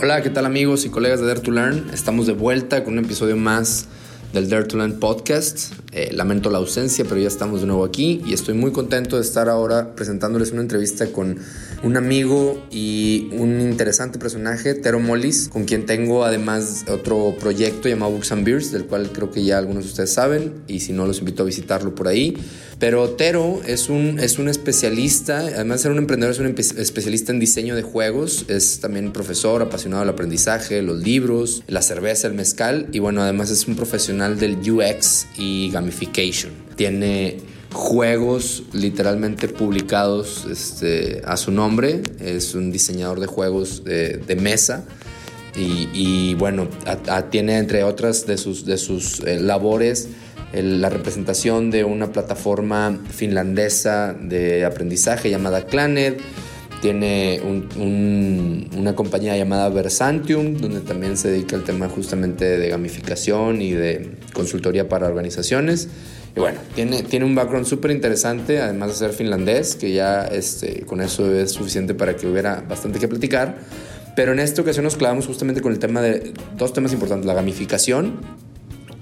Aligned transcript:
Hola, 0.00 0.22
¿qué 0.22 0.30
tal 0.30 0.46
amigos 0.46 0.84
y 0.84 0.90
colegas 0.90 1.18
de 1.18 1.26
Dare 1.26 1.40
to 1.40 1.50
Learn? 1.50 1.90
Estamos 1.92 2.28
de 2.28 2.32
vuelta 2.32 2.84
con 2.84 2.96
un 2.96 3.04
episodio 3.04 3.36
más 3.36 3.88
del 4.32 4.48
Dare 4.48 4.62
to 4.62 4.76
Learn 4.76 5.00
podcast. 5.00 5.72
Eh, 5.98 6.12
lamento 6.12 6.48
la 6.48 6.58
ausencia, 6.58 7.04
pero 7.08 7.20
ya 7.20 7.26
estamos 7.26 7.60
de 7.60 7.66
nuevo 7.66 7.84
aquí 7.84 8.22
y 8.24 8.32
estoy 8.32 8.54
muy 8.54 8.70
contento 8.70 9.16
de 9.16 9.22
estar 9.22 9.48
ahora 9.48 9.96
presentándoles 9.96 10.52
una 10.52 10.60
entrevista 10.60 11.08
con 11.08 11.38
un 11.82 11.96
amigo 11.96 12.64
y 12.70 13.28
un 13.32 13.60
interesante 13.60 14.16
personaje, 14.20 14.74
Tero 14.74 15.00
Mollis, 15.00 15.48
con 15.48 15.64
quien 15.64 15.86
tengo 15.86 16.24
además 16.24 16.84
otro 16.88 17.34
proyecto 17.40 17.88
llamado 17.88 18.12
Books 18.12 18.30
and 18.30 18.44
Beers, 18.44 18.70
del 18.70 18.84
cual 18.84 19.10
creo 19.10 19.32
que 19.32 19.42
ya 19.42 19.58
algunos 19.58 19.82
de 19.82 19.90
ustedes 19.90 20.12
saben 20.12 20.62
y 20.68 20.78
si 20.78 20.92
no 20.92 21.04
los 21.04 21.18
invito 21.18 21.42
a 21.42 21.46
visitarlo 21.46 21.96
por 21.96 22.06
ahí. 22.06 22.36
Pero 22.78 23.10
Tero 23.10 23.60
es 23.66 23.88
un, 23.88 24.20
es 24.20 24.38
un 24.38 24.48
especialista, 24.48 25.38
además 25.38 25.78
de 25.78 25.82
ser 25.82 25.90
un 25.90 25.98
emprendedor, 25.98 26.32
es 26.32 26.38
un 26.38 26.46
especialista 26.46 27.32
en 27.32 27.40
diseño 27.40 27.74
de 27.74 27.82
juegos, 27.82 28.44
es 28.46 28.78
también 28.78 29.12
profesor, 29.12 29.62
apasionado 29.62 30.02
del 30.02 30.10
aprendizaje, 30.10 30.80
los 30.80 31.02
libros, 31.02 31.64
la 31.66 31.82
cerveza, 31.82 32.28
el 32.28 32.34
mezcal 32.34 32.86
y 32.92 33.00
bueno, 33.00 33.20
además 33.22 33.50
es 33.50 33.66
un 33.66 33.74
profesional 33.74 34.38
del 34.38 34.58
UX 34.58 35.26
y 35.36 35.70
gamification. 35.88 36.52
Tiene 36.76 37.38
juegos 37.72 38.64
literalmente 38.72 39.48
publicados 39.48 40.46
este, 40.50 41.22
a 41.24 41.36
su 41.36 41.50
nombre, 41.50 42.02
es 42.20 42.54
un 42.54 42.70
diseñador 42.70 43.20
de 43.20 43.26
juegos 43.26 43.84
de, 43.84 44.38
mesa. 44.40 44.84
Y, 45.56 46.34
bueno, 46.34 46.68
tiene 47.30 47.58
entre 47.58 47.82
otras 47.82 48.26
de 48.26 48.38
sus, 48.38 48.64
de 48.64 48.78
sus 48.78 49.18
eh, 49.20 49.40
labores 49.40 50.08
la 50.52 50.88
representación 50.88 51.72
de 51.72 51.82
una 51.82 52.12
plataforma 52.12 52.96
finlandesa 53.10 54.14
de 54.14 54.64
aprendizaje 54.64 55.30
llamada 55.30 55.66
Clanet. 55.66 56.20
Tiene 56.80 57.40
una 58.76 58.94
compañía 58.94 59.36
llamada 59.36 59.68
Versantium, 59.68 60.58
donde 60.58 60.80
también 60.80 61.16
se 61.16 61.32
dedica 61.32 61.56
al 61.56 61.64
tema 61.64 61.88
justamente 61.88 62.56
de 62.56 62.68
gamificación 62.68 63.60
y 63.60 63.72
de 63.72 64.10
consultoría 64.38 64.88
para 64.88 65.08
organizaciones. 65.08 65.88
Y 66.36 66.40
bueno, 66.40 66.60
tiene, 66.76 67.02
tiene 67.02 67.26
un 67.26 67.34
background 67.34 67.66
súper 67.66 67.90
interesante, 67.90 68.60
además 68.60 68.90
de 68.90 68.94
ser 68.94 69.12
finlandés, 69.12 69.74
que 69.74 69.92
ya 69.92 70.26
este, 70.26 70.86
con 70.86 71.00
eso 71.00 71.34
es 71.34 71.50
suficiente 71.50 71.92
para 71.92 72.14
que 72.14 72.28
hubiera 72.28 72.64
bastante 72.66 73.00
que 73.00 73.08
platicar. 73.08 73.56
Pero 74.14 74.32
en 74.32 74.38
esta 74.38 74.62
ocasión 74.62 74.84
nos 74.84 74.96
clavamos 74.96 75.26
justamente 75.26 75.60
con 75.60 75.72
el 75.72 75.80
tema 75.80 76.00
de 76.00 76.32
dos 76.56 76.72
temas 76.72 76.92
importantes, 76.92 77.26
la 77.26 77.34
gamificación 77.34 78.20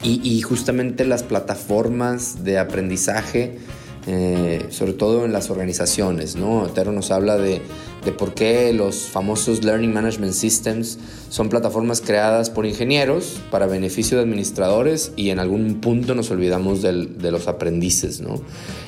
y, 0.03 0.41
justamente 0.41 1.05
las 1.05 1.23
plataformas 1.23 2.45
de 2.45 2.59
aprendizaje, 2.59 3.59
eh, 4.07 4.67
sobre 4.71 4.93
todo 4.93 5.25
en 5.25 5.33
las 5.33 5.51
organizaciones. 5.51 6.37
¿no? 6.37 6.69
Tero 6.75 6.93
nos 6.93 7.11
habla 7.11 7.37
de, 7.37 7.61
de, 8.05 8.13
por 8.13 8.35
qué 8.35 8.73
los 8.73 9.09
famosos 9.09 9.65
Learning 9.65 9.93
Management 9.93 10.33
Systems 10.33 10.98
son 11.29 11.48
plataformas 11.48 12.01
creadas 12.01 12.48
por 12.48 12.67
ingenieros 12.67 13.41
para 13.51 13.67
beneficio 13.67 14.17
de 14.17 14.23
administradores 14.23 15.13
y 15.17 15.31
en 15.31 15.41
algún 15.41 15.81
punto 15.81 16.15
nos 16.15 16.31
olvidamos 16.31 16.83
del, 16.83 17.19
de 17.19 17.33
los 17.33 17.48
aprendices. 17.48 18.21
¿no? 18.21 18.41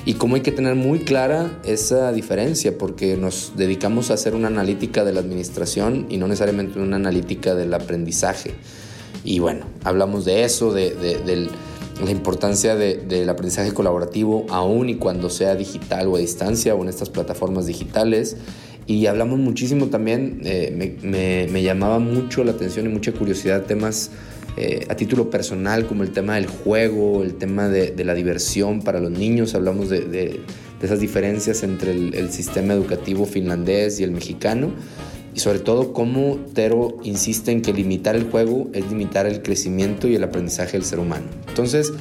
Y 0.05 0.15
cómo 0.15 0.37
hay 0.37 0.43
que 0.43 0.53
tener 0.53 0.77
muy 0.77 1.01
clara 1.01 1.59
esa 1.65 2.13
diferencia 2.13 2.79
porque 2.79 3.17
nos 3.17 3.55
dedicamos 3.57 4.11
a 4.11 4.15
hacer 4.15 4.35
una 4.35 4.47
analítica 4.49 5.05
de 5.05 5.13
la 5.13 5.21
administración 5.21 6.07
y 6.09 6.19
no 6.19 6.29
necesariamente 6.29 6.79
una 6.79 6.97
analítica 6.97 7.55
del 7.55 7.75
aprendizaje. 7.75 8.55
Y 9.25 9.41
bueno, 9.41 9.67
hablamos 9.85 10.25
de 10.25 10.45
eso, 10.45 10.73
de, 10.73 11.49
la 12.05 12.11
importancia 12.11 12.77
del 12.77 13.29
aprendizaje 13.29 13.73
colaborativo, 13.73 14.47
aún 14.51 14.89
y 14.89 14.97
cuando 14.97 15.31
sea 15.31 15.55
digital 15.55 16.07
o 16.09 16.17
a 16.17 16.19
distancia 16.21 16.75
o 16.75 16.83
en 16.83 16.89
estas 16.89 17.11
plataformas 17.11 17.67
digitales. 17.67 18.37
Y 18.87 19.07
hablamos 19.07 19.39
muchísimo 19.39 19.89
también, 19.89 20.41
eh, 20.45 20.97
me, 21.03 21.63
llamaba 21.63 21.99
mucho 21.99 22.45
la 22.45 22.53
atención 22.53 22.87
y 22.87 22.89
mucha 22.89 23.13
curiosidad 23.13 23.65
temas 23.65 24.11
eh, 24.57 24.87
a 24.89 24.95
título 24.95 25.29
personal, 25.29 25.87
como 25.87 26.03
el 26.03 26.11
tema 26.11 26.37
del 26.37 26.47
juego, 26.47 27.23
el 27.23 27.35
tema 27.35 27.69
de, 27.69 27.93
la 28.05 28.15
diversión 28.15 28.83
para 28.83 29.01
los 29.01 29.11
niños. 29.11 29.55
Hablamos 29.55 29.91
de, 29.91 30.41
esas 30.81 31.01
diferencias 31.01 31.65
entre 31.65 31.91
el 31.91 32.31
sistema 32.31 32.73
educativo 32.73 33.27
finlandés 33.27 33.99
y 33.99 34.05
el 34.05 34.13
mexicano 34.13 34.71
y 35.39 35.41
sobre 35.41 35.61
todo 35.61 35.93
cómo 35.93 36.37
Tero 36.53 36.97
insiste 37.05 37.53
en 37.53 37.63
que 37.63 37.73
limitar 37.73 38.17
el 38.17 38.29
juego 38.29 38.69
es 38.73 38.89
limitar 38.89 39.25
el 39.25 39.41
crecimiento 39.41 40.09
y 40.09 40.17
el 40.17 40.25
aprendizaje 40.25 40.73
del 40.73 40.85
ser 40.85 40.99
humano. 40.99 41.27
Entonces, 41.47 41.93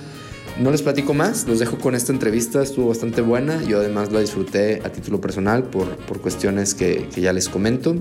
no 0.59 0.72
les 0.72 0.81
platico 0.81 1.14
más, 1.14 1.47
los 1.47 1.59
dejo 1.59 1.78
con 1.78 1.94
esta 1.94 2.12
entrevista, 2.12 2.64
estuvo 2.64 2.88
bastante 2.88 3.22
buena, 3.22 3.64
yo 3.64 3.78
además 3.78 4.12
la 4.12 4.22
disfruté 4.22 4.81
a 4.84 4.92
título 4.92 5.22
personal 5.22 5.66
por, 5.66 5.97
por 5.97 6.20
cuestiones 6.20 6.74
que, 6.74 7.08
que, 7.14 7.22
ya 7.22 7.31
les 7.31 7.47
comento, 7.47 7.96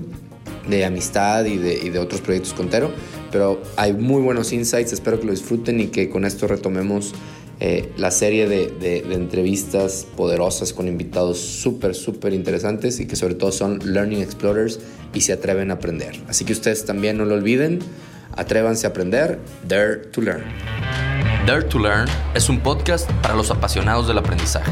de 0.67 0.85
amistad 0.85 1.45
y 1.45 1.57
de, 1.57 1.85
y 1.85 1.91
de 1.91 1.99
otros 1.99 2.21
proyectos 2.21 2.55
con 2.55 2.71
Tero, 2.71 2.89
pero 3.31 3.61
hay 3.75 3.93
muy 3.93 4.23
buenos 4.23 4.51
insights, 4.53 4.91
espero 4.91 5.19
que 5.19 5.27
lo 5.27 5.33
disfruten 5.33 5.79
y 5.79 5.87
que 5.89 6.09
con 6.09 6.25
esto 6.25 6.47
retomemos 6.47 7.13
eh, 7.59 7.91
la 7.97 8.11
serie 8.11 8.47
de, 8.47 9.03
entrevistas 9.11 10.05
poderosas 10.15 10.73
con 10.73 10.87
invitados 10.87 11.39
súper, 11.39 11.95
súper 11.95 12.33
interesantes 12.33 12.99
y 12.99 13.07
que 13.07 13.15
sobre 13.15 13.33
todo 13.33 13.51
son 13.51 13.79
Learning 13.83 14.21
Explorers 14.21 14.79
y 15.13 15.21
se 15.21 15.33
atreven 15.33 15.71
a 15.71 15.75
aprender. 15.75 16.15
Así 16.27 16.45
que 16.45 16.53
ustedes 16.53 16.85
también 16.85 17.17
no 17.17 17.25
lo 17.25 17.33
olviden, 17.33 17.79
atrévanse 18.35 18.85
a 18.85 18.91
aprender, 18.91 19.39
Dare 19.67 19.97
to 20.11 20.21
Learn. 20.21 20.43
Dare 21.47 21.63
to 21.63 21.79
Learn 21.79 22.07
es 22.35 22.47
un 22.47 22.59
podcast 22.59 23.09
para 23.23 23.33
los 23.33 23.49
apasionados 23.49 24.07
del 24.07 24.19
aprendizaje. 24.19 24.71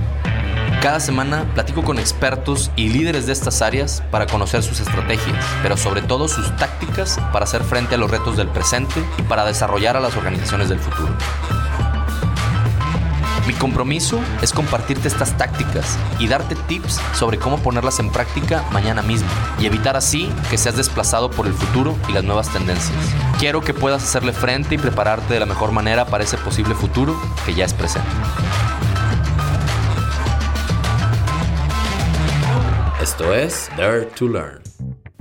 Cada 0.82 1.00
semana 1.00 1.52
platico 1.56 1.84
con 1.84 1.98
expertos 1.98 2.70
y 2.76 2.90
líderes 2.90 3.26
de 3.26 3.34
estas 3.34 3.64
áreas 3.64 4.04
para 4.12 4.28
conocer 4.28 4.62
sus 4.62 4.80
estrategias, 4.80 5.44
pero 5.64 5.78
sobre 5.78 6.04
todo 6.04 6.28
sus 6.28 6.56
tácticas 6.58 7.18
para 7.34 7.46
hacer 7.46 7.64
frente 7.64 7.96
a 7.96 7.98
los 7.98 8.12
retos 8.12 8.38
del 8.38 8.50
presente 8.50 9.02
y 9.18 9.24
para 9.24 9.46
desarrollar 9.46 9.98
a 9.98 10.00
las 10.00 10.16
organizaciones 10.16 10.70
del 10.70 10.78
futuro. 10.78 11.10
Mi 13.48 13.54
compromiso 13.54 14.20
es 14.42 14.52
compartirte 14.52 15.08
estas 15.08 15.38
tácticas 15.38 15.98
y 16.20 16.28
darte 16.28 16.56
tips 16.68 17.00
sobre 17.14 17.38
cómo 17.38 17.60
ponerlas 17.60 18.00
en 18.00 18.10
práctica 18.10 18.64
mañana 18.72 19.04
mismo 19.04 19.30
y 19.60 19.68
evitar 19.68 19.96
así 19.96 20.32
que 20.50 20.58
seas 20.58 20.78
desplazado 20.78 21.30
por 21.30 21.46
el 21.46 21.54
futuro 21.54 21.96
y 22.10 22.14
las 22.14 22.24
nuevas 22.24 22.50
tendencias. 22.52 22.98
Quiero 23.40 23.62
que 23.62 23.74
puedas 23.74 24.04
hacerle 24.04 24.34
frente 24.34 24.76
y 24.76 24.78
prepararte 24.78 25.34
de 25.34 25.40
la 25.40 25.46
mejor 25.46 25.72
manera 25.72 26.06
para 26.06 26.24
ese 26.24 26.38
posible 26.38 26.74
futuro 26.74 27.16
que 27.46 27.54
ya 27.54 27.66
es 27.66 27.74
presente. 27.74 28.10
Esto 33.02 33.34
es 33.36 33.70
Dare 33.78 34.06
to 34.06 34.28
Learn. 34.28 34.65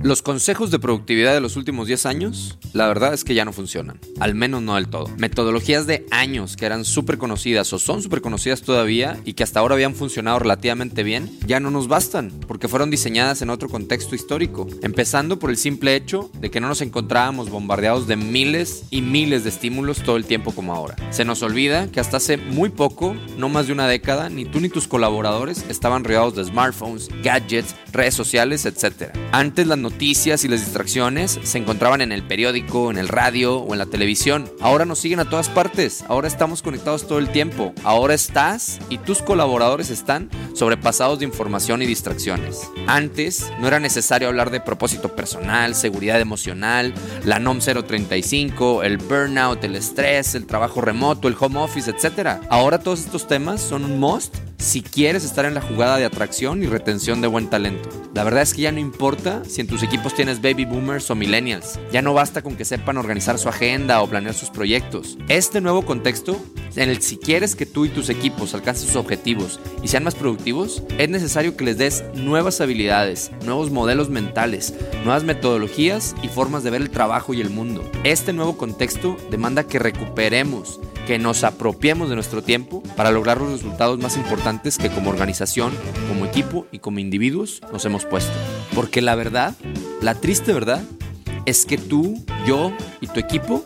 Los 0.03 0.21
consejos 0.21 0.71
de 0.71 0.77
productividad 0.77 1.33
de 1.33 1.39
los 1.39 1.55
últimos 1.55 1.87
10 1.87 2.05
años, 2.05 2.59
la 2.73 2.87
verdad 2.87 3.13
es 3.13 3.23
que 3.23 3.33
ya 3.33 3.45
no 3.45 3.53
funcionan, 3.53 3.99
al 4.19 4.35
menos 4.35 4.61
no 4.61 4.75
del 4.75 4.89
todo. 4.89 5.07
Metodologías 5.17 5.87
de 5.87 6.05
años 6.11 6.57
que 6.57 6.65
eran 6.65 6.85
súper 6.85 7.17
conocidas 7.17 7.71
o 7.73 7.79
son 7.79 8.03
súper 8.03 8.21
conocidas 8.21 8.61
todavía 8.61 9.19
y 9.25 9.33
que 9.33 9.43
hasta 9.43 9.61
ahora 9.61 9.75
habían 9.75 9.95
funcionado 9.95 10.39
relativamente 10.39 11.01
bien, 11.03 11.31
ya 11.47 11.59
no 11.59 11.71
nos 11.71 11.87
bastan, 11.87 12.31
porque 12.45 12.67
fueron 12.67 12.91
diseñadas 12.91 13.41
en 13.41 13.49
otro 13.49 13.69
contexto 13.69 14.15
histórico, 14.15 14.67
empezando 14.83 15.39
por 15.39 15.49
el 15.49 15.57
simple 15.57 15.95
hecho 15.95 16.29
de 16.39 16.51
que 16.51 16.59
no 16.59 16.67
nos 16.67 16.81
encontrábamos 16.81 17.49
bombardeados 17.49 18.05
de 18.05 18.17
miles 18.17 18.83
y 18.91 19.01
miles 19.01 19.43
de 19.43 19.49
estímulos 19.49 20.03
todo 20.03 20.17
el 20.17 20.25
tiempo 20.25 20.51
como 20.51 20.75
ahora. 20.75 20.95
Se 21.09 21.25
nos 21.25 21.41
olvida 21.41 21.89
que 21.91 22.01
hasta 22.01 22.17
hace 22.17 22.37
muy 22.37 22.69
poco, 22.69 23.15
no 23.37 23.49
más 23.49 23.67
de 23.67 23.73
una 23.73 23.87
década, 23.87 24.29
ni 24.29 24.45
tú 24.45 24.59
ni 24.59 24.69
tus 24.69 24.87
colaboradores 24.87 25.65
estaban 25.69 26.03
rodeados 26.03 26.35
de 26.35 26.43
smartphones, 26.43 27.09
gadgets, 27.23 27.75
redes 27.91 28.13
sociales, 28.13 28.65
etc. 28.65 29.15
Antes 29.31 29.65
las 29.67 29.77
noticias 29.85 30.43
y 30.43 30.47
las 30.47 30.61
distracciones 30.61 31.39
se 31.43 31.57
encontraban 31.59 32.01
en 32.01 32.11
el 32.11 32.23
periódico, 32.23 32.89
en 32.89 32.97
el 32.97 33.07
radio 33.07 33.57
o 33.57 33.73
en 33.73 33.79
la 33.79 33.85
televisión. 33.85 34.51
Ahora 34.59 34.85
nos 34.85 34.99
siguen 34.99 35.19
a 35.19 35.29
todas 35.29 35.49
partes, 35.49 36.03
ahora 36.07 36.27
estamos 36.27 36.61
conectados 36.63 37.07
todo 37.07 37.19
el 37.19 37.29
tiempo. 37.29 37.73
Ahora 37.83 38.15
estás 38.15 38.79
y 38.89 38.97
tus 38.97 39.21
colaboradores 39.21 39.91
están 39.91 40.29
sobrepasados 40.53 41.19
de 41.19 41.25
información 41.25 41.83
y 41.83 41.85
distracciones. 41.85 42.69
Antes 42.87 43.51
no 43.59 43.67
era 43.67 43.79
necesario 43.79 44.27
hablar 44.27 44.49
de 44.49 44.59
propósito 44.59 45.15
personal, 45.15 45.75
seguridad 45.75 46.19
emocional, 46.19 46.93
la 47.23 47.39
NOM 47.39 47.59
035, 47.59 48.83
el 48.83 48.97
burnout, 48.97 49.63
el 49.63 49.75
estrés, 49.75 50.33
el 50.33 50.47
trabajo 50.47 50.81
remoto, 50.81 51.27
el 51.27 51.35
home 51.39 51.59
office, 51.59 51.91
etc. 51.91 52.41
Ahora 52.49 52.79
todos 52.79 53.01
estos 53.01 53.27
temas 53.27 53.61
son 53.61 53.85
un 53.85 53.99
must 53.99 54.35
si 54.57 54.81
quieres 54.81 55.23
estar 55.23 55.45
en 55.45 55.53
la 55.53 55.61
jugada 55.61 55.97
de 55.97 56.05
atracción 56.05 56.63
y 56.63 56.67
retención 56.67 57.21
de 57.21 57.27
buen 57.27 57.49
talento. 57.49 57.89
La 58.13 58.23
verdad 58.23 58.43
es 58.43 58.53
que 58.53 58.61
ya 58.61 58.71
no 58.71 58.79
importa 58.79 59.43
si 59.45 59.61
en 59.61 59.67
tus 59.67 59.83
equipos 59.83 60.15
tienes 60.15 60.41
baby 60.41 60.65
boomers 60.65 61.11
o 61.11 61.15
millennials. 61.15 61.79
Ya 61.91 62.01
no 62.01 62.13
basta 62.13 62.41
con 62.41 62.55
que 62.55 62.63
sepan 62.63 62.97
organizar 62.97 63.37
su 63.37 63.49
agenda 63.49 64.01
o 64.01 64.07
planear 64.07 64.33
sus 64.33 64.49
proyectos. 64.49 65.17
Este 65.27 65.59
nuevo 65.59 65.85
contexto, 65.85 66.41
en 66.75 66.89
el 66.89 67.01
si 67.01 67.17
quieres 67.17 67.55
que 67.55 67.65
tú 67.65 67.85
y 67.85 67.89
tus 67.89 68.09
equipos 68.09 68.53
alcancen 68.53 68.87
sus 68.87 68.95
objetivos 68.95 69.59
y 69.83 69.89
sean 69.89 70.05
más 70.05 70.15
productivos, 70.15 70.81
es 70.97 71.09
necesario 71.09 71.57
que 71.57 71.65
les 71.65 71.77
des 71.77 72.03
nuevas 72.13 72.61
habilidades, 72.61 73.31
nuevos 73.43 73.69
modelos 73.69 74.09
mentales, 74.09 74.73
nuevas 75.03 75.23
metodologías 75.23 76.15
y 76.23 76.29
formas 76.29 76.63
de 76.63 76.69
ver 76.69 76.81
el 76.81 76.89
trabajo 76.89 77.33
y 77.33 77.41
el 77.41 77.49
mundo. 77.49 77.83
Este 78.03 78.31
nuevo 78.31 78.57
contexto 78.57 79.17
demanda 79.29 79.67
que 79.67 79.79
recuperemos 79.79 80.79
que 81.05 81.19
nos 81.19 81.43
apropiemos 81.43 82.09
de 82.09 82.15
nuestro 82.15 82.41
tiempo 82.41 82.81
para 82.95 83.11
lograr 83.11 83.39
los 83.39 83.51
resultados 83.51 83.99
más 83.99 84.17
importantes 84.17 84.77
que 84.77 84.89
como 84.89 85.09
organización, 85.09 85.71
como 86.09 86.25
equipo 86.25 86.65
y 86.71 86.79
como 86.79 86.99
individuos 86.99 87.61
nos 87.71 87.85
hemos 87.85 88.05
puesto. 88.05 88.33
Porque 88.73 89.01
la 89.01 89.15
verdad, 89.15 89.55
la 90.01 90.15
triste 90.15 90.53
verdad, 90.53 90.83
es 91.45 91.65
que 91.65 91.77
tú, 91.77 92.25
yo 92.47 92.71
y 93.01 93.07
tu 93.07 93.19
equipo 93.19 93.65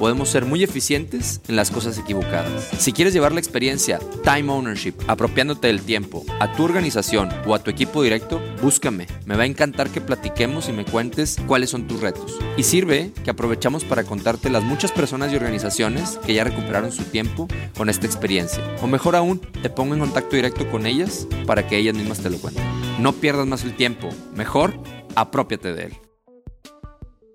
podemos 0.00 0.30
ser 0.30 0.46
muy 0.46 0.64
eficientes 0.64 1.42
en 1.46 1.56
las 1.56 1.70
cosas 1.70 1.98
equivocadas. 1.98 2.70
Si 2.78 2.94
quieres 2.94 3.12
llevar 3.12 3.32
la 3.32 3.38
experiencia 3.38 3.98
Time 4.24 4.50
Ownership, 4.50 4.94
apropiándote 5.06 5.66
del 5.66 5.82
tiempo, 5.82 6.24
a 6.40 6.50
tu 6.56 6.64
organización 6.64 7.28
o 7.46 7.54
a 7.54 7.62
tu 7.62 7.70
equipo 7.70 8.02
directo, 8.02 8.40
búscame. 8.62 9.06
Me 9.26 9.36
va 9.36 9.42
a 9.42 9.46
encantar 9.46 9.90
que 9.90 10.00
platiquemos 10.00 10.70
y 10.70 10.72
me 10.72 10.86
cuentes 10.86 11.36
cuáles 11.46 11.68
son 11.68 11.86
tus 11.86 12.00
retos. 12.00 12.38
Y 12.56 12.62
sirve 12.62 13.12
que 13.22 13.30
aprovechamos 13.30 13.84
para 13.84 14.04
contarte 14.04 14.48
las 14.48 14.64
muchas 14.64 14.90
personas 14.90 15.34
y 15.34 15.36
organizaciones 15.36 16.18
que 16.24 16.32
ya 16.32 16.44
recuperaron 16.44 16.92
su 16.92 17.04
tiempo 17.04 17.46
con 17.76 17.90
esta 17.90 18.06
experiencia. 18.06 18.64
O 18.80 18.86
mejor 18.86 19.16
aún, 19.16 19.38
te 19.62 19.68
pongo 19.68 19.92
en 19.92 20.00
contacto 20.00 20.34
directo 20.34 20.66
con 20.70 20.86
ellas 20.86 21.26
para 21.46 21.68
que 21.68 21.76
ellas 21.76 21.94
mismas 21.94 22.20
te 22.20 22.30
lo 22.30 22.38
cuenten. 22.38 22.64
No 23.00 23.12
pierdas 23.12 23.46
más 23.46 23.64
el 23.64 23.76
tiempo. 23.76 24.08
Mejor, 24.34 24.72
apropiate 25.14 25.74
de 25.74 25.84
él. 25.84 26.09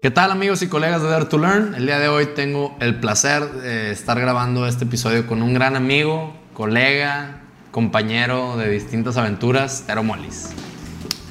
¿Qué 0.01 0.11
tal 0.11 0.31
amigos 0.31 0.61
y 0.61 0.67
colegas 0.67 1.01
de 1.01 1.09
Dare 1.09 1.25
to 1.25 1.37
Learn? 1.37 1.73
El 1.73 1.87
día 1.87 1.97
de 1.97 2.07
hoy 2.07 2.27
tengo 2.35 2.75
el 2.79 2.99
placer 2.99 3.43
de 3.53 3.91
estar 3.91 4.19
grabando 4.19 4.67
este 4.67 4.85
episodio 4.85 5.25
con 5.25 5.41
un 5.41 5.53
gran 5.53 5.75
amigo, 5.75 6.35
colega, 6.53 7.41
compañero 7.71 8.55
de 8.57 8.69
distintas 8.69 9.17
aventuras, 9.17 9.83
Tero 9.87 10.03
Molis. 10.03 10.51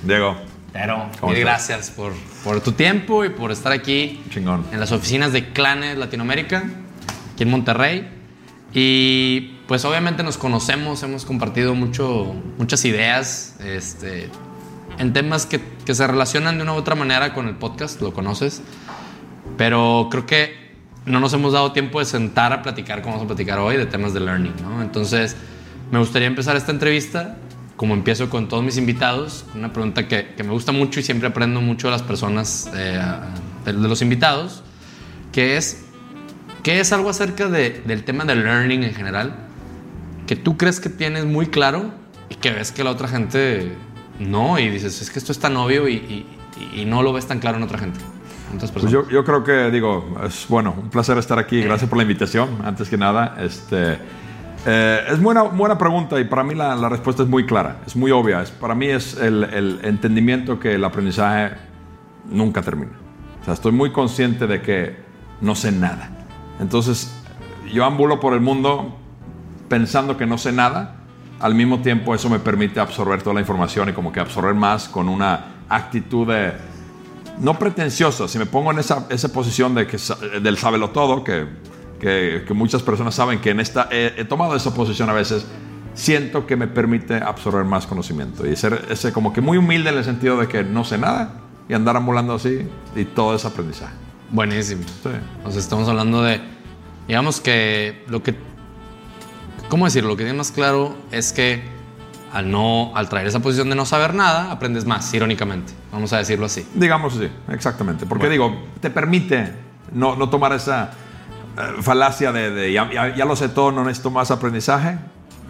Diego. 0.02 0.37
Tero, 0.72 1.08
mil 1.22 1.38
gracias 1.38 1.90
por, 1.90 2.12
por, 2.43 2.61
tu 2.61 2.72
tiempo 2.72 3.25
y 3.25 3.28
por 3.28 3.52
estar 3.52 3.70
aquí 3.70 4.20
Chingón. 4.31 4.66
en 4.72 4.81
las 4.81 4.90
oficinas 4.90 5.32
de 5.32 5.52
Clanes 5.52 5.96
Latinoamérica, 5.96 6.64
aquí 7.32 7.44
en 7.44 7.50
Monterrey. 7.50 8.08
Y 8.72 9.61
pues 9.69 9.84
obviamente 9.84 10.25
nos 10.25 10.37
conocemos, 10.37 11.00
hemos 11.05 11.25
compartido 11.25 11.76
mucho, 11.76 12.34
muchas 12.58 12.84
ideas, 12.84 13.55
este, 13.61 14.31
en 14.99 15.12
temas 15.12 15.46
que, 15.46 15.61
que, 15.85 15.94
se 15.94 16.06
relacionan 16.06 16.56
de 16.56 16.62
una 16.62 16.73
u 16.73 16.76
otra 16.76 16.94
manera 16.94 17.35
con 17.35 17.49
el 17.49 17.56
podcast, 17.56 18.00
lo 18.00 18.12
conoces, 18.12 18.62
pero 19.56 20.08
creo 20.11 20.26
que 20.26 20.64
no 21.06 21.20
nos 21.20 21.32
hemos 21.32 21.52
dado 21.52 21.73
tiempo 21.73 21.99
de 21.99 22.06
sentar 22.06 22.52
a 22.52 22.62
platicar 22.62 23.02
como 23.02 23.17
vamos 23.17 23.25
a 23.25 23.35
platicar 23.35 23.58
hoy 23.58 23.76
de 23.76 23.87
temas 23.87 24.14
de 24.14 24.20
learning, 24.20 24.55
¿no? 24.62 24.82
Entonces, 24.82 25.37
me 25.91 25.99
gustaría 25.99 26.29
empezar 26.29 26.56
esta 26.56 26.73
entrevista, 26.73 27.37
como 27.76 27.94
empiezo 27.94 28.31
con 28.31 28.49
todos 28.49 28.62
mis 28.62 28.76
invitados, 28.76 29.44
una 29.55 29.73
pregunta 29.73 30.08
que, 30.08 30.35
que 30.35 30.44
me 30.44 30.50
gusta 30.50 30.73
mucho 30.73 31.00
y 31.00 31.02
siempre 31.02 31.29
aprendo 31.29 31.61
mucho 31.61 31.88
de 31.88 31.93
las 31.93 32.02
personas, 32.02 32.70
eh, 32.75 33.00
de, 33.64 33.73
de, 33.73 33.88
los 33.88 34.00
invitados, 34.00 34.62
que 35.32 35.56
es, 35.56 35.85
¿qué 36.62 36.81
es 36.81 36.93
algo 36.93 37.11
acerca 37.11 37.49
de, 37.49 37.82
del 37.85 38.05
tema 38.05 38.25
del 38.25 38.44
learning 38.44 38.85
en 38.85 38.94
general 38.94 39.44
que 40.26 40.37
tú 40.37 40.56
crees 40.56 40.81
que 40.81 40.88
tienes 40.88 41.25
muy 41.25 41.47
claro 41.47 41.93
y 42.29 42.37
que 42.37 42.50
ves 42.50 42.73
que 42.73 42.85
la 42.85 42.90
otra 42.90 43.08
gente 43.08 43.73
no, 44.19 44.58
y 44.58 44.69
dices, 44.69 45.00
es 45.02 45.11
que 45.11 45.19
esto 45.19 45.32
es 45.32 45.38
tan 45.38 45.56
obvio 45.56 45.88
y, 45.88 45.94
y, 45.94 46.81
y 46.81 46.84
no 46.84 47.02
lo 47.02 47.12
ves 47.12 47.26
tan 47.26 47.40
claro 47.40 47.58
en 47.58 47.64
otra 47.64 47.78
gente. 47.78 48.00
Pues 48.58 48.90
yo, 48.90 49.08
yo, 49.08 49.25
creo 49.25 49.43
que, 49.43 49.70
digo, 49.70 50.16
es 50.25 50.46
bueno, 50.49 50.75
un 50.76 50.90
placer 50.90 51.19
estar 51.19 51.38
aquí. 51.38 51.62
Gracias 51.62 51.88
por 51.88 51.96
la 51.96 52.02
invitación, 52.02 52.58
antes 52.64 52.88
que 52.88 52.96
nada. 52.96 53.37
Este, 53.40 53.99
eh, 54.66 55.00
es 55.11 55.20
buena, 55.20 55.43
buena 55.43 55.76
pregunta 55.76 56.20
y 56.20 56.25
para 56.25 56.44
mí 56.44 56.55
la, 56.55 56.75
la, 56.76 56.88
respuesta 56.88 57.22
es 57.22 57.28
muy 57.28 57.46
clara, 57.46 57.78
es 57.87 57.96
muy 57.96 58.11
obvia. 58.11 58.43
Es, 58.43 58.50
para 58.50 58.75
mí 58.75 58.87
es 58.87 59.16
el, 59.16 59.44
el, 59.44 59.81
entendimiento 59.82 60.61
que 60.61 60.75
el 60.75 60.84
aprendizaje 60.84 61.56
nunca 62.31 62.62
termina. 62.62 62.93
O 63.43 63.44
sea, 63.44 63.55
estoy 63.55 63.72
muy 63.72 63.90
consciente 63.93 64.46
de 64.46 64.62
que 64.62 64.96
no 65.40 65.55
sé 65.55 65.72
nada. 65.72 66.11
Entonces, 66.61 67.14
yo 67.72 67.84
ambulo 67.84 68.20
por 68.20 68.34
el 68.34 68.40
mundo 68.40 68.96
pensando 69.69 70.16
que 70.16 70.26
no 70.26 70.38
sé 70.38 70.52
nada 70.52 71.04
al 71.41 71.55
mismo 71.55 71.81
tiempo 71.81 72.15
eso 72.15 72.29
me 72.31 72.39
permite 72.39 72.81
absorber 72.81 73.23
toda 73.23 73.35
la 73.35 73.41
información 73.41 73.89
y 73.89 73.93
como 73.93 74.13
que 74.13 74.21
absorber 74.21 74.55
más 74.55 74.89
con 74.89 75.09
una 75.09 75.55
actitud 75.69 76.27
de, 76.29 76.53
no 77.39 77.59
pretenciosa, 77.59 78.29
si 78.29 78.39
me 78.39 78.47
pongo 78.47 78.71
en 78.71 78.79
esa, 78.79 79.07
esa 79.11 79.29
posición 79.29 79.75
de 79.75 79.87
que, 79.87 79.99
del 80.41 80.57
sábelo 80.57 80.91
todo, 80.91 81.25
que, 81.25 81.47
que, 81.99 82.45
que, 82.47 82.55
muchas 82.55 82.83
personas 82.83 83.15
saben 83.15 83.41
que 83.41 83.51
en 83.51 83.61
esta, 83.61 83.89
he, 83.91 84.15
he, 84.19 84.25
tomado 84.25 84.55
esa 84.55 84.73
posición 84.75 85.11
a 85.11 85.13
veces, 85.13 85.47
siento 85.95 86.47
que 86.47 86.57
me 86.57 86.67
permite 86.67 87.17
absorber 87.17 87.65
más 87.65 87.87
conocimiento 87.87 88.47
y 88.47 88.57
ser 88.57 88.87
ese 88.91 89.13
como 89.13 89.33
que 89.33 89.41
muy 89.41 89.59
humilde 89.59 89.91
en 89.91 89.99
el 89.99 90.05
sentido 90.05 90.39
de 90.39 90.49
que 90.49 90.65
no 90.65 90.85
sé 90.85 90.99
nada 90.99 91.41
y 91.69 91.75
andar 91.75 91.97
ambulando 91.97 92.35
así 92.35 92.69
y 92.95 93.05
todo 93.05 93.35
ese 93.35 93.47
aprendizaje. 93.47 93.95
Buenísimo. 94.31 94.83
Sí. 95.03 95.11
Entonces 95.37 95.63
estamos 95.63 95.89
hablando 95.89 96.23
de, 96.23 96.41
digamos 97.07 97.41
que 97.41 98.05
lo 98.09 98.23
que 98.23 98.35
¿Cómo 99.75 99.87
decirlo? 99.87 100.11
Lo 100.11 100.17
que 100.17 100.23
tiene 100.23 100.38
más 100.38 100.53
claro 100.53 100.94
es 101.11 101.32
que 101.32 101.61
al, 102.32 102.49
no, 102.49 102.93
al 102.94 103.09
traer 103.09 103.26
esa 103.26 103.41
posición 103.41 103.69
de 103.71 103.75
no 103.75 103.85
saber 103.85 104.15
nada, 104.15 104.53
aprendes 104.53 104.85
más, 104.85 105.12
irónicamente. 105.12 105.73
Vamos 105.91 106.12
a 106.12 106.19
decirlo 106.19 106.47
así. 106.47 106.65
Digamos 106.76 107.17
así, 107.17 107.29
exactamente. 107.49 108.06
Porque 108.06 108.29
bueno. 108.29 108.47
digo, 108.50 108.62
te 108.81 108.91
permite 108.91 109.53
no, 109.93 110.15
no 110.15 110.29
tomar 110.29 110.53
esa 110.53 110.93
uh, 111.56 111.82
falacia 111.82 112.31
de, 112.31 112.53
de 112.53 112.73
ya, 112.73 112.88
ya, 112.88 113.17
ya, 113.17 113.25
lo 113.25 113.35
sé 113.35 113.49
todo, 113.49 113.73
no 113.73 113.82
necesito 113.82 114.12
más 114.12 114.31
aprendizaje. 114.31 114.97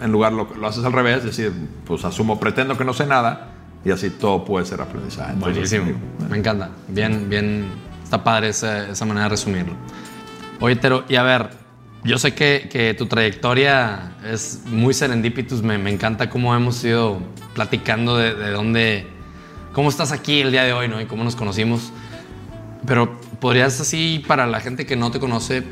En 0.00 0.10
lugar 0.10 0.32
lo, 0.32 0.48
lo 0.58 0.68
haces 0.68 0.82
al 0.86 0.94
revés, 0.94 1.18
es 1.18 1.24
decir, 1.24 1.52
pues 1.84 2.02
asumo, 2.06 2.40
pretendo 2.40 2.78
que 2.78 2.84
no 2.86 2.94
sé 2.94 3.04
nada 3.04 3.48
y 3.84 3.90
así 3.90 4.08
todo 4.08 4.42
puede 4.42 4.64
ser 4.64 4.80
aprendizaje. 4.80 5.34
Entonces, 5.34 5.70
Buenísimo. 5.70 5.84
Digo, 5.84 6.30
Me 6.30 6.38
encanta. 6.38 6.70
Bien, 6.88 7.28
bien. 7.28 7.68
Está 8.02 8.24
padre 8.24 8.48
esa, 8.48 8.88
esa 8.88 9.04
manera 9.04 9.24
de 9.24 9.28
resumirlo. 9.28 9.74
Oye, 10.60 10.76
Tero, 10.76 11.04
y 11.10 11.16
a 11.16 11.22
ver, 11.22 11.63
yo 12.04 12.18
sé 12.18 12.34
que, 12.34 12.68
que, 12.70 12.92
tu 12.92 13.06
trayectoria 13.06 14.12
es 14.30 14.60
muy 14.66 14.92
serendipitus, 14.92 15.62
me, 15.62 15.78
me 15.78 15.90
encanta 15.90 16.28
cómo 16.28 16.54
hemos 16.54 16.84
ido 16.84 17.18
platicando 17.54 18.18
de, 18.18 18.34
de, 18.34 18.50
dónde, 18.50 19.06
cómo 19.72 19.88
estás 19.88 20.12
aquí 20.12 20.40
el 20.40 20.50
día 20.52 20.64
de 20.64 20.74
hoy, 20.74 20.86
¿no? 20.86 21.00
Y 21.00 21.06
cómo 21.06 21.24
nos 21.24 21.34
conocimos. 21.34 21.92
Pero 22.86 23.18
podrías 23.40 23.80
así, 23.80 24.22
para 24.26 24.46
la 24.46 24.60
gente 24.60 24.84
que 24.84 24.96
no 24.96 25.10
te 25.10 25.18
conoce, 25.18 25.62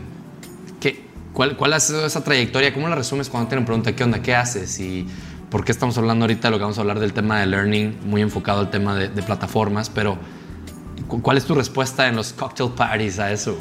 ¿qué, 0.81 1.05
cuál, 1.35 1.59
¿cuál 1.59 1.75
ha 1.75 1.81
sido 1.81 2.07
esa 2.07 2.25
trayectoria? 2.25 2.73
¿Cómo 2.73 2.89
la 2.89 2.95
resumes 2.95 3.29
cuando 3.29 3.51
te 3.51 3.61
pregunta 3.61 3.95
qué 3.95 4.03
onda, 4.03 4.23
qué 4.23 4.35
haces? 4.35 4.81
Y 4.81 5.07
por 5.51 5.67
qué 5.67 5.73
estamos 5.73 5.99
hablando 5.99 6.25
ahorita, 6.25 6.49
lo 6.49 6.57
que 6.57 6.63
vamos 6.63 6.79
a 6.79 6.81
hablar 6.81 6.99
del 6.99 7.13
tema 7.13 7.41
de 7.41 7.47
learning, 7.47 7.99
muy 8.07 8.23
enfocado 8.23 8.61
al 8.61 8.71
tema 8.71 8.95
de, 8.95 9.11
de 9.11 9.23
plataformas, 9.23 9.91
pero 9.91 10.17
¿Cuál 11.21 11.37
es 11.37 11.45
tu 11.45 11.55
respuesta 11.55 12.09
en 12.09 12.17
los 12.17 12.33
cocktail 12.33 12.71
parties 12.71 13.19
a 13.19 13.31
eso? 13.33 13.59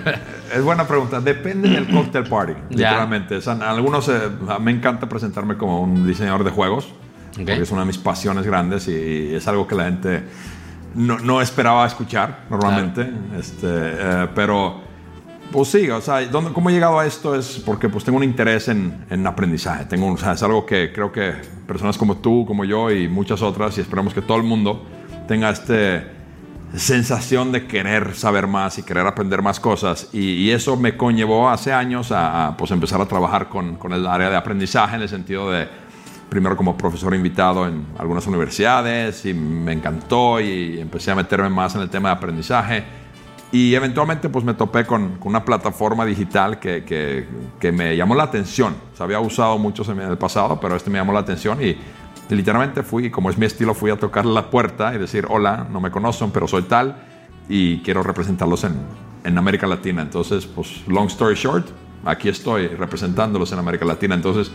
es 0.54 0.62
buena 0.62 0.86
pregunta. 0.86 1.20
Depende 1.20 1.68
del 1.68 1.88
cocktail 1.88 2.28
party, 2.28 2.54
literalmente. 2.70 3.36
O 3.36 3.40
sea, 3.40 3.54
algunos 3.54 4.08
eh, 4.08 4.20
me 4.60 4.70
encanta 4.70 5.08
presentarme 5.08 5.56
como 5.56 5.80
un 5.80 6.06
diseñador 6.06 6.44
de 6.44 6.50
juegos, 6.50 6.88
okay. 7.32 7.44
porque 7.44 7.62
es 7.62 7.70
una 7.70 7.82
de 7.82 7.86
mis 7.86 7.98
pasiones 7.98 8.46
grandes 8.46 8.88
y 8.88 9.34
es 9.34 9.46
algo 9.48 9.66
que 9.66 9.74
la 9.74 9.84
gente 9.84 10.24
no, 10.94 11.18
no 11.18 11.40
esperaba 11.40 11.86
escuchar 11.86 12.44
normalmente. 12.50 13.04
Claro. 13.04 13.40
Este, 13.40 13.66
eh, 13.66 14.28
pero, 14.34 14.80
pues 15.52 15.68
sí, 15.68 15.88
o 15.88 16.00
sea, 16.00 16.20
¿dónde, 16.26 16.52
¿cómo 16.52 16.70
he 16.70 16.72
llegado 16.72 16.98
a 16.98 17.06
esto? 17.06 17.34
Es 17.34 17.62
porque 17.64 17.88
pues 17.88 18.04
tengo 18.04 18.18
un 18.18 18.24
interés 18.24 18.68
en, 18.68 19.06
en 19.08 19.26
aprendizaje. 19.26 19.84
Tengo, 19.86 20.12
o 20.12 20.16
sea, 20.16 20.32
es 20.32 20.42
algo 20.42 20.66
que 20.66 20.92
creo 20.92 21.10
que 21.10 21.32
personas 21.66 21.96
como 21.96 22.18
tú, 22.18 22.44
como 22.46 22.64
yo 22.64 22.90
y 22.90 23.08
muchas 23.08 23.42
otras, 23.42 23.78
y 23.78 23.80
esperamos 23.80 24.12
que 24.12 24.22
todo 24.22 24.36
el 24.36 24.42
mundo 24.42 24.84
tenga 25.26 25.50
este 25.50 26.19
sensación 26.76 27.52
de 27.52 27.66
querer 27.66 28.14
saber 28.14 28.46
más 28.46 28.78
y 28.78 28.82
querer 28.82 29.06
aprender 29.06 29.42
más 29.42 29.58
cosas. 29.58 30.08
Y, 30.12 30.50
eso 30.50 30.76
me 30.76 30.96
conllevó 30.96 31.48
hace 31.48 31.72
años 31.72 32.12
a, 32.12 32.54
pues 32.56 32.70
empezar 32.70 33.00
a 33.00 33.06
trabajar 33.06 33.48
con, 33.48 33.76
con, 33.76 33.92
el 33.92 34.06
área 34.06 34.30
de 34.30 34.36
aprendizaje 34.36 34.96
en 34.96 35.02
el 35.02 35.08
sentido 35.08 35.50
de, 35.50 35.68
primero 36.30 36.56
como 36.56 36.76
profesor 36.76 37.14
invitado 37.14 37.66
en 37.66 37.84
algunas 37.98 38.26
universidades 38.26 39.26
y 39.26 39.34
me 39.34 39.72
encantó 39.72 40.40
y 40.40 40.80
empecé 40.80 41.10
a 41.10 41.14
meterme 41.16 41.50
más 41.50 41.74
en 41.74 41.82
el 41.82 41.90
tema 41.90 42.10
de 42.10 42.14
aprendizaje. 42.14 42.84
Y 43.52 43.74
eventualmente 43.74 44.28
pues 44.28 44.44
me 44.44 44.54
topé 44.54 44.86
con, 44.86 45.18
una 45.24 45.44
plataforma 45.44 46.06
digital 46.06 46.60
que, 46.60 46.84
que, 47.58 47.72
me 47.72 47.96
llamó 47.96 48.14
la 48.14 48.22
atención. 48.22 48.76
Se 48.96 49.02
había 49.02 49.18
usado 49.18 49.58
muchos 49.58 49.88
en 49.88 49.98
el 50.00 50.16
pasado, 50.16 50.60
pero 50.60 50.76
este 50.76 50.88
me 50.88 50.98
llamó 50.98 51.12
la 51.12 51.20
atención 51.20 51.62
y 51.62 51.76
literalmente 52.34 52.82
fui, 52.82 53.10
como 53.10 53.30
es 53.30 53.38
mi 53.38 53.46
estilo, 53.46 53.74
fui 53.74 53.90
a 53.90 53.96
tocar 53.96 54.26
la 54.26 54.50
puerta 54.50 54.94
y 54.94 54.98
decir, 54.98 55.26
hola, 55.28 55.66
no 55.70 55.80
me 55.80 55.90
conocen, 55.90 56.30
pero 56.30 56.46
soy 56.46 56.62
tal 56.62 56.96
y 57.48 57.78
quiero 57.80 58.02
representarlos 58.02 58.64
en, 58.64 58.74
en 59.24 59.38
América 59.38 59.66
Latina. 59.66 60.02
Entonces, 60.02 60.46
pues, 60.46 60.86
long 60.86 61.08
story 61.08 61.34
short, 61.34 61.68
aquí 62.04 62.28
estoy 62.28 62.68
representándolos 62.68 63.52
en 63.52 63.58
América 63.58 63.84
Latina. 63.84 64.14
Entonces, 64.14 64.50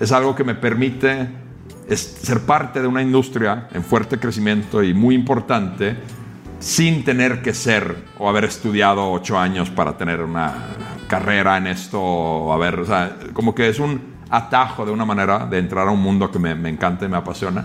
es 0.00 0.12
algo 0.12 0.34
que 0.34 0.44
me 0.44 0.54
permite 0.54 1.28
ser 1.96 2.40
parte 2.40 2.80
de 2.80 2.86
una 2.86 3.02
industria 3.02 3.68
en 3.72 3.82
fuerte 3.82 4.18
crecimiento 4.18 4.82
y 4.82 4.94
muy 4.94 5.14
importante 5.14 5.96
sin 6.60 7.04
tener 7.04 7.42
que 7.42 7.54
ser 7.54 7.96
o 8.18 8.28
haber 8.28 8.44
estudiado 8.44 9.10
ocho 9.10 9.38
años 9.38 9.70
para 9.70 9.96
tener 9.96 10.22
una 10.22 10.54
carrera 11.08 11.56
en 11.56 11.66
esto 11.66 12.00
o 12.00 12.52
haber, 12.52 12.80
o 12.80 12.86
sea, 12.86 13.16
como 13.32 13.54
que 13.54 13.68
es 13.68 13.80
un 13.80 14.00
atajo 14.30 14.84
de 14.84 14.92
una 14.92 15.04
manera 15.04 15.46
de 15.46 15.58
entrar 15.58 15.88
a 15.88 15.90
un 15.90 16.00
mundo 16.00 16.30
que 16.30 16.38
me, 16.38 16.54
me 16.54 16.68
encanta 16.68 17.04
y 17.04 17.08
me 17.08 17.16
apasiona. 17.16 17.64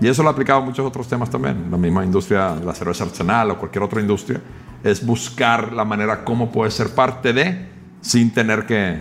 Y 0.00 0.08
eso 0.08 0.22
lo 0.22 0.28
he 0.28 0.32
aplicado 0.32 0.60
a 0.60 0.64
muchos 0.64 0.86
otros 0.86 1.08
temas 1.08 1.30
también. 1.30 1.68
La 1.70 1.76
misma 1.76 2.04
industria 2.04 2.54
la 2.54 2.74
cerveza 2.74 3.04
artesanal 3.04 3.50
o 3.50 3.58
cualquier 3.58 3.82
otra 3.82 4.00
industria 4.00 4.40
es 4.84 5.04
buscar 5.04 5.72
la 5.72 5.84
manera 5.84 6.24
cómo 6.24 6.52
puedes 6.52 6.74
ser 6.74 6.94
parte 6.94 7.32
de 7.32 7.66
sin 8.00 8.32
tener 8.32 8.66
que 8.66 9.00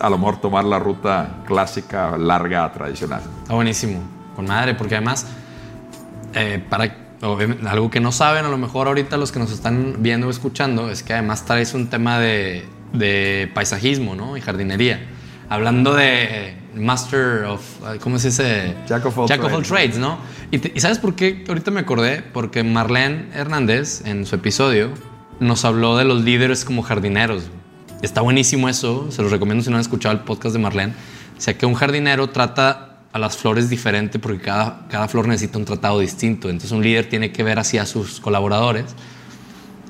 a 0.00 0.10
lo 0.10 0.18
mejor 0.18 0.40
tomar 0.40 0.64
la 0.64 0.78
ruta 0.78 1.42
clásica, 1.46 2.16
larga, 2.16 2.72
tradicional. 2.72 3.22
Está 3.42 3.54
buenísimo, 3.54 4.00
con 4.34 4.46
madre, 4.46 4.74
porque 4.74 4.96
además, 4.96 5.26
eh, 6.34 6.62
para, 6.68 6.96
algo 7.68 7.90
que 7.90 8.00
no 8.00 8.10
saben 8.10 8.44
a 8.44 8.48
lo 8.48 8.58
mejor 8.58 8.88
ahorita 8.88 9.16
los 9.16 9.30
que 9.30 9.38
nos 9.38 9.52
están 9.52 9.96
viendo 10.00 10.26
o 10.26 10.30
escuchando 10.30 10.90
es 10.90 11.02
que 11.02 11.12
además 11.12 11.44
traes 11.44 11.74
un 11.74 11.88
tema 11.88 12.18
de, 12.18 12.66
de 12.92 13.50
paisajismo 13.54 14.14
¿no? 14.14 14.36
y 14.36 14.40
jardinería. 14.40 15.00
Hablando 15.48 15.94
de 15.94 16.56
Master 16.74 17.44
of, 17.44 17.62
¿cómo 18.00 18.18
se 18.18 18.28
dice? 18.28 18.74
Jack 18.86 19.04
of 19.06 19.18
all, 19.18 19.62
trades. 19.62 19.98
¿no? 19.98 20.18
Y, 20.50 20.80
sabes 20.80 20.98
por 20.98 21.14
qué 21.14 21.44
ahorita 21.48 21.70
me 21.70 21.80
acordé? 21.80 22.22
Porque 22.22 22.62
Marlene 22.62 23.28
Hernández 23.34 24.02
en 24.06 24.26
su 24.26 24.36
episodio 24.36 24.90
nos 25.40 25.64
habló 25.64 25.96
de 25.96 26.04
los 26.04 26.22
líderes 26.22 26.64
como 26.64 26.82
jardineros. 26.82 27.44
Está 28.02 28.20
buenísimo 28.20 28.68
eso, 28.68 29.10
se 29.10 29.22
los 29.22 29.30
recomiendo 29.30 29.64
si 29.64 29.70
no 29.70 29.76
han 29.76 29.80
escuchado 29.80 30.14
el 30.14 30.20
podcast 30.20 30.54
de 30.54 30.58
Marlene. 30.60 30.92
O 31.36 31.40
sea 31.40 31.56
que 31.56 31.66
un 31.66 31.74
jardinero 31.74 32.28
trata 32.30 32.98
a 33.12 33.18
las 33.18 33.36
flores 33.36 33.70
diferente 33.70 34.18
porque 34.18 34.40
cada, 34.40 34.86
cada 34.88 35.08
flor 35.08 35.28
necesita 35.28 35.58
un 35.58 35.64
tratado 35.64 36.00
distinto. 36.00 36.48
Entonces 36.48 36.72
un 36.72 36.82
líder 36.82 37.08
tiene 37.08 37.32
que 37.32 37.42
ver 37.42 37.58
hacia 37.58 37.86
sus 37.86 38.20
colaboradores. 38.20 38.94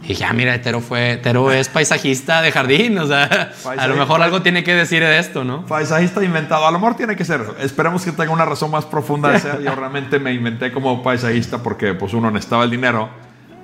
Y 0.05 0.09
dije, 0.09 0.25
ah, 0.25 0.35
mira, 0.35 0.61
Tero, 0.61 0.81
fue, 0.81 1.19
Tero 1.23 1.51
es 1.51 1.71
paisajista 1.71 2.43
de 2.43 2.53
jardín, 2.53 2.99
o 2.99 3.07
sea, 3.07 3.53
a 3.79 3.87
lo 3.87 3.97
mejor 3.97 4.21
algo 4.21 4.43
tiene 4.43 4.63
que 4.63 4.75
decir 4.75 5.03
de 5.03 5.19
esto, 5.19 5.45
¿no? 5.45 5.65
Paisajista 5.65 6.23
inventado, 6.23 6.67
a 6.67 6.71
lo 6.71 6.79
mejor 6.79 6.95
tiene 6.95 7.17
que 7.17 7.25
ser, 7.25 7.43
esperemos 7.61 8.05
que 8.05 8.13
tenga 8.13 8.31
una 8.31 8.45
razón 8.45 8.71
más 8.71 8.85
profunda 8.85 9.31
de 9.31 9.41
ser, 9.41 9.63
yo 9.63 9.75
realmente 9.77 10.19
me 10.19 10.35
inventé 10.35 10.73
como 10.73 11.03
paisajista 11.03 11.63
porque 11.63 11.95
pues 11.95 12.13
uno 12.13 12.31
necesitaba 12.31 12.65
el 12.65 12.71
dinero 12.71 13.09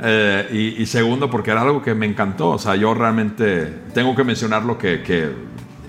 eh, 0.02 0.76
y, 0.78 0.87
segundo 0.87 1.28
porque 1.28 1.50
era 1.50 1.61
algo 1.61 1.82
que 1.82 1.94
me 1.94 2.06
encantó, 2.06 2.52
o 2.52 2.59
sea, 2.59 2.75
yo 2.75 2.94
realmente 2.94 3.66
tengo 3.92 4.16
que 4.16 4.25
mencionar 4.25 4.62
lo 4.62 4.78
que, 4.78 5.02
que 5.02 5.30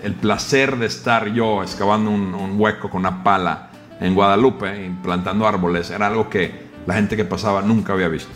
el 0.04 0.14
placer 0.16 0.76
de 0.76 0.88
estar 0.88 1.32
yo 1.32 1.64
excavando 1.64 2.12
un, 2.12 2.60
hueco 2.60 2.90
con 2.90 3.00
una 3.00 3.24
pala 3.24 3.70
en 4.02 4.14
Guadalupe, 4.14 4.84
implantando 4.84 5.48
árboles, 5.48 5.90
era 5.92 6.08
algo 6.08 6.30
que 6.30 6.72
la 6.86 6.96
gente 6.96 7.16
que 7.16 7.24
pasaba 7.24 7.62
nunca 7.62 7.94
había 7.94 8.10
visto. 8.10 8.34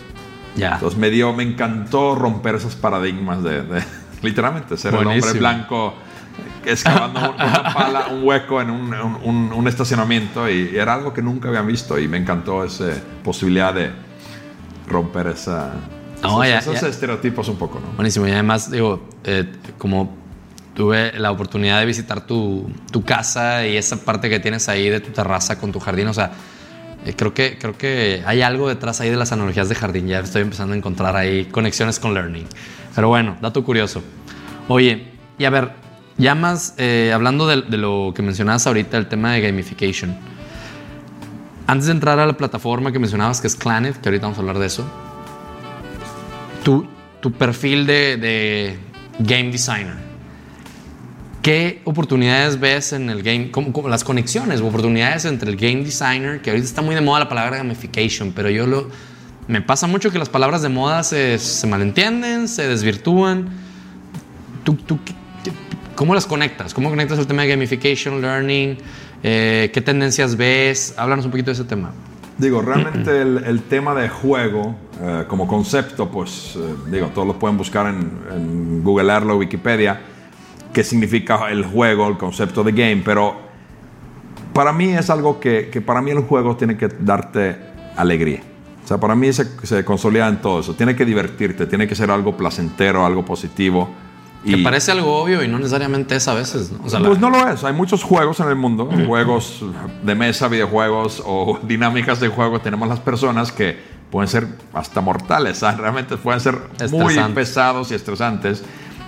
Ya. 0.56 0.74
Entonces 0.74 0.98
me 1.00 1.10
dio, 1.10 1.34
me 1.34 1.44
encantó 1.44 2.16
romper 2.16 2.56
esos 2.56 2.76
paradigmas 2.76 3.44
de, 3.44 3.64
literalmente, 4.22 4.78
ser 4.78 4.94
el 4.96 5.08
hombre 5.08 5.34
blanco 5.34 5.94
excavando 6.66 7.20
una 7.20 7.74
pala, 7.74 8.08
un 8.12 8.24
hueco 8.24 8.62
en 8.62 8.70
un, 8.70 9.68
estacionamiento 9.68 10.50
y, 10.50 10.76
era 10.76 10.94
algo 10.94 11.14
que 11.14 11.22
nunca 11.22 11.50
habían 11.50 11.68
visto 11.68 12.00
y 12.00 12.08
me 12.08 12.18
encantó 12.18 12.64
esa 12.64 12.94
posibilidad 13.24 13.74
de 13.74 13.92
romper 14.88 15.28
esa, 15.28 15.74
esos, 16.46 16.84
estereotipos 16.84 17.48
un 17.50 17.58
poco. 17.58 17.80
¿no? 17.80 17.96
Buenísimo 17.96 18.28
y 18.28 18.32
además 18.32 18.72
digo, 18.72 19.08
eh, 19.24 19.52
como 19.78 20.16
tuve 20.74 21.18
la 21.18 21.32
oportunidad 21.32 21.80
de 21.80 21.86
visitar 21.86 22.26
tu, 22.26 22.70
tu, 22.92 23.04
casa 23.04 23.66
y 23.66 23.78
esa 23.78 23.98
parte 23.98 24.30
que 24.30 24.40
tienes 24.40 24.68
ahí 24.70 24.90
de 24.90 25.00
tu 25.00 25.12
terraza 25.12 25.58
con 25.58 25.72
tu 25.72 25.80
jardín. 25.80 26.08
O 26.08 26.14
sea, 26.14 26.32
creo, 27.14 27.34
que, 27.34 27.58
creo 27.58 27.78
que 27.78 28.24
hay 28.26 28.42
algo 28.42 28.68
detrás 28.70 29.02
ahí 29.02 29.10
de 29.10 29.16
las 29.18 29.32
analogías 29.32 29.70
de 29.70 29.76
jardín. 29.76 30.08
Ya 30.08 30.20
estoy 30.20 30.42
empezando 30.42 30.74
a 30.74 30.78
encontrar 30.78 31.16
ahí 31.16 31.46
conexiones 31.46 32.00
con 32.00 32.14
learning. 32.14 32.48
Pero 32.96 33.10
bueno, 33.10 33.38
dato 33.42 33.64
curioso. 33.64 34.02
Oye, 34.68 35.08
y 35.38 35.46
a 35.46 35.50
ver, 35.50 35.72
ya 36.18 36.34
más 36.34 36.76
eh, 36.78 37.12
hablando 37.14 37.48
de, 37.48 37.78
lo 37.78 38.14
que 38.16 38.22
mencionabas 38.22 38.66
ahorita, 38.68 38.98
el 38.98 39.08
tema 39.08 39.34
de 39.34 39.42
gamification. 39.42 40.16
Antes 41.68 41.88
de 41.88 41.94
entrar 41.94 42.20
a 42.20 42.26
la 42.26 42.38
plataforma 42.38 42.92
que 42.92 43.00
mencionabas, 43.00 43.42
que 43.42 43.48
es 43.48 43.56
Clanet, 43.56 44.00
que 44.00 44.10
ahorita 44.10 44.26
vamos 44.26 44.38
a 44.38 44.42
hablar 44.42 44.60
de 44.60 44.68
eso, 44.68 44.86
tu, 46.64 46.88
tu 47.22 47.32
perfil 47.32 47.86
de 47.86 48.80
game 49.20 49.52
designer 49.52 50.05
¿Qué 51.46 51.80
oportunidades 51.84 52.60
ves 52.60 52.92
en 52.92 53.08
el 53.08 53.22
game? 53.22 53.52
Como, 53.52 53.88
las 53.88 54.04
conexiones 54.04 54.62
oportunidades 54.62 55.26
entre 55.26 55.52
el 55.52 55.58
game 55.58 55.84
designer, 55.84 56.42
que 56.42 56.50
ahorita 56.50 56.66
está 56.66 56.82
muy 56.82 56.96
de 56.96 57.02
moda 57.02 57.20
la 57.20 57.30
palabra 57.30 57.58
gamification, 57.58 58.32
pero 58.32 58.50
yo 58.50 58.66
lo. 58.66 58.90
Me 59.48 59.62
pasa 59.62 59.86
mucho 59.86 60.10
que 60.10 60.18
las 60.18 60.28
palabras 60.28 60.64
de 60.64 60.70
moda 60.70 61.04
se, 61.04 61.38
se 61.38 61.68
malentienden, 61.68 62.48
se 62.48 62.68
desvirtúan. 62.68 63.50
¿Tú, 64.64 64.74
tú, 64.74 64.98
¿Cómo 65.94 66.16
las 66.16 66.26
conectas? 66.26 66.74
¿Cómo 66.74 66.90
conectas 66.90 67.20
el 67.20 67.28
tema 67.28 67.44
de 67.44 67.50
gamification, 67.50 68.24
learning? 68.24 68.80
Eh, 69.22 69.70
¿Qué 69.72 69.82
tendencias 69.82 70.36
ves? 70.36 70.96
Háblanos 70.98 71.26
un 71.26 71.32
poquito 71.32 71.52
de 71.52 71.54
ese 71.54 71.66
tema. 71.66 71.92
Digo, 72.40 72.64
realmente 72.64 73.22
el, 73.22 73.62
tema 73.70 73.94
de 73.94 74.10
juego 74.10 74.76
eh, 75.00 75.26
como 75.28 75.46
concepto, 75.46 76.10
pues, 76.10 76.56
eh, 76.56 76.74
digo, 76.90 77.12
todos 77.14 77.28
lo 77.28 77.38
pueden 77.38 77.56
buscar 77.56 77.86
en, 77.86 78.10
en 78.36 78.84
Google 78.84 79.14
Earth 79.14 79.30
o 79.30 79.38
Wikipedia 79.38 80.15
qué 80.76 80.84
significa 80.84 81.50
el 81.50 81.64
juego, 81.64 82.06
el 82.10 82.18
concepto 82.18 82.62
de 82.62 82.74
game, 82.74 83.02
pero 83.06 83.34
para 84.52 84.74
mí 84.74 84.90
es 84.90 85.10
algo 85.10 85.40
que, 85.40 85.70
que 85.72 85.80
para 85.80 86.02
mí 86.02 86.12
el 86.12 86.20
juego 86.20 86.58
tiene 86.58 86.76
que 86.76 86.90
darte 86.90 87.56
alegría. 87.96 88.42
O 88.84 88.88
sea, 88.88 88.98
para 88.98 89.16
mí 89.16 89.32
se, 89.32 89.48
se, 89.66 89.86
consolida 89.86 90.28
en 90.28 90.42
todo 90.42 90.60
eso. 90.60 90.76
Tiene 90.76 90.94
que 90.94 91.06
divertirte, 91.06 91.66
tiene 91.66 91.88
que 91.88 91.96
ser 91.96 92.12
algo 92.12 92.36
placentero, 92.36 93.06
algo 93.06 93.24
positivo. 93.24 93.90
Que 94.46 94.58
parece 94.58 94.92
algo 94.92 95.16
obvio 95.16 95.42
y 95.44 95.48
no 95.48 95.58
necesariamente 95.58 96.18
es 96.18 96.28
a 96.28 96.34
veces. 96.34 96.74
¿no? 96.74 97.04
pues 97.06 97.20
no 97.20 97.30
lo 97.30 97.48
es. 97.48 97.64
Hay 97.64 97.74
muchos 97.74 98.04
juegos 98.04 98.42
en 98.42 98.50
el 98.50 98.58
mundo, 98.58 98.90
juegos 99.08 99.64
de 100.04 100.14
mesa, 100.14 100.50
videojuegos 100.50 101.24
o 101.26 101.58
dinámicas 101.64 102.20
de 102.20 102.28
juego. 102.28 102.60
Tenemos 102.60 102.90
las 102.90 103.00
personas 103.00 103.54
que 103.54 103.78
pueden 104.12 104.28
ser 104.28 104.46
hasta 104.74 105.00
mortales, 105.00 105.62
realmente 105.62 106.18
pueden 106.18 106.42
ser 106.42 106.60
muy 106.92 107.18
pesados 107.34 107.92
y 107.92 107.96
estresantes. 107.96 108.64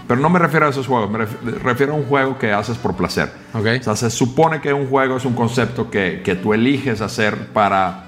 Pero 0.08 0.22
no 0.22 0.30
me 0.30 0.40
refiero 0.40 0.68
a 0.68 0.70
esos 0.70 0.88
juegos, 0.88 1.12
me 1.12 1.26
refiero 1.60 1.94
a 1.94 1.96
un 1.98 2.06
juego 2.06 2.38
que 2.38 2.54
haces 2.54 2.78
por 2.78 2.96
placer. 2.96 3.30
Okay. 3.54 3.80
O 3.80 3.84
sea, 3.84 3.96
se 3.96 4.10
supone 4.10 4.62
que 4.62 4.72
un 4.72 4.88
juego 4.88 5.18
es 5.18 5.26
un 5.26 5.34
concepto 5.34 5.90
que, 5.90 6.22
que 6.24 6.36
tú 6.36 6.54
eliges 6.54 7.02
hacer 7.02 7.48
para 7.48 8.06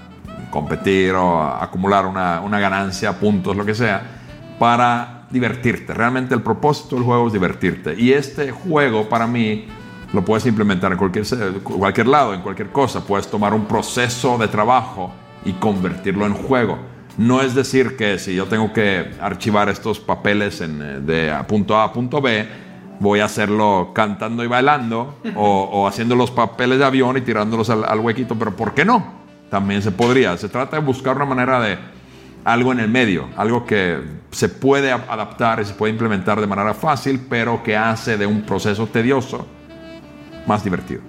competir 0.50 1.14
o 1.14 1.42
acumular 1.44 2.06
una, 2.06 2.40
una, 2.42 2.60
ganancia, 2.60 3.20
puntos, 3.20 3.56
lo 3.56 3.66
que 3.66 3.76
sea, 3.76 4.02
para 4.58 5.28
divertirte. 5.30 5.94
Realmente 5.94 6.34
el 6.34 6.42
propósito 6.42 6.96
del 6.96 7.04
juego 7.04 7.28
es 7.28 7.34
divertirte. 7.34 7.96
Y 7.98 8.14
este 8.14 8.52
juego 8.52 9.10
para 9.10 9.28
mí 9.28 9.68
lo 10.14 10.24
puedes 10.24 10.46
implementar 10.46 10.92
en 10.94 10.98
cualquier, 10.98 11.26
cualquier 11.62 12.08
lado, 12.08 12.34
en 12.34 12.42
cualquier 12.42 12.70
cosa. 12.70 13.06
Puedes 13.06 13.28
tomar 13.28 13.54
un 13.54 13.66
proceso 13.66 14.38
de 14.38 14.48
trabajo 14.48 15.12
y 15.46 15.54
convertirlo 15.54 16.26
en 16.26 16.34
juego. 16.34 16.78
No 17.20 17.42
es 17.42 17.54
decir 17.54 17.98
que 17.98 18.18
si 18.18 18.34
yo 18.34 18.46
tengo 18.46 18.72
que 18.72 19.12
archivar 19.20 19.68
estos 19.68 20.00
papeles 20.00 20.62
en, 20.62 20.82
eh, 20.82 21.00
de 21.02 21.36
punto 21.50 21.76
A 21.76 21.84
a 21.84 21.92
punto 21.92 22.22
B, 22.22 22.48
voy 23.02 23.20
a 23.20 23.26
hacerlo 23.26 23.92
cantando 23.94 24.42
y 24.42 24.48
bailando 24.48 25.16
o, 25.36 25.86
haciendo 25.86 26.16
los 26.16 26.32
papeles 26.32 26.80
de 26.80 26.86
avión 26.86 27.18
y 27.18 27.22
tirándolos 27.22 27.70
al, 27.70 28.00
huequito, 28.00 28.40
pero 28.40 28.56
¿por 28.56 28.74
qué 28.74 28.86
no? 28.86 29.20
También 29.50 29.82
se 29.82 29.92
podría. 29.92 30.38
Se 30.38 30.48
trata 30.48 30.78
de 30.78 30.86
buscar 30.86 31.18
una 31.18 31.26
manera 31.26 31.60
de 31.60 31.78
algo 32.46 32.72
en 32.72 32.80
el 32.80 32.88
medio, 32.88 33.28
algo 33.36 33.66
que 33.66 34.00
se 34.32 34.48
puede 34.48 34.94
adaptar 34.94 35.60
y 35.60 35.66
se 35.66 35.74
puede 35.74 35.92
implementar 35.92 36.40
de 36.40 36.48
manera 36.48 36.74
fácil, 36.74 37.26
pero 37.30 37.62
que 37.62 37.76
hace 37.76 38.18
de 38.18 38.28
un 38.28 38.44
proceso 38.44 38.88
tedioso 38.88 39.46
más 40.48 40.64
divertido 40.64 41.02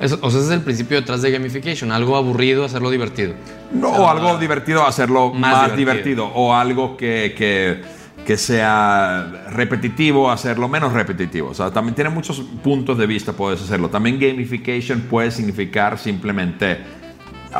o 0.00 0.08
sea, 0.08 0.18
ese 0.28 0.38
es 0.40 0.50
el 0.50 0.60
principio 0.60 0.98
detrás 0.98 1.22
de 1.22 1.30
gamification. 1.30 1.90
Algo 1.92 2.16
aburrido, 2.16 2.64
hacerlo 2.64 2.90
divertido. 2.90 3.34
No, 3.72 3.88
o 3.90 4.08
algo 4.08 4.38
divertido, 4.38 4.86
hacerlo 4.86 5.32
más, 5.32 5.76
divertido. 5.76 6.26
O 6.26 6.54
algo 6.54 6.96
que, 6.96 7.34
que, 7.36 7.82
que, 8.24 8.36
sea 8.36 9.46
repetitivo, 9.50 10.30
hacerlo 10.30 10.68
menos 10.68 10.92
repetitivo. 10.92 11.50
O 11.50 11.54
sea, 11.54 11.70
también 11.70 11.94
tiene 11.94 12.10
muchos 12.10 12.40
puntos 12.62 12.98
de 12.98 13.06
vista, 13.06 13.32
puedes 13.32 13.62
hacerlo. 13.62 13.88
También 13.88 14.20
gamification 14.20 15.02
puede 15.02 15.30
significar 15.30 15.98
simplemente 15.98 16.78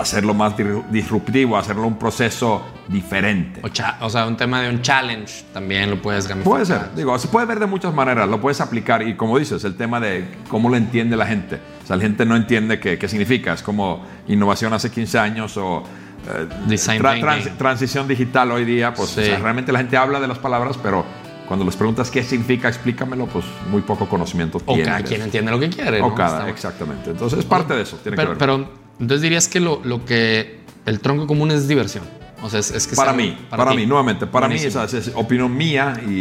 hacerlo 0.00 0.34
más 0.34 0.54
disruptivo, 0.90 1.56
hacerlo 1.56 1.86
un 1.86 1.98
proceso 1.98 2.62
diferente. 2.88 3.60
O, 4.00 4.10
sea, 4.10 4.26
un 4.26 4.36
tema 4.36 4.62
de 4.62 4.70
un 4.70 4.82
challenge 4.82 5.44
también 5.52 5.90
lo 5.90 6.00
puedes 6.00 6.26
gamificar. 6.26 6.52
Puede 6.52 6.66
ser, 6.66 6.94
digo, 6.94 7.18
se 7.18 7.28
puede 7.28 7.46
ver 7.46 7.60
de 7.60 7.66
muchas 7.66 7.92
maneras, 7.92 8.28
lo 8.28 8.40
puedes 8.40 8.60
aplicar 8.60 9.02
y 9.06 9.14
como 9.14 9.38
dices, 9.38 9.64
el 9.64 9.76
tema 9.76 10.00
de 10.00 10.26
cómo 10.48 10.68
lo 10.68 10.76
entiende 10.76 11.16
la 11.16 11.26
gente. 11.26 11.60
O 11.82 11.86
sea, 11.86 11.96
la 11.96 12.02
gente 12.02 12.24
no 12.24 12.36
entiende 12.36 12.80
qué, 12.80 12.98
qué 12.98 13.08
significa, 13.08 13.52
es 13.52 13.62
como 13.62 14.04
innovación 14.28 14.72
hace 14.72 14.90
15 14.90 15.18
años 15.18 15.56
o 15.56 15.82
eh, 16.28 17.48
transición 17.58 18.08
digital 18.08 18.50
hoy 18.50 18.64
día, 18.64 18.94
pues 18.94 19.16
realmente 19.16 19.72
la 19.72 19.78
gente 19.78 19.96
habla 19.96 20.20
de 20.20 20.28
las 20.28 20.38
palabras, 20.38 20.78
pero 20.82 21.04
cuando 21.46 21.64
les 21.64 21.76
preguntas 21.76 22.10
qué 22.10 22.22
significa, 22.22 22.68
explícamelo, 22.68 23.26
pues 23.26 23.44
muy 23.70 23.82
poco 23.82 24.08
conocimiento 24.08 24.58
tiene. 24.58 24.82
O 24.82 24.86
cada 24.86 25.02
quien 25.02 25.22
entiende 25.22 25.50
lo 25.50 25.60
que 25.60 25.70
quiere. 25.70 26.00
O 26.02 26.14
cada, 26.14 26.48
exactamente. 26.48 27.10
Entonces 27.10 27.38
es 27.38 27.44
parte 27.44 27.74
de 27.74 27.82
eso. 27.82 27.96
Tiene 28.02 28.16
pero, 28.16 28.30
que 28.30 28.38
ver. 28.38 28.38
pero 28.38 28.85
entonces 29.00 29.22
dirías 29.22 29.48
que 29.48 29.60
lo, 29.60 29.80
lo, 29.84 30.04
que 30.04 30.60
el 30.86 31.00
tronco 31.00 31.26
común 31.26 31.50
es 31.50 31.68
diversión. 31.68 32.04
O 32.42 32.50
sea, 32.50 32.60
es, 32.60 32.86
que 32.86 32.94
para 32.94 33.12
mí, 33.12 33.36
para, 33.48 33.72
mí, 33.72 33.86
nuevamente, 33.86 34.26
para 34.26 34.46
mí 34.46 34.56
esa 34.56 34.84
es, 34.84 35.10
opinión 35.14 35.56
mía 35.56 36.00
y, 36.06 36.20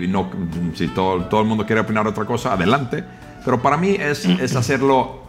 y, 0.00 0.06
no, 0.08 0.28
si 0.74 0.88
todo, 0.88 1.24
todo 1.26 1.40
el 1.40 1.46
mundo 1.46 1.64
quiere 1.64 1.80
opinar 1.80 2.06
otra 2.06 2.24
cosa, 2.24 2.52
adelante. 2.52 3.04
Pero 3.44 3.62
para 3.62 3.76
mí 3.76 3.96
es, 3.98 4.24
es 4.26 4.56
hacerlo 4.56 5.22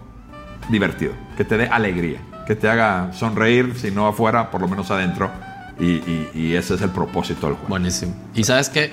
divertido, 0.69 1.13
que 1.37 1.45
te 1.45 1.57
dé 1.57 1.67
alegría, 1.67 2.19
que 2.45 2.55
te 2.55 2.67
haga 2.67 3.13
sonreír, 3.13 3.73
si 3.77 3.91
no 3.91 4.07
afuera, 4.07 4.49
por 4.51 4.61
lo 4.61 4.67
menos 4.67 4.89
adentro. 4.91 5.31
Y, 5.79 6.01
y, 6.33 6.55
ese 6.55 6.73
es 6.73 6.81
el 6.81 6.89
propósito 6.89 7.45
del 7.45 7.55
juego. 7.55 7.69
Buenísimo. 7.69 8.15
Y 8.33 8.43
sabes 8.43 8.69
que, 8.69 8.91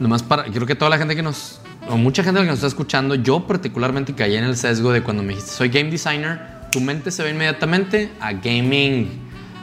nomás 0.00 0.24
para, 0.24 0.44
creo 0.44 0.66
que 0.66 0.74
toda 0.74 0.90
la 0.90 0.98
gente 0.98 1.14
que 1.14 1.22
nos, 1.22 1.60
o 1.88 1.96
mucha 1.96 2.24
gente 2.24 2.40
que 2.40 2.46
nos 2.46 2.56
está 2.56 2.66
escuchando, 2.66 3.14
yo 3.14 3.46
particularmente 3.46 4.12
caí 4.14 4.34
en 4.34 4.42
el 4.42 4.56
sesgo 4.56 4.92
de 4.92 5.02
cuando 5.04 5.22
me 5.22 5.30
dijiste, 5.30 5.52
soy 5.52 5.68
game 5.68 5.88
designer, 5.88 6.55
tu 6.76 6.82
mente 6.82 7.10
se 7.10 7.22
va 7.22 7.30
inmediatamente 7.30 8.10
a 8.20 8.34
gaming, 8.34 9.08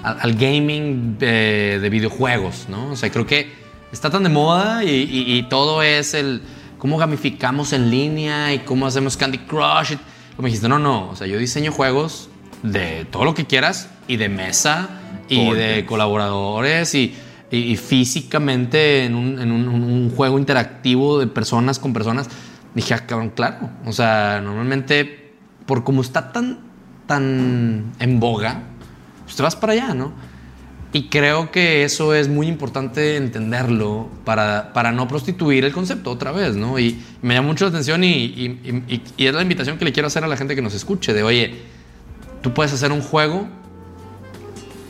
al, 0.02 0.34
gaming 0.34 1.16
de, 1.20 1.88
videojuegos, 1.92 2.66
¿no? 2.70 2.88
O 2.88 2.96
sea, 2.96 3.12
creo 3.12 3.28
que 3.28 3.52
está 3.92 4.10
tan 4.10 4.24
de 4.24 4.30
moda 4.30 4.84
y, 4.84 5.46
todo 5.48 5.84
es 5.84 6.16
el 6.16 6.42
cómo 6.80 6.98
gamificamos 6.98 7.72
en 7.72 7.92
línea 7.92 8.52
y 8.52 8.60
cómo 8.60 8.88
hacemos 8.88 9.16
Candy 9.16 9.38
Crush. 9.38 9.96
Como 10.36 10.48
dijiste, 10.48 10.68
no, 10.68 10.80
no, 10.80 11.12
o 11.12 11.16
sea, 11.16 11.28
yo 11.28 11.38
diseño 11.38 11.72
juegos 11.72 12.30
de 12.64 13.06
todo 13.12 13.26
lo 13.26 13.36
que 13.36 13.46
quieras 13.46 13.92
y 14.08 14.18
de 14.18 14.28
mesa 14.28 14.90
y 15.30 15.52
de 15.52 15.86
colaboradores 15.86 16.96
y, 16.96 17.16
físicamente 17.78 19.06
en, 19.06 19.14
un, 19.14 20.12
juego 20.16 20.40
interactivo 20.40 21.20
de 21.20 21.28
personas 21.28 21.78
con 21.78 21.94
personas. 21.94 22.28
Dije, 22.74 22.96
ah, 22.96 23.06
cabrón, 23.06 23.30
claro. 23.30 23.70
O 23.86 23.92
sea, 23.92 24.42
normalmente, 24.44 25.36
por 25.68 25.84
como 25.84 26.02
está 26.02 26.32
tan, 26.32 26.73
tan 27.06 27.94
en 28.00 28.20
boga, 28.20 28.64
pues 29.24 29.36
te 29.36 29.44
vas 29.44 29.56
para 29.56 29.74
allá, 29.74 29.94
¿no? 29.94 30.14
Y 30.96 31.10
creo 31.10 31.50
que 31.50 31.84
eso 31.84 32.14
es 32.14 32.30
muy 32.30 32.48
importante 32.48 33.18
entenderlo 33.18 34.10
para, 34.26 34.74
para 34.74 34.92
no 34.92 35.08
prostituir 35.08 35.66
el 35.66 35.74
concepto 35.74 36.12
otra 36.12 36.32
vez, 36.32 36.56
¿no? 36.56 36.78
Y 36.78 37.02
me 37.24 37.34
llama 37.34 37.48
mucho 37.48 37.66
la 37.66 37.70
atención 37.70 38.04
y, 38.04 38.10
y, 38.14 39.02
y, 39.18 39.26
es 39.26 39.34
la 39.34 39.42
invitación 39.42 39.80
que 39.80 39.86
le 39.86 39.92
quiero 39.92 40.06
hacer 40.06 40.24
a 40.24 40.28
la 40.28 40.38
gente 40.38 40.54
que 40.54 40.62
nos 40.62 40.76
escuche, 40.76 41.14
de, 41.14 41.24
oye, 41.24 41.62
tú 42.42 42.54
puedes 42.54 42.72
hacer 42.74 42.92
un 42.92 43.02
juego 43.02 43.48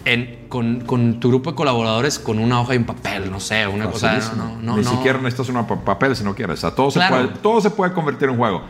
en, 0.04 0.48
con, 0.50 0.82
con, 0.82 1.22
tu 1.22 1.30
grupo 1.30 1.52
de 1.52 1.56
colaboradores 1.56 2.20
con 2.20 2.38
una 2.38 2.60
hoja 2.60 2.74
y 2.74 2.78
un 2.80 2.84
papel, 2.84 3.32
no 3.32 3.40
sé, 3.40 3.66
una 3.66 3.90
cosa. 3.90 4.20
No, 4.36 4.58
no, 4.62 4.76
Ni 4.76 4.84
siquiera 4.84 5.20
necesitas 5.20 5.48
un 5.48 5.66
papel 5.86 6.18
si 6.18 6.26
no 6.26 6.36
quieres. 6.36 6.60
O 6.60 6.62
sea, 6.62 6.76
todo, 6.76 6.92
se 6.92 7.00
puede, 7.00 7.28
todo 7.42 7.62
se 7.62 7.70
puede 7.70 7.94
convertir 7.94 8.28
en 8.28 8.36
juego. 8.36 8.64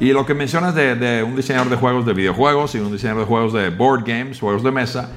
Y 0.00 0.12
lo 0.12 0.24
que 0.24 0.34
mencionas 0.34 0.74
de, 0.74 0.94
de, 0.94 1.22
un 1.22 1.34
diseñador 1.34 1.70
de 1.70 1.76
juegos 1.76 2.06
de 2.06 2.14
videojuegos 2.14 2.74
y 2.74 2.78
un 2.78 2.92
diseñador 2.92 3.22
de 3.22 3.26
juegos 3.26 3.52
de 3.52 3.70
board 3.70 4.04
games, 4.04 4.38
juegos 4.38 4.62
de 4.62 4.70
mesa, 4.70 5.10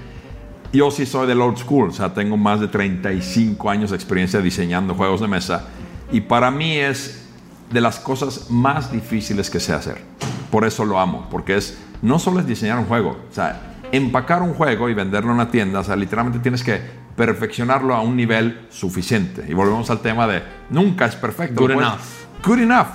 yo 0.73 0.89
sí 0.89 1.05
soy 1.05 1.27
del 1.27 1.41
old 1.41 1.57
school, 1.57 1.89
o 1.89 1.93
sea, 1.93 2.13
tengo 2.13 2.37
más 2.37 2.59
de 2.59 2.67
35 2.67 3.69
años 3.69 3.89
de 3.89 3.95
experiencia 3.95 4.41
diseñando 4.41 4.95
juegos 4.95 5.21
de 5.21 5.27
mesa 5.27 5.67
y 6.11 6.21
para 6.21 6.49
mí 6.49 6.77
es 6.77 7.27
de 7.69 7.81
las 7.81 7.99
cosas 7.99 8.49
más 8.49 8.91
difíciles 8.91 9.49
que 9.49 9.59
sé 9.59 9.73
hacer. 9.73 10.01
Por 10.49 10.65
eso 10.65 10.83
lo 10.85 10.99
amo, 10.99 11.27
porque 11.29 11.57
es 11.57 11.77
no 12.01 12.19
solo 12.19 12.39
es 12.39 12.47
diseñar 12.47 12.79
un 12.79 12.85
juego, 12.85 13.17
o 13.29 13.33
sea, 13.33 13.77
empacar 13.91 14.41
un 14.41 14.53
juego 14.53 14.89
y 14.89 14.93
venderlo 14.93 15.29
en 15.31 15.35
una 15.35 15.51
tienda, 15.51 15.81
o 15.81 15.83
sea, 15.83 15.95
literalmente 15.95 16.39
tienes 16.39 16.63
que 16.63 16.81
perfeccionarlo 17.15 17.93
a 17.93 18.01
un 18.01 18.15
nivel 18.15 18.67
suficiente. 18.69 19.45
Y 19.47 19.53
volvemos 19.53 19.89
al 19.89 19.99
tema 19.99 20.25
de 20.27 20.41
nunca 20.69 21.05
es 21.05 21.15
perfecto. 21.15 21.61
Good 21.61 21.71
enough. 21.71 21.99
Good 22.43 22.59
enough. 22.59 22.87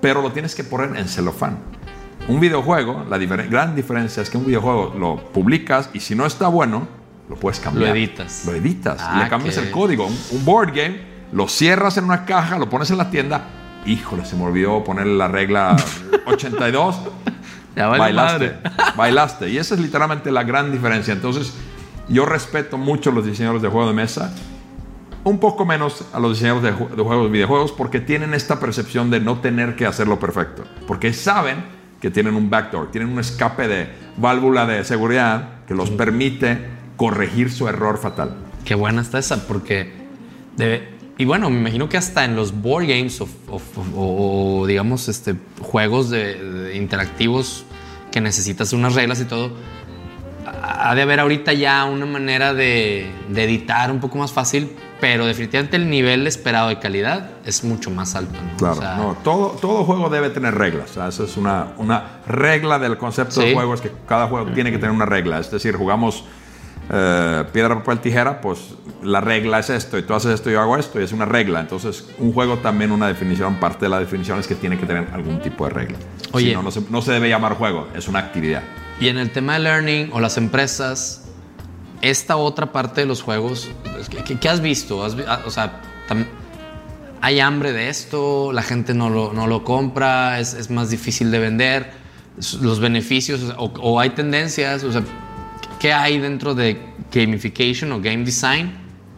Pero 0.00 0.22
lo 0.22 0.32
tienes 0.32 0.54
que 0.54 0.64
poner 0.64 0.96
en 0.96 1.08
celofán. 1.08 1.58
Un 2.28 2.40
videojuego, 2.40 3.06
la 3.08 3.16
gran 3.16 3.74
diferencia 3.74 4.22
es 4.22 4.28
que 4.28 4.36
un 4.36 4.44
videojuego 4.44 4.94
lo 4.98 5.16
publicas 5.32 5.88
y 5.94 6.00
si 6.00 6.14
no 6.14 6.26
está 6.26 6.48
bueno, 6.48 6.86
lo 7.28 7.36
puedes 7.36 7.60
cambiar. 7.60 7.90
Lo 7.90 7.94
editas. 7.96 8.44
Lo 8.46 8.54
editas. 8.54 8.98
le 8.98 9.24
ah, 9.24 9.28
cambias 9.28 9.56
el 9.56 9.70
código. 9.70 10.06
Un, 10.06 10.44
board 10.44 10.74
game, 10.74 11.00
lo 11.32 11.48
cierras 11.48 11.96
en 11.96 12.04
una 12.04 12.24
caja, 12.24 12.58
lo 12.58 12.68
pones 12.68 12.90
en 12.90 12.98
la 12.98 13.10
tienda. 13.10 13.46
Híjole, 13.86 14.24
se 14.24 14.36
me 14.36 14.44
olvidó 14.44 14.84
ponerle 14.84 15.16
la 15.16 15.28
regla 15.28 15.76
82. 16.26 17.00
bailaste, 17.76 18.58
bailaste. 18.96 19.48
Y 19.48 19.58
esa 19.58 19.74
es 19.74 19.80
literalmente 19.80 20.30
la 20.30 20.42
gran 20.42 20.72
diferencia. 20.72 21.12
Entonces, 21.12 21.54
yo 22.08 22.24
respeto 22.24 22.78
mucho 22.78 23.10
los 23.10 23.24
diseñadores 23.24 23.62
de 23.62 23.68
juegos 23.68 23.90
de 23.90 23.96
mesa, 23.96 24.34
un 25.24 25.38
poco 25.40 25.64
menos 25.64 26.04
a 26.12 26.20
los 26.20 26.32
diseñadores 26.34 26.78
de, 26.78 26.96
de, 26.96 27.02
juegos 27.02 27.26
de 27.26 27.32
videojuegos, 27.32 27.72
porque 27.72 28.00
tienen 28.00 28.34
esta 28.34 28.60
percepción 28.60 29.10
de 29.10 29.20
no 29.20 29.38
tener 29.40 29.76
que 29.76 29.86
hacerlo 29.86 30.18
perfecto. 30.18 30.64
Porque 30.86 31.12
saben 31.12 31.64
que 32.00 32.10
tienen 32.10 32.34
un 32.34 32.48
backdoor, 32.48 32.90
tienen 32.90 33.10
un 33.10 33.18
escape 33.18 33.68
de 33.68 33.88
válvula 34.16 34.66
de 34.66 34.84
seguridad 34.84 35.64
que 35.66 35.74
los 35.74 35.90
permite 35.90 36.58
corregir 36.96 37.50
su 37.50 37.68
error 37.68 37.98
fatal. 37.98 38.36
Qué 38.64 38.74
buena 38.74 39.02
está 39.02 39.18
esa, 39.18 39.46
porque 39.46 39.92
debe, 40.56 40.98
y 41.18 41.24
bueno, 41.24 41.50
me 41.50 41.58
imagino 41.58 41.88
que 41.88 41.96
hasta 41.96 42.24
en 42.24 42.36
los 42.36 42.62
board 42.62 42.86
games 42.86 43.20
o, 43.20 44.64
digamos 44.68 45.08
este, 45.08 45.34
juegos 45.60 46.10
de, 46.10 46.72
interactivos 46.76 47.64
que 48.12 48.20
necesitas 48.20 48.72
unas 48.72 48.94
reglas 48.94 49.20
y 49.20 49.24
todo, 49.24 49.50
ha 50.62 50.94
de 50.94 51.02
haber 51.02 51.18
ahorita 51.18 51.52
ya 51.52 51.84
una 51.86 52.06
manera 52.06 52.54
de, 52.54 53.10
editar 53.34 53.90
un 53.90 53.98
poco 53.98 54.16
más 54.18 54.32
fácil, 54.32 54.70
pero 55.00 55.26
definitivamente 55.26 55.76
el 55.76 55.88
nivel 55.88 56.26
esperado 56.26 56.68
de 56.68 56.78
calidad 56.78 57.30
es 57.44 57.62
mucho 57.64 57.90
más 57.90 58.14
alto. 58.14 58.38
Claro, 58.58 58.80
no, 58.96 59.16
todo, 59.22 59.50
todo 59.60 59.84
juego 59.84 60.08
debe 60.08 60.30
tener 60.30 60.54
reglas. 60.54 60.96
O 60.96 61.06
esa 61.06 61.24
es 61.24 61.36
una, 61.36 61.68
una 61.76 62.20
regla 62.26 62.78
del 62.78 62.98
concepto 62.98 63.40
de 63.40 63.54
juego, 63.54 63.74
es 63.74 63.80
que 63.80 63.92
cada 64.06 64.26
juego 64.26 64.50
tiene 64.52 64.70
que 64.70 64.78
tener 64.78 64.94
una 64.94 65.06
regla. 65.06 65.38
Es 65.38 65.50
decir, 65.50 65.76
jugamos 65.76 66.24
eh, 66.90 67.44
piedra, 67.52 67.76
papel, 67.76 68.00
tijera, 68.00 68.40
pues 68.40 68.74
la 69.02 69.20
regla 69.20 69.58
es 69.58 69.68
esto, 69.70 69.98
y 69.98 70.02
tú 70.02 70.14
haces 70.14 70.32
esto, 70.32 70.48
y 70.48 70.54
yo 70.54 70.60
hago 70.60 70.76
esto, 70.76 71.00
y 71.00 71.04
es 71.04 71.12
una 71.12 71.26
regla. 71.26 71.60
Entonces, 71.60 72.08
un 72.18 72.32
juego 72.32 72.58
también, 72.58 72.92
una 72.92 73.08
definición, 73.08 73.56
parte 73.56 73.84
de 73.84 73.90
la 73.90 74.00
definición 74.00 74.38
es 74.38 74.46
que 74.46 74.54
tiene 74.54 74.78
que 74.78 74.86
tener 74.86 75.08
algún 75.12 75.40
tipo 75.40 75.64
de 75.64 75.70
regla. 75.70 75.98
Oye, 76.32 76.54
no, 76.54 76.62
no 76.62 77.02
se, 77.02 77.12
debe 77.12 77.28
llamar 77.28 77.54
juego, 77.54 77.88
es 77.94 78.08
una 78.08 78.20
actividad. 78.20 78.62
Y 79.00 79.08
en 79.08 79.18
el 79.18 79.30
tema 79.30 79.54
de 79.54 79.60
learning 79.60 80.10
o 80.12 80.20
las 80.20 80.38
empresas, 80.38 81.27
esta 82.02 82.36
otra 82.36 82.72
parte 82.72 83.02
de 83.02 83.06
los 83.06 83.22
juegos, 83.22 83.68
¿qué, 84.40 84.48
has 84.48 84.60
visto? 84.60 85.04
Ah, 85.26 85.42
o 85.44 85.50
sea, 85.50 85.80
hay 87.20 87.40
hambre 87.40 87.72
de 87.72 87.88
esto, 87.88 88.52
la 88.52 88.62
gente 88.62 88.94
no 88.94 89.10
lo, 89.10 89.32
no 89.32 89.46
lo 89.46 89.64
compra, 89.64 90.38
es, 90.40 90.54
es, 90.54 90.70
más 90.70 90.90
difícil 90.90 91.30
de 91.30 91.38
vender, 91.38 91.90
los 92.60 92.80
beneficios, 92.80 93.54
o, 93.56 93.64
o 93.80 94.00
hay 94.00 94.10
tendencias, 94.10 94.84
o 94.84 94.92
sea, 94.92 95.02
¿qué 95.80 95.92
hay 95.92 96.18
dentro 96.18 96.54
de 96.54 96.80
gamification 97.12 97.92
o 97.92 98.00
game 98.00 98.24
design 98.24 98.72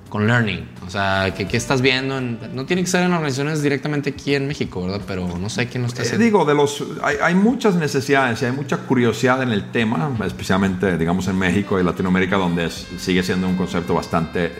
con 0.09 0.27
learning? 0.27 0.67
O 0.91 0.93
sea, 0.93 1.33
¿qué, 1.33 1.57
estás 1.57 1.83
viendo? 1.83 2.21
no 2.21 2.67
tiene 2.67 2.83
que 2.83 2.89
ser 2.89 3.05
en 3.05 3.13
organizaciones 3.13 3.63
directamente 3.63 4.11
aquí 4.11 4.35
en 4.35 4.49
México, 4.49 4.83
¿verdad? 4.83 5.01
Pero 5.07 5.39
no 5.39 5.49
sé 5.49 5.69
quién 5.69 5.83
lo 5.83 5.87
está 5.87 6.03
eh, 6.03 6.07
haciendo. 6.07 6.25
digo, 6.25 6.45
de 6.45 6.53
los, 6.53 6.85
hay, 7.23 7.33
muchas 7.37 7.77
necesidades 7.77 8.43
y 8.43 8.47
hay 8.47 8.51
mucha 8.51 8.77
curiosidad 8.79 9.41
en 9.45 9.51
el 9.51 9.71
tema, 9.71 10.11
especialmente, 10.27 10.99
digamos, 10.99 11.29
en 11.29 11.39
México 11.39 11.79
y 11.79 11.85
Latinoamérica, 11.85 12.37
donde 12.37 12.69
sigue 12.71 13.23
siendo 13.23 13.47
un 13.47 13.57
concepto 13.57 13.95
bastante 13.95 14.51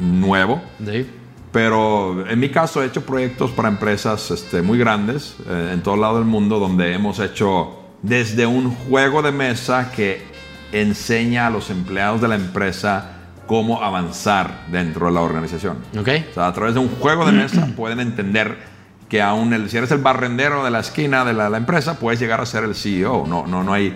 nuevo. 0.00 0.60
Pero 1.52 2.26
en 2.26 2.40
mi 2.40 2.48
caso 2.48 2.82
he 2.82 2.86
hecho 2.86 3.02
proyectos 3.02 3.52
para 3.52 3.68
empresas 3.68 4.32
este, 4.32 4.62
muy 4.62 4.78
grandes 4.80 5.36
eh, 5.48 5.70
en 5.74 5.80
todo 5.84 5.96
lado 5.96 6.16
del 6.16 6.24
mundo 6.24 6.58
donde 6.58 6.92
hemos 6.92 7.20
hecho 7.20 7.78
desde 8.02 8.46
un 8.46 8.74
juego 8.74 9.22
de 9.22 9.30
mesa 9.30 9.92
que 9.94 10.22
enseña 10.72 11.46
a 11.46 11.50
los 11.50 11.70
empleados 11.70 12.20
de 12.20 12.26
la 12.26 12.34
empresa 12.34 13.21
cómo 13.52 13.82
avanzar 13.82 14.64
dentro 14.68 15.08
de 15.08 15.12
la 15.12 15.20
organización. 15.20 15.76
Okay. 15.94 16.26
O 16.30 16.32
sea, 16.32 16.46
a 16.46 16.54
través 16.54 16.72
de 16.72 16.80
un 16.80 16.88
juego 16.88 17.26
de 17.26 17.32
mesa 17.32 17.68
pueden 17.76 18.00
entender 18.00 18.56
que 19.10 19.20
aún 19.20 19.52
el, 19.52 19.68
si 19.68 19.76
eres 19.76 19.90
el 19.90 19.98
barrendero 19.98 20.64
de 20.64 20.70
la 20.70 20.80
esquina 20.80 21.22
de 21.22 21.34
la, 21.34 21.54
empresa, 21.54 21.98
puedes 21.98 22.18
llegar 22.18 22.40
a 22.40 22.46
ser 22.46 22.64
el 22.64 22.74
CEO. 22.74 23.26
No, 23.28 23.46
no, 23.46 23.62
no 23.62 23.74
hay... 23.74 23.94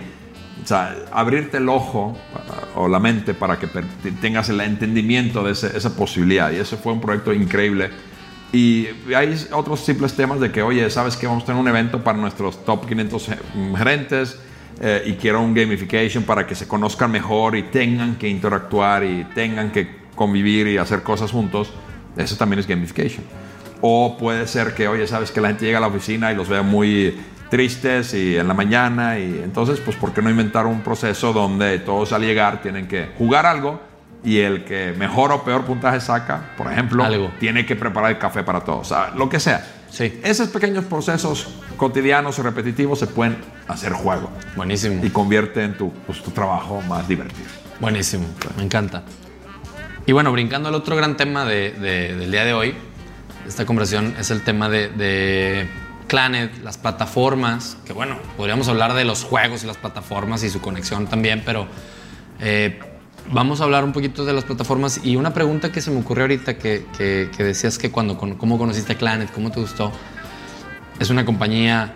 O 0.63 0.67
sea, 0.67 0.95
abrirte 1.11 1.57
el 1.57 1.69
ojo 1.69 2.15
uh, 2.75 2.81
o 2.81 2.87
la 2.87 2.99
mente 2.99 3.33
para 3.33 3.57
que 3.57 3.65
tengas 4.21 4.47
el 4.49 4.61
entendimiento 4.61 5.43
de 5.43 5.53
esa 5.53 5.95
posibilidad. 5.95 6.51
Y 6.51 6.57
ese 6.57 6.77
fue 6.77 6.93
un 6.93 7.01
proyecto 7.01 7.33
increíble. 7.33 7.89
Y 8.53 8.85
hay 9.15 9.43
otros 9.53 9.79
simples 9.79 10.13
temas 10.13 10.39
de 10.39 10.51
que, 10.51 10.61
oye, 10.61 10.87
¿sabes 10.91 11.17
que 11.17 11.25
vamos 11.25 11.41
a 11.41 11.45
tener 11.47 11.59
un 11.59 11.67
evento 11.67 12.03
para 12.03 12.19
nuestros 12.19 12.63
top 12.63 12.87
500 12.87 13.29
gerentes? 13.75 14.39
Eh, 14.79 15.03
y 15.07 15.13
quiero 15.13 15.41
un 15.41 15.53
gamification 15.53 16.23
para 16.23 16.45
que 16.45 16.53
se 16.53 16.67
conozcan 16.67 17.11
mejor 17.11 17.55
y 17.55 17.63
tengan 17.63 18.15
que 18.15 18.27
interactuar 18.27 19.03
y 19.03 19.25
tengan 19.33 19.71
que 19.71 19.89
convivir 20.15 20.67
y 20.67 20.77
hacer 20.77 21.03
cosas 21.03 21.31
juntos, 21.31 21.71
eso 22.15 22.35
también 22.35 22.59
es 22.59 22.67
gamification. 22.67 23.23
O 23.81 24.17
puede 24.17 24.47
ser 24.47 24.73
que, 24.73 24.87
oye, 24.87 25.07
sabes 25.07 25.31
que 25.31 25.41
la 25.41 25.49
gente 25.49 25.65
llega 25.65 25.77
a 25.77 25.81
la 25.81 25.87
oficina 25.87 26.31
y 26.31 26.35
los 26.35 26.49
vea 26.49 26.61
muy 26.61 27.15
tristes 27.49 28.13
y 28.13 28.37
en 28.37 28.47
la 28.47 28.53
mañana 28.53 29.17
y 29.19 29.41
entonces, 29.43 29.79
pues, 29.79 29.95
¿por 29.95 30.13
qué 30.13 30.21
no 30.21 30.29
inventar 30.29 30.65
un 30.65 30.81
proceso 30.81 31.33
donde 31.33 31.79
todos 31.79 32.11
al 32.11 32.21
llegar 32.21 32.61
tienen 32.61 32.87
que 32.87 33.09
jugar 33.17 33.45
algo 33.45 33.79
y 34.23 34.39
el 34.39 34.65
que 34.65 34.93
mejor 34.97 35.31
o 35.31 35.43
peor 35.43 35.63
puntaje 35.63 36.01
saca, 36.01 36.51
por 36.57 36.71
ejemplo, 36.71 37.05
tiene 37.39 37.65
que 37.65 37.75
preparar 37.75 38.11
el 38.11 38.17
café 38.17 38.43
para 38.43 38.61
todos, 38.61 38.91
o 38.91 39.15
lo 39.15 39.29
que 39.29 39.39
sea. 39.39 39.76
Sí. 39.97 40.19
Esos 40.23 40.49
pequeños 40.49 40.85
procesos 40.85 41.47
cotidianos 41.75 42.37
y 42.37 42.43
repetitivos 42.43 42.99
se 42.99 43.07
pueden 43.07 43.35
hacer 43.67 43.93
juego. 43.93 44.29
Buenísimo. 44.55 45.03
Y 45.03 45.09
convierte 45.09 45.63
en 45.63 45.75
tu, 45.75 45.91
pues, 46.05 46.21
tu 46.21 46.29
trabajo 46.29 46.81
más 46.81 47.07
divertido. 47.07 47.47
Buenísimo, 47.79 48.27
me 48.57 48.63
encanta. 48.63 49.01
Y 50.05 50.11
bueno, 50.11 50.31
brincando 50.31 50.69
al 50.69 50.75
otro 50.75 50.95
gran 50.95 51.17
tema 51.17 51.45
de, 51.45 51.71
del 51.71 52.29
día 52.29 52.45
de 52.45 52.53
hoy, 52.53 52.75
esta 53.47 53.65
conversación 53.65 54.13
es 54.19 54.29
el 54.29 54.43
tema 54.43 54.69
de, 54.69 54.89
de 54.89 55.67
Planet, 56.07 56.51
las 56.63 56.77
plataformas, 56.77 57.77
que 57.83 57.91
bueno, 57.91 58.19
podríamos 58.37 58.67
hablar 58.67 58.93
de 58.93 59.03
los 59.03 59.23
juegos 59.23 59.63
y 59.63 59.67
las 59.67 59.77
plataformas 59.77 60.43
y 60.43 60.51
su 60.51 60.61
conexión 60.61 61.07
también, 61.07 61.41
pero 61.43 61.67
eh, 62.39 62.79
vamos 63.31 63.61
a 63.61 63.65
hablar 63.65 63.83
un 63.83 63.93
poquito 63.93 64.25
de 64.25 64.33
las 64.33 64.43
plataformas 64.43 65.01
y 65.03 65.15
una 65.15 65.33
pregunta 65.33 65.71
que 65.71 65.81
se 65.81 65.91
me 65.91 65.99
ocurrió 65.99 66.23
ahorita 66.23 66.57
que, 66.57 66.85
que, 66.97 67.43
decías 67.43 67.77
que 67.77 67.91
cuando, 67.91 68.17
cómo 68.17 68.57
conociste 68.57 68.95
Planet, 68.95 69.31
cómo 69.33 69.51
te 69.51 69.59
gustó. 69.59 69.91
Es 70.99 71.09
una 71.09 71.25
compañía 71.25 71.95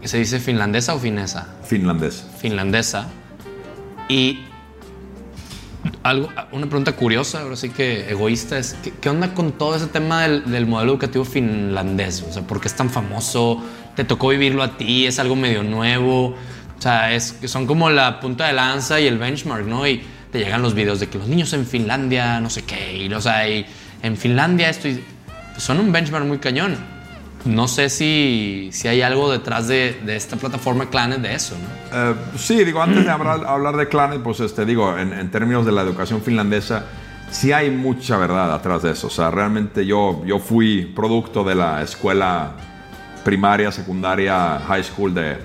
que 0.00 0.08
se 0.08 0.18
dice 0.18 0.40
finlandesa 0.40 0.94
o 0.94 0.98
finesa? 0.98 1.48
Finlandesa. 1.64 2.28
Finlandesa. 2.38 3.08
Y 4.08 4.44
algo, 6.02 6.28
una 6.52 6.66
pregunta 6.66 6.92
curiosa, 6.92 7.42
ahora 7.42 7.56
sí 7.56 7.70
que 7.70 8.10
egoísta, 8.10 8.58
es 8.58 8.76
¿qué, 9.00 9.08
onda 9.08 9.34
con 9.34 9.52
todo 9.52 9.76
ese 9.76 9.86
tema 9.86 10.22
del, 10.22 10.66
modelo 10.66 10.92
educativo 10.92 11.24
finlandés? 11.24 12.22
O 12.22 12.32
sea, 12.32 12.42
¿por 12.42 12.60
qué 12.60 12.68
es 12.68 12.74
tan 12.74 12.90
famoso? 12.90 13.62
¿Te 13.96 14.04
tocó 14.04 14.28
vivirlo 14.28 14.62
a 14.62 14.76
ti? 14.76 15.06
¿Es 15.06 15.18
algo 15.18 15.36
medio 15.36 15.62
nuevo? 15.62 16.28
O 16.28 16.80
sea, 16.82 17.12
es, 17.12 17.36
son 17.46 17.66
como 17.66 17.90
la 17.90 18.20
punta 18.20 18.46
de 18.46 18.52
lanza 18.52 19.00
y 19.00 19.06
el 19.06 19.18
benchmark, 19.18 19.66
¿no? 19.66 19.86
Y 19.86 20.02
te 20.38 20.44
llegan 20.44 20.62
los 20.62 20.74
videos 20.74 21.00
de 21.00 21.08
que 21.08 21.18
los 21.18 21.26
niños 21.26 21.52
en 21.52 21.66
Finlandia, 21.66 22.40
no 22.40 22.48
sé 22.48 22.62
qué, 22.62 22.96
y, 22.96 23.12
o 23.12 23.20
sea, 23.20 23.48
y 23.48 23.66
en 24.04 24.16
Finlandia 24.16 24.70
esto, 24.70 24.88
son 25.56 25.80
un 25.80 25.90
benchmark 25.90 26.24
muy 26.24 26.38
cañón. 26.38 26.76
No 27.44 27.66
sé 27.66 27.88
si, 27.88 28.70
si 28.72 28.86
hay 28.86 29.02
algo 29.02 29.32
detrás 29.32 29.66
de, 29.66 30.00
de 30.04 30.14
esta 30.14 30.36
plataforma 30.36 30.90
Clanet 30.90 31.20
de 31.20 31.34
eso, 31.34 31.56
¿no? 31.56 32.10
Eh, 32.10 32.14
sí, 32.36 32.64
digo, 32.64 32.80
antes 32.80 33.04
de 33.04 33.10
hablar, 33.10 33.44
hablar 33.46 33.76
de 33.76 33.88
Clanet, 33.88 34.22
pues 34.22 34.38
este, 34.38 34.64
digo, 34.64 34.96
en, 34.96 35.12
en, 35.12 35.28
términos 35.30 35.66
de 35.66 35.72
la 35.72 35.82
educación 35.82 36.22
finlandesa, 36.22 36.84
sí 37.32 37.52
hay 37.52 37.70
mucha 37.70 38.16
verdad 38.16 38.52
atrás 38.54 38.82
de 38.82 38.92
eso. 38.92 39.08
O 39.08 39.10
sea, 39.10 39.32
realmente 39.32 39.86
yo, 39.86 40.24
yo 40.24 40.38
fui 40.38 40.92
producto 40.94 41.42
de 41.42 41.56
la 41.56 41.82
escuela 41.82 42.52
primaria, 43.24 43.72
secundaria, 43.72 44.60
high 44.68 44.84
school 44.84 45.14
de, 45.14 45.36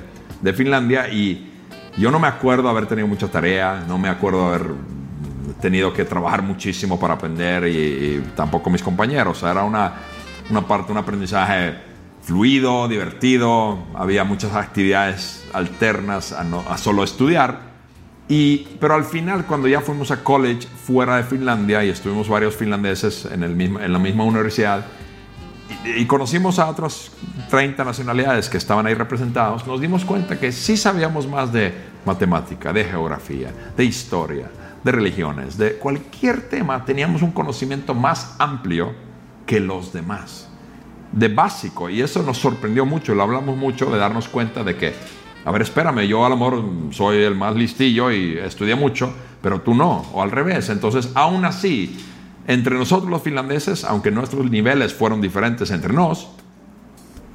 de 0.42 0.54
Finlandia 0.54 1.10
y 1.10 1.53
yo 1.98 2.12
no 2.12 2.20
me 2.20 2.28
acuerdo 2.28 2.70
haber 2.70 2.88
tenido 2.88 3.08
mucha 3.08 3.28
tarea, 3.28 3.84
no 3.88 3.98
me 3.98 4.10
acuerdo 4.10 4.48
haber 4.48 4.72
tenido 5.62 5.94
que 5.94 6.06
trabajar 6.06 6.42
muchísimo 6.42 7.00
para 7.00 7.14
aprender 7.14 7.68
y, 7.68 8.24
tampoco 8.36 8.70
mis 8.70 8.82
compañeros. 8.82 9.44
O 9.44 9.50
era 9.50 9.64
una, 9.64 9.94
una 10.50 10.68
parte, 10.68 10.92
un 10.92 10.98
aprendizaje 10.98 11.76
fluido, 12.22 12.88
divertido, 12.88 13.80
había 13.94 14.24
muchas 14.24 14.56
actividades 14.56 15.46
alternas 15.54 16.32
a 16.34 16.78
solo 16.78 17.04
estudiar. 17.04 17.74
Y, 18.30 18.60
pero 18.80 18.96
al 18.96 19.04
final, 19.04 19.46
cuando 19.46 19.68
ya 19.68 19.82
fuimos 19.82 20.10
a 20.10 20.24
college 20.24 20.68
fuera 20.68 21.18
de 21.18 21.24
Finlandia 21.24 21.84
y 21.84 21.90
estuvimos 21.90 22.30
varios 22.30 22.56
finlandeses 22.56 23.26
en, 23.26 23.44
el 23.44 23.56
mismo, 23.56 23.80
en 23.80 23.92
la 23.92 24.00
misma 24.00 24.24
universidad, 24.24 24.86
y, 25.84 26.06
conocimos 26.06 26.60
a 26.60 26.70
otras 26.70 27.12
30 27.50 27.84
nacionalidades 27.84 28.50
que 28.50 28.58
estaban 28.58 28.86
ahí 28.86 28.94
representados, 28.94 29.68
nos 29.68 29.82
dimos 29.82 30.06
cuenta 30.06 30.40
que 30.40 30.52
sí 30.52 30.78
sabíamos 30.78 31.28
más 31.28 31.52
de 31.52 31.74
matemática, 32.06 32.72
de 32.72 32.86
geografía, 32.86 33.52
de 33.76 33.86
historia, 33.86 34.50
de 34.84 34.92
religiones, 34.92 35.58
de 35.58 35.74
cualquier 35.76 36.50
tema, 36.50 36.84
teníamos 36.86 37.22
un 37.22 37.32
conocimiento 37.32 37.94
más 37.94 38.36
amplio 38.40 38.94
que 39.46 39.60
los 39.60 39.94
demás, 39.94 40.50
de 41.12 41.28
básico, 41.28 41.90
y 41.90 42.02
eso 42.02 42.24
nos 42.24 42.38
sorprendió 42.38 42.86
mucho, 42.86 43.14
lo 43.14 43.24
hablamos 43.24 43.58
mucho 43.58 43.90
de 43.92 43.98
darnos 43.98 44.28
cuenta 44.28 44.64
de 44.64 44.76
que, 44.76 44.94
a 45.46 45.52
ver, 45.52 45.62
espérame, 45.62 46.08
yo 46.08 46.26
a 46.26 46.30
lo 46.30 46.38
mejor 46.38 46.64
soy 46.92 47.18
el 47.18 47.36
más 47.36 47.56
listillo 47.56 48.12
y 48.12 48.38
estudié 48.38 48.76
mucho, 48.76 49.14
pero 49.42 49.62
tú 49.62 49.76
no, 49.76 50.06
o 50.14 50.22
al 50.22 50.32
revés, 50.32 50.70
entonces 50.70 51.12
aún 51.14 51.46
así, 51.46 51.98
entre 52.48 52.76
nosotros 52.76 53.10
los 53.10 53.22
finlandeses, 53.22 53.84
aunque 53.84 54.12
nuestros 54.12 54.50
niveles 54.50 54.94
fueron 54.94 55.22
diferentes 55.22 55.72
entre 55.72 55.94
nos, 55.94 56.30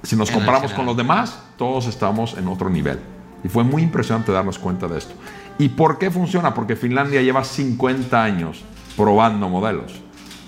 si 0.02 0.16
nos 0.16 0.30
comparamos 0.30 0.72
con 0.72 0.86
los 0.86 0.96
demás, 0.96 1.42
todos 1.56 1.86
estamos 1.86 2.36
en 2.38 2.48
otro 2.48 2.70
nivel. 2.70 2.98
Y 3.42 3.48
fue 3.48 3.64
muy 3.64 3.82
impresionante 3.82 4.32
darnos 4.32 4.58
cuenta 4.58 4.86
de 4.88 4.98
esto. 4.98 5.14
¿Y 5.58 5.70
por 5.70 5.98
qué 5.98 6.10
funciona? 6.10 6.54
Porque 6.54 6.76
Finlandia 6.76 7.22
lleva 7.22 7.44
50 7.44 8.22
años 8.22 8.62
probando 8.96 9.48
modelos. 9.48 10.00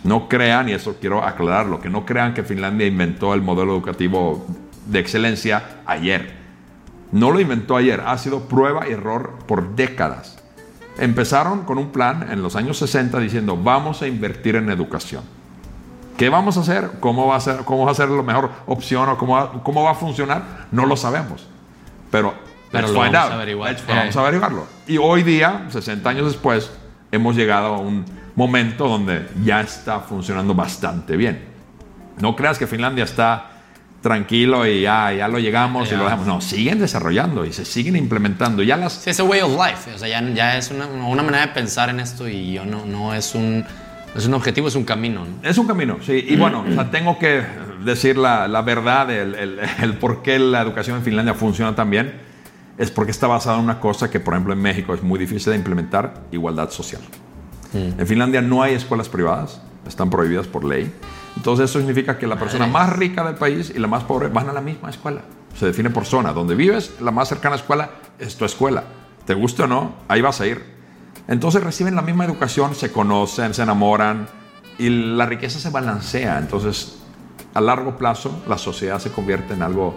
No 0.04 0.28
crean, 0.28 0.68
y 0.68 0.72
eso 0.72 0.96
quiero 1.00 1.24
aclararlo, 1.24 1.80
que 1.80 1.90
no 1.90 2.06
crean 2.06 2.32
que 2.32 2.42
Finlandia 2.42 2.86
inventó 2.86 3.34
el 3.34 3.42
modelo 3.42 3.72
educativo 3.72 4.46
de 4.86 4.98
excelencia 4.98 5.82
ayer. 5.84 6.38
No 7.12 7.30
lo 7.30 7.40
inventó 7.40 7.76
ayer, 7.76 8.00
ha 8.06 8.16
sido 8.18 8.48
prueba 8.48 8.88
y 8.88 8.92
error 8.92 9.34
por 9.46 9.74
décadas. 9.74 10.39
Empezaron 11.00 11.64
con 11.64 11.78
un 11.78 11.90
plan 11.92 12.28
en 12.30 12.42
los 12.42 12.56
años 12.56 12.76
60 12.76 13.18
diciendo, 13.20 13.56
vamos 13.56 14.02
a 14.02 14.06
invertir 14.06 14.56
en 14.56 14.70
educación. 14.70 15.24
¿Qué 16.18 16.28
vamos 16.28 16.58
a 16.58 16.60
hacer? 16.60 16.90
¿Cómo 17.00 17.26
va 17.26 17.36
a 17.36 17.40
ser, 17.40 17.64
cómo 17.64 17.86
va 17.86 17.92
a 17.92 17.94
ser 17.94 18.10
la 18.10 18.22
mejor 18.22 18.50
opción 18.66 19.08
o 19.08 19.16
cómo 19.16 19.32
va, 19.32 19.62
cómo 19.62 19.82
va 19.82 19.92
a 19.92 19.94
funcionar? 19.94 20.66
No 20.70 20.84
lo 20.84 20.98
sabemos. 20.98 21.46
Pero, 22.10 22.34
Pero 22.70 22.92
vamos 22.92 23.14
A 23.14 23.32
averiguar. 23.32 23.76
Vamos 23.88 24.14
a 24.14 24.20
averiguarlo. 24.20 24.66
Y 24.86 24.98
hoy 24.98 25.22
día, 25.22 25.64
60 25.70 26.10
años 26.10 26.26
después, 26.26 26.70
hemos 27.10 27.34
llegado 27.34 27.76
a 27.76 27.78
un 27.78 28.04
momento 28.34 28.86
donde 28.86 29.26
ya 29.42 29.62
está 29.62 30.00
funcionando 30.00 30.54
bastante 30.54 31.16
bien. 31.16 31.48
No 32.20 32.36
creas 32.36 32.58
que 32.58 32.66
Finlandia 32.66 33.04
está 33.04 33.49
tranquilo 34.00 34.66
y 34.66 34.82
ya, 34.82 35.12
ya 35.12 35.28
lo 35.28 35.38
llegamos 35.38 35.90
y 35.92 35.96
lo 35.96 36.04
dejamos. 36.04 36.26
No, 36.26 36.40
siguen 36.40 36.78
desarrollando 36.78 37.44
y 37.44 37.52
se 37.52 37.64
siguen 37.64 37.96
implementando. 37.96 38.62
Ya 38.62 38.76
las... 38.76 38.94
Sí, 38.94 39.10
es 39.10 39.20
un 39.20 39.28
way 39.28 39.40
of 39.40 39.52
life. 39.52 39.92
O 39.94 39.98
sea, 39.98 40.08
ya, 40.08 40.22
ya 40.30 40.56
es 40.56 40.70
una, 40.70 40.86
una, 40.86 41.22
manera 41.22 41.46
de 41.46 41.52
pensar 41.52 41.90
en 41.90 42.00
esto 42.00 42.28
y 42.28 42.54
yo 42.54 42.64
no, 42.64 42.86
no 42.86 43.14
es 43.14 43.34
un... 43.34 43.64
Es 44.14 44.26
un 44.26 44.34
objetivo, 44.34 44.66
es 44.66 44.74
un 44.74 44.84
camino. 44.84 45.24
Es 45.42 45.56
un 45.56 45.68
camino, 45.68 45.98
sí. 46.04 46.24
Y 46.28 46.34
bueno, 46.34 46.64
o 46.68 46.72
sea, 46.72 46.90
tengo 46.90 47.16
que 47.16 47.44
decir 47.84 48.16
la, 48.16 48.48
la 48.48 48.60
verdad, 48.62 49.08
el, 49.08 49.36
el, 49.36 49.60
el, 49.80 49.94
por 49.98 50.22
qué 50.22 50.36
la 50.40 50.62
educación 50.62 50.96
en 50.96 51.04
Finlandia 51.04 51.32
funciona 51.34 51.76
tan 51.76 51.90
bien. 51.90 52.14
Es 52.76 52.90
porque 52.90 53.12
está 53.12 53.28
basada 53.28 53.58
en 53.58 53.64
una 53.64 53.78
cosa 53.78 54.10
que, 54.10 54.18
por 54.18 54.34
ejemplo, 54.34 54.52
en 54.52 54.60
México 54.60 54.94
es 54.94 55.02
muy 55.04 55.16
difícil 55.16 55.52
de 55.52 55.58
implementar, 55.58 56.22
igualdad 56.32 56.70
social. 56.70 57.02
Mm. 57.72 58.00
En 58.00 58.06
Finlandia 58.06 58.42
no 58.42 58.64
hay 58.64 58.74
escuelas 58.74 59.08
privadas, 59.08 59.60
están 59.86 60.10
prohibidas 60.10 60.48
por 60.48 60.64
ley. 60.64 60.92
Entonces 61.36 61.70
eso 61.70 61.78
significa 61.78 62.18
que 62.18 62.26
la 62.26 62.36
persona 62.36 62.66
más 62.66 62.92
rica 62.92 63.24
del 63.24 63.36
país 63.36 63.72
y 63.74 63.78
la 63.78 63.86
más 63.86 64.04
pobre 64.04 64.28
van 64.28 64.48
a 64.48 64.52
la 64.52 64.60
misma 64.60 64.90
escuela. 64.90 65.22
Se 65.56 65.66
define 65.66 65.90
por 65.90 66.04
zona. 66.04 66.32
Donde 66.32 66.54
vives, 66.54 66.94
la 67.00 67.10
más 67.10 67.28
cercana 67.28 67.56
escuela 67.56 67.90
es 68.18 68.36
tu 68.36 68.44
escuela. 68.44 68.84
Te 69.24 69.34
guste 69.34 69.62
o 69.62 69.66
no, 69.66 69.94
ahí 70.08 70.20
vas 70.20 70.40
a 70.40 70.46
ir. 70.46 70.64
Entonces 71.28 71.62
reciben 71.62 71.94
la 71.94 72.02
misma 72.02 72.24
educación, 72.24 72.74
se 72.74 72.90
conocen, 72.90 73.54
se 73.54 73.62
enamoran 73.62 74.26
y 74.78 74.88
la 74.88 75.26
riqueza 75.26 75.58
se 75.60 75.70
balancea. 75.70 76.38
Entonces, 76.38 76.98
a 77.54 77.60
largo 77.60 77.96
plazo, 77.96 78.42
la 78.48 78.58
sociedad 78.58 78.98
se 78.98 79.12
convierte 79.12 79.54
en 79.54 79.62
algo 79.62 79.94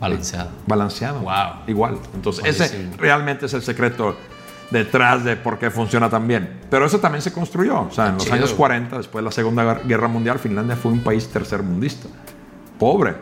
balanceado. 0.00 0.50
Balanceado. 0.66 1.20
Wow. 1.20 1.64
Igual. 1.66 1.98
Entonces, 2.14 2.44
ese 2.44 2.90
realmente 2.98 3.46
es 3.46 3.54
el 3.54 3.62
secreto 3.62 4.16
detrás 4.70 5.24
de 5.24 5.36
por 5.36 5.58
qué 5.58 5.70
funciona 5.70 6.08
tan 6.08 6.26
bien. 6.26 6.60
Pero 6.70 6.86
eso 6.86 6.98
también 7.00 7.22
se 7.22 7.32
construyó. 7.32 7.82
O 7.82 7.90
sea, 7.90 8.08
en 8.08 8.14
los 8.14 8.30
años 8.30 8.52
40, 8.52 8.96
después 8.96 9.22
de 9.22 9.26
la 9.26 9.32
Segunda 9.32 9.74
Guerra 9.84 10.08
Mundial, 10.08 10.38
Finlandia 10.38 10.76
fue 10.76 10.92
un 10.92 11.00
país 11.00 11.28
tercermundista. 11.28 12.08
Pobre. 12.78 13.14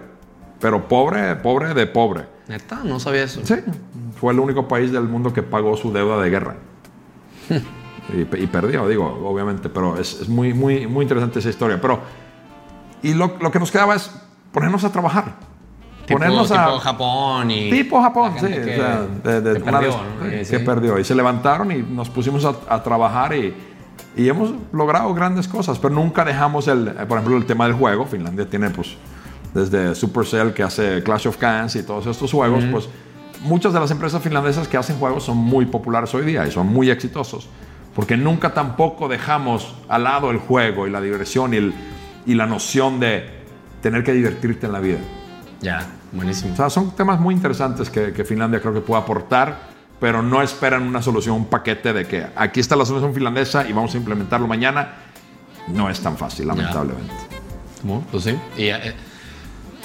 Pero 0.61 0.88
pobre, 0.88 1.37
pobre 1.37 1.74
de 1.74 1.87
pobre. 1.87 2.26
¿Neta? 2.48 2.80
No 2.84 2.98
sabía 2.98 3.24
eso. 3.24 3.40
Sí. 3.44 3.54
Fue 4.18 4.32
el 4.32 4.40
único 4.40 4.66
país 4.66 4.92
del 4.92 5.04
mundo 5.04 5.32
que 5.32 5.42
pagó 5.42 5.76
su 5.76 5.92
deuda 5.92 6.20
de 6.20 6.30
guerra. 6.30 6.56
y, 8.12 8.24
perdió, 8.24 8.88
digo, 8.88 9.06
obviamente. 9.24 9.68
Pero 9.68 9.98
es, 9.98 10.28
muy, 10.28 10.52
muy, 10.54 10.87
muy 10.87 11.04
interesante 11.04 11.38
esa 11.38 11.50
historia. 11.50 11.80
Pero. 11.80 12.00
Y 13.02 13.14
lo, 13.14 13.37
lo 13.40 13.52
que 13.52 13.61
nos 13.61 13.70
quedaba 13.70 13.94
es 13.94 14.11
ponernos 14.52 14.82
a 14.82 14.90
trabajar 14.90 15.47
ponernos 16.08 16.50
a. 16.50 16.66
Tipo 16.66 16.78
Japón 16.78 17.50
y. 17.50 17.70
Tipo 17.70 18.02
Japón, 18.02 18.32
sí. 18.40 18.46
Que, 18.46 18.60
o 18.60 18.76
sea, 18.76 19.06
de, 19.24 19.40
de 19.40 19.60
perdió, 19.60 19.96
que 20.48 20.60
perdió. 20.60 20.98
Y 20.98 21.04
se 21.04 21.14
levantaron 21.14 21.70
y 21.72 21.82
nos 21.82 22.08
pusimos 22.08 22.44
a, 22.44 22.82
trabajar 22.82 23.34
y, 23.34 23.54
y, 24.16 24.28
hemos 24.28 24.52
logrado 24.72 25.12
grandes 25.14 25.48
cosas, 25.48 25.78
pero 25.78 25.94
nunca 25.94 26.24
dejamos 26.24 26.68
el. 26.68 26.88
Eh, 26.88 27.06
por 27.06 27.18
ejemplo, 27.18 27.36
el 27.36 27.46
tema 27.46 27.66
del 27.66 27.74
juego. 27.74 28.06
Finlandia 28.06 28.48
tiene, 28.48 28.70
pues, 28.70 28.96
desde 29.54 29.94
Supercell 29.94 30.52
que 30.52 30.62
hace 30.62 31.02
Clash 31.02 31.28
of 31.28 31.36
Clans 31.36 31.76
y 31.76 31.82
todos 31.82 32.06
estos 32.06 32.32
juegos, 32.32 32.64
pues. 32.70 32.88
Muchas 33.42 33.72
de 33.72 33.78
las 33.78 33.90
empresas 33.92 34.20
finlandesas 34.20 34.66
que 34.66 34.76
hacen 34.76 34.98
juegos 34.98 35.22
son 35.22 35.36
muy 35.36 35.64
populares 35.66 36.12
hoy 36.12 36.24
día 36.24 36.44
y 36.44 36.50
son 36.50 36.66
muy 36.66 36.90
exitosos. 36.90 37.48
Porque 37.94 38.16
nunca 38.16 38.52
tampoco 38.52 39.08
dejamos 39.08 39.76
al 39.88 40.04
lado 40.04 40.32
el 40.32 40.38
juego 40.38 40.88
y 40.88 40.90
la 40.90 41.00
diversión 41.00 41.54
y, 41.54 41.58
el, 41.58 41.74
y 42.26 42.34
la 42.34 42.46
noción 42.46 42.98
de 42.98 43.38
tener 43.80 44.02
que 44.02 44.12
divertirte 44.12 44.66
en 44.66 44.72
la 44.72 44.80
vida. 44.80 44.98
Ya. 45.60 45.86
Buenísimo. 46.12 46.52
O 46.52 46.56
sea, 46.56 46.70
son 46.70 46.94
temas 46.94 47.20
muy 47.20 47.34
interesantes 47.34 47.90
que, 47.90 48.24
Finlandia 48.24 48.60
creo 48.60 48.72
que 48.72 48.80
puede 48.80 49.02
aportar, 49.02 49.58
pero 50.00 50.22
no 50.22 50.42
esperan 50.42 50.82
una 50.82 51.02
solución, 51.02 51.36
un 51.36 51.46
paquete 51.46 51.92
de 51.92 52.06
que 52.06 52.26
aquí 52.36 52.60
está 52.60 52.76
la 52.76 52.84
solución 52.84 53.14
finlandesa 53.14 53.68
y 53.68 53.72
vamos 53.72 53.94
a 53.94 53.96
implementarlo 53.96 54.46
mañana. 54.46 54.94
No 55.68 55.90
es 55.90 56.00
tan 56.00 56.16
fácil, 56.16 56.46
lamentablemente. 56.46 57.12
¿Cómo? 57.82 58.02
Pues 58.10 58.24
sí. 58.24 58.38
Y, 58.56 58.68
eh, 58.68 58.94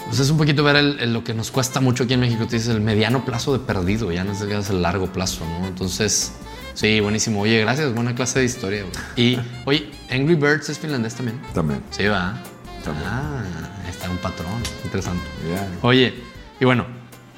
pues 0.05 0.19
es 0.19 0.29
un 0.29 0.37
poquito 0.37 0.63
ver 0.63 0.81
lo 1.07 1.23
que 1.23 1.33
nos 1.33 1.51
cuesta 1.51 1.79
mucho 1.81 2.03
aquí 2.03 2.13
en 2.13 2.21
México. 2.21 2.45
Te 2.45 2.57
dices 2.57 2.69
el 2.69 2.81
mediano 2.81 3.25
plazo 3.25 3.53
de 3.53 3.59
perdido, 3.59 4.11
ya 4.11 4.23
no 4.23 4.31
es 4.31 4.69
el 4.69 4.81
largo 4.81 5.07
plazo, 5.07 5.45
¿no? 5.45 5.67
Entonces, 5.67 6.33
sí, 6.73 6.99
buenísimo. 6.99 7.41
Oye, 7.41 7.61
gracias, 7.61 7.93
buena 7.93 8.15
clase 8.15 8.39
de 8.39 8.45
historia. 8.45 8.85
Y, 9.15 9.39
oye, 9.65 9.91
Angry 10.11 10.35
Birds 10.35 10.69
es 10.69 10.79
finlandés 10.79 11.15
también. 11.15 11.41
También. 11.53 11.81
Sí, 11.91 12.05
va. 12.05 12.41
Ah, 12.91 13.43
está 13.89 14.09
un 14.09 14.17
patrón. 14.17 14.61
Interesante. 14.83 15.23
Oye, 15.81 16.13
y 16.59 16.65
bueno, 16.65 16.85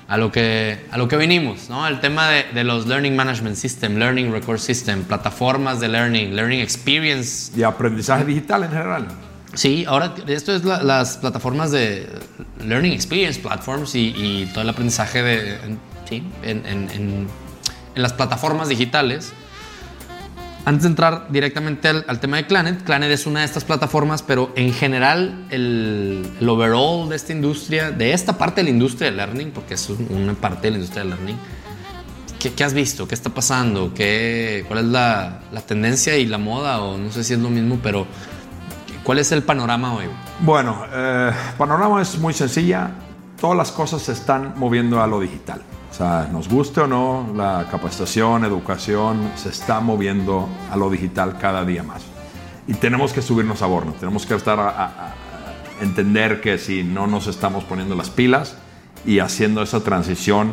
a 0.08 0.18
lo 0.18 0.32
que, 0.32 0.86
a 0.92 0.98
lo 0.98 1.08
que 1.08 1.18
vinimos, 1.18 1.70
¿no? 1.70 1.88
El 1.88 2.00
tema 2.00 2.30
de, 2.30 2.44
de, 2.54 2.64
los 2.64 2.88
Learning 2.88 3.16
Management 3.16 3.56
System, 3.56 3.98
Learning 3.98 4.32
Record 4.32 4.60
System, 4.60 5.04
plataformas 5.04 5.80
de 5.80 5.88
learning, 5.88 6.36
Learning 6.36 6.60
Experience. 6.60 7.52
Y 7.58 7.64
aprendizaje 7.64 8.26
digital 8.26 8.64
en 8.64 8.70
general. 8.70 9.08
Sí, 9.54 9.86
ahora 9.88 10.14
esto 10.28 10.54
es 10.54 10.66
las 10.66 11.18
plataformas 11.18 11.72
de 11.72 12.10
Learning 12.64 12.92
Experience 12.92 13.40
Platforms 13.40 13.96
y, 13.96 14.50
todo 14.54 14.64
el 14.64 14.70
aprendizaje 14.70 15.24
de, 15.24 15.58
sí, 16.10 16.24
en, 16.44 16.66
en, 16.66 16.90
en, 16.92 17.28
en 17.96 18.02
las 18.02 18.14
plataformas 18.14 18.68
digitales 18.68 19.34
antes 20.66 20.82
de 20.82 20.90
entrar 20.90 21.28
directamente 21.30 21.88
al, 21.88 22.20
tema 22.20 22.38
de 22.38 22.48
Clanet, 22.48 22.84
Clanet 22.84 23.12
es 23.12 23.28
una 23.28 23.42
de 23.42 23.46
estas 23.46 23.64
plataformas, 23.64 24.24
pero 24.24 24.52
en 24.56 24.74
general 24.74 25.46
el, 25.52 26.28
overall 26.42 27.08
de 27.08 27.16
esta 27.16 27.34
industria, 27.34 27.92
de 27.92 28.14
esta 28.14 28.38
parte 28.38 28.62
de 28.62 28.66
la 28.66 28.70
industria 28.72 29.12
de 29.12 29.18
learning, 29.18 29.52
porque 29.52 29.76
es 29.76 29.90
una 29.90 30.34
parte 30.34 30.68
de 30.68 30.72
la 30.72 30.78
industria 30.78 31.04
de 31.04 31.10
learning, 31.10 31.38
¿qué, 32.40 32.64
has 32.64 32.74
visto? 32.74 33.08
¿Qué 33.08 33.14
está 33.14 33.30
pasando? 33.30 33.94
¿Qué, 33.94 34.66
¿Cuál 34.68 34.80
es 34.80 34.86
la, 34.86 35.42
tendencia 35.68 36.18
y 36.18 36.26
la 36.26 36.40
moda? 36.40 36.82
O 36.82 36.98
no 36.98 37.12
sé 37.12 37.24
si 37.24 37.34
es 37.34 37.40
lo 37.40 37.52
mismo, 37.52 37.80
pero 37.84 38.08
¿cuál 39.04 39.20
es 39.20 39.32
el 39.32 39.44
panorama 39.44 39.94
hoy? 39.94 40.06
Bueno, 40.40 40.84
el 40.86 41.30
eh, 41.30 41.34
panorama 41.60 42.02
es 42.02 42.18
muy 42.18 42.34
sencilla. 42.34 42.90
Todas 43.40 43.56
las 43.56 43.72
cosas 43.72 44.02
se 44.02 44.14
están 44.14 44.54
moviendo 44.58 45.02
a 45.02 45.06
lo 45.06 45.20
digital. 45.20 45.62
O 45.96 45.98
sea, 45.98 46.28
nos 46.30 46.50
guste 46.50 46.82
o 46.82 46.88
no, 46.88 47.32
la 47.38 47.68
capacitación, 47.72 48.44
educación 48.44 49.32
se 49.38 49.48
está 49.48 49.80
moviendo 49.80 50.50
a 50.70 50.76
lo 50.76 50.90
digital 50.90 51.38
cada 51.40 51.64
día 51.64 51.84
más. 51.84 52.02
Y 52.68 52.74
tenemos 52.74 53.14
que 53.14 53.22
subirnos 53.22 53.62
a 53.62 53.68
bordo, 53.68 53.94
tenemos 53.98 54.26
que 54.26 54.36
estar 54.36 54.60
a, 54.60 55.14
entender 55.80 56.42
que 56.42 56.58
si 56.58 56.84
no 56.84 57.08
nos 57.08 57.28
estamos 57.28 57.64
poniendo 57.64 57.96
las 57.96 58.10
pilas 58.10 58.58
y 59.06 59.20
haciendo 59.20 59.62
esa 59.62 59.86
transición 59.86 60.52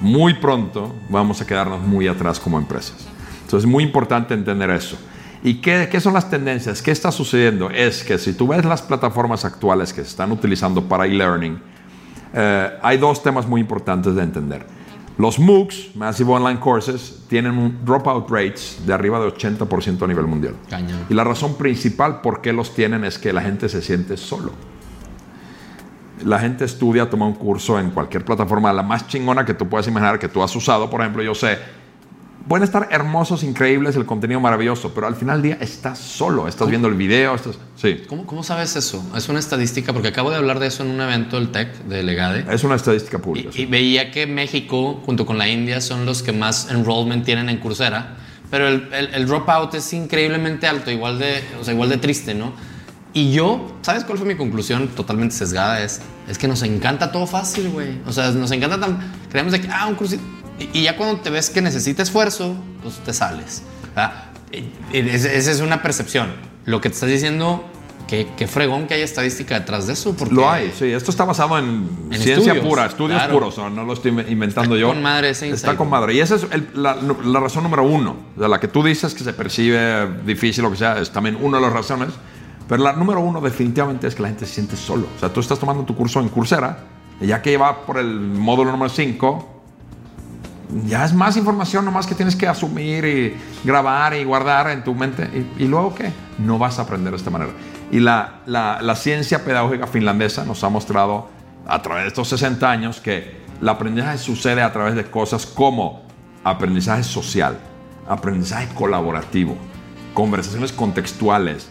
muy 0.00 0.32
pronto, 0.32 0.94
vamos 1.10 1.42
a 1.42 1.46
quedarnos 1.46 1.82
muy 1.82 2.08
atrás 2.08 2.40
como 2.40 2.56
empresas. 2.56 3.06
Entonces 3.42 3.64
es 3.68 3.70
muy 3.70 3.84
importante 3.84 4.32
entender 4.32 4.70
eso. 4.70 4.96
¿Y 5.42 5.56
qué, 5.56 5.90
qué, 5.92 6.00
son 6.00 6.14
las 6.14 6.30
tendencias? 6.30 6.80
¿Qué 6.80 6.92
está 6.92 7.12
sucediendo? 7.12 7.68
Es 7.68 8.04
que 8.04 8.16
si 8.16 8.32
tú 8.32 8.48
ves 8.48 8.64
las 8.64 8.80
plataformas 8.80 9.44
actuales 9.44 9.92
que 9.92 10.00
se 10.00 10.08
están 10.08 10.32
utilizando 10.32 10.88
para 10.88 11.04
e-learning, 11.04 11.60
eh, 12.32 12.78
hay 12.82 12.98
dos 12.98 13.22
temas 13.22 13.46
muy 13.46 13.60
importantes 13.60 14.14
de 14.14 14.22
entender. 14.22 14.66
Los 15.18 15.38
MOOCs, 15.38 15.94
Massive 15.94 16.32
Online 16.32 16.58
Courses, 16.58 17.24
tienen 17.28 17.58
un 17.58 17.84
dropout 17.84 18.30
rates 18.30 18.78
de 18.86 18.94
arriba 18.94 19.20
de 19.20 19.28
80% 19.28 20.02
a 20.02 20.06
nivel 20.06 20.26
mundial. 20.26 20.54
Y 21.08 21.14
la 21.14 21.22
razón 21.22 21.56
principal 21.56 22.22
por 22.22 22.40
qué 22.40 22.52
los 22.52 22.74
tienen 22.74 23.04
es 23.04 23.18
que 23.18 23.32
la 23.32 23.42
gente 23.42 23.68
se 23.68 23.82
siente 23.82 24.16
solo. 24.16 24.52
La 26.24 26.38
gente 26.38 26.64
estudia, 26.64 27.10
toma 27.10 27.26
un 27.26 27.34
curso 27.34 27.78
en 27.78 27.90
cualquier 27.90 28.24
plataforma, 28.24 28.72
la 28.72 28.82
más 28.82 29.06
chingona 29.06 29.44
que 29.44 29.54
tú 29.54 29.68
puedas 29.68 29.86
imaginar, 29.86 30.18
que 30.18 30.28
tú 30.28 30.42
has 30.42 30.54
usado. 30.56 30.88
Por 30.88 31.00
ejemplo, 31.00 31.22
yo 31.22 31.34
sé, 31.34 31.58
pueden 32.48 32.64
estar 32.64 32.88
hermosos, 32.90 33.42
increíbles, 33.42 33.96
el 33.96 34.06
contenido 34.06 34.40
maravilloso, 34.40 34.92
pero 34.94 35.06
al 35.06 35.16
final 35.16 35.42
del 35.42 35.56
día 35.56 35.64
estás 35.64 35.98
solo, 35.98 36.48
estás 36.48 36.68
viendo 36.68 36.88
el 36.88 36.94
video, 36.94 37.34
estás... 37.34 37.58
Sí. 37.76 38.02
¿Cómo, 38.08 38.26
¿Cómo, 38.26 38.42
sabes 38.42 38.76
eso? 38.76 39.04
Es 39.16 39.28
una 39.28 39.38
estadística, 39.38 39.92
porque 39.92 40.08
acabo 40.08 40.30
de 40.30 40.36
hablar 40.36 40.58
de 40.58 40.66
eso 40.66 40.82
en 40.82 40.90
un 40.90 41.00
evento 41.00 41.38
del 41.38 41.50
TEC 41.50 41.84
de 41.84 42.02
Legade. 42.02 42.46
Es 42.52 42.64
una 42.64 42.76
estadística 42.76 43.18
pública. 43.18 43.50
Y, 43.54 43.66
veía 43.66 44.10
que 44.10 44.26
México, 44.26 45.00
junto 45.04 45.26
con 45.26 45.38
la 45.38 45.48
India, 45.48 45.80
son 45.80 46.06
los 46.06 46.22
que 46.22 46.32
más 46.32 46.70
enrollment 46.70 47.24
tienen 47.24 47.48
en 47.48 47.58
Coursera, 47.58 48.16
pero 48.50 48.68
el, 48.68 48.88
el, 48.92 49.26
dropout 49.26 49.74
es 49.74 49.92
increíblemente 49.92 50.66
alto, 50.66 50.90
igual 50.90 51.18
de, 51.18 51.42
o 51.60 51.64
sea, 51.64 51.72
igual 51.72 51.88
de 51.88 51.96
triste, 51.96 52.34
¿no? 52.34 52.52
Y 53.14 53.32
yo, 53.32 53.76
¿sabes 53.82 54.04
cuál 54.04 54.18
fue 54.18 54.26
mi 54.26 54.36
conclusión 54.36 54.88
totalmente 54.88 55.34
sesgada? 55.34 55.82
Es, 55.82 56.00
es 56.28 56.38
que 56.38 56.48
nos 56.48 56.62
encanta 56.62 57.12
todo 57.12 57.26
fácil, 57.26 57.68
güey. 57.68 58.00
O 58.06 58.12
sea, 58.12 58.30
nos 58.30 58.50
encanta 58.52 58.80
tan... 58.80 58.98
Creemos 59.30 59.52
de 59.52 59.60
que, 59.60 59.68
ah, 59.70 59.86
un 59.86 59.94
cursito 59.96 60.22
y, 60.58 60.82
ya 60.82 60.96
cuando 60.96 61.20
te 61.20 61.30
ves 61.30 61.50
que 61.50 61.62
necesita 61.62 62.02
esfuerzo, 62.02 62.54
pues 62.82 62.96
te 62.96 63.12
sales. 63.12 63.62
Esa 64.92 65.50
es 65.50 65.60
una 65.60 65.82
percepción. 65.82 66.32
Lo 66.64 66.80
que 66.80 66.88
te 66.88 66.94
estás 66.94 67.08
diciendo, 67.08 67.64
qué, 68.06 68.46
fregón 68.46 68.86
que 68.86 68.94
haya 68.94 69.04
estadística 69.04 69.58
detrás 69.58 69.86
de 69.86 69.94
eso. 69.94 70.14
Porque 70.14 70.34
lo 70.34 70.48
hay, 70.48 70.72
sí. 70.76 70.86
Esto 70.86 71.10
está 71.10 71.24
basado 71.24 71.58
en, 71.58 72.10
ciencia 72.12 72.60
pura, 72.60 72.86
estudios 72.86 73.22
puros. 73.24 73.56
No 73.58 73.84
lo 73.84 73.92
estoy 73.92 74.10
inventando 74.28 74.76
yo. 74.76 74.88
Está 74.88 74.94
con 74.94 75.02
madre 75.02 75.30
ese 75.30 75.50
Está 75.50 75.76
con 75.76 75.90
madre. 75.90 76.14
Y 76.14 76.20
esa 76.20 76.36
es 76.36 76.46
la, 76.74 76.94
razón 77.40 77.62
número 77.62 77.84
uno. 77.84 78.16
De 78.36 78.48
la 78.48 78.60
que 78.60 78.68
tú 78.68 78.82
dices 78.82 79.14
que 79.14 79.24
se 79.24 79.32
percibe 79.32 80.06
difícil 80.24 80.64
o 80.64 80.70
que 80.70 80.76
sea, 80.76 80.98
es 80.98 81.10
también 81.10 81.38
una 81.40 81.58
de 81.58 81.64
las 81.64 81.72
razones. 81.72 82.10
Pero 82.68 82.84
la 82.84 82.92
número 82.92 83.20
uno 83.20 83.40
definitivamente 83.40 84.06
es 84.06 84.14
que 84.14 84.22
la 84.22 84.28
gente 84.28 84.46
se 84.46 84.54
siente 84.54 84.76
solo. 84.76 85.06
O 85.16 85.20
sea, 85.20 85.32
tú 85.32 85.40
estás 85.40 85.58
tomando 85.58 85.84
tu 85.84 85.94
curso 85.94 86.20
en 86.20 86.28
Coursera, 86.28 86.78
y 87.20 87.26
ya 87.26 87.42
que 87.42 87.56
va 87.56 87.84
por 87.84 87.98
el 87.98 88.18
módulo 88.20 88.70
número 88.70 88.88
5, 88.88 89.61
ya 90.86 91.04
es 91.04 91.12
más 91.12 91.36
información 91.36 91.84
nomás 91.84 92.06
que 92.06 92.14
tienes 92.14 92.36
que 92.36 92.46
asumir 92.46 93.04
y 93.04 93.36
grabar 93.64 94.14
y 94.14 94.24
guardar 94.24 94.70
en 94.70 94.82
tu 94.84 94.94
mente. 94.94 95.46
¿Y, 95.58 95.66
luego 95.66 95.94
qué? 95.94 96.12
No 96.38 96.58
vas 96.58 96.78
a 96.78 96.82
aprender 96.82 97.12
de 97.12 97.16
esta 97.16 97.30
manera. 97.30 97.52
Y 97.90 98.00
la, 98.00 98.40
la, 98.46 98.96
ciencia 98.96 99.44
pedagógica 99.44 99.86
finlandesa 99.86 100.44
nos 100.44 100.64
ha 100.64 100.68
mostrado 100.68 101.28
a 101.66 101.82
través 101.82 102.04
de 102.04 102.08
estos 102.08 102.28
60 102.28 102.70
años 102.70 103.00
que 103.00 103.42
el 103.60 103.68
aprendizaje 103.68 104.18
sucede 104.18 104.62
a 104.62 104.72
través 104.72 104.94
de 104.94 105.04
cosas 105.04 105.46
como 105.46 106.02
aprendizaje 106.42 107.04
social, 107.04 107.58
aprendizaje 108.08 108.68
colaborativo, 108.74 109.56
conversaciones 110.14 110.72
contextuales, 110.72 111.68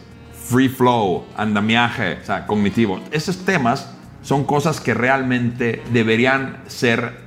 free 0.48 0.70
flow, 0.70 1.26
andamiaje, 1.36 2.20
o 2.22 2.26
sea, 2.26 2.46
cognitivo. 2.46 3.00
Esos 3.12 3.44
temas 3.46 3.90
son 4.22 4.44
cosas 4.44 4.80
que 4.80 4.94
realmente 4.94 5.82
deberían 5.92 6.62
ser 6.68 7.21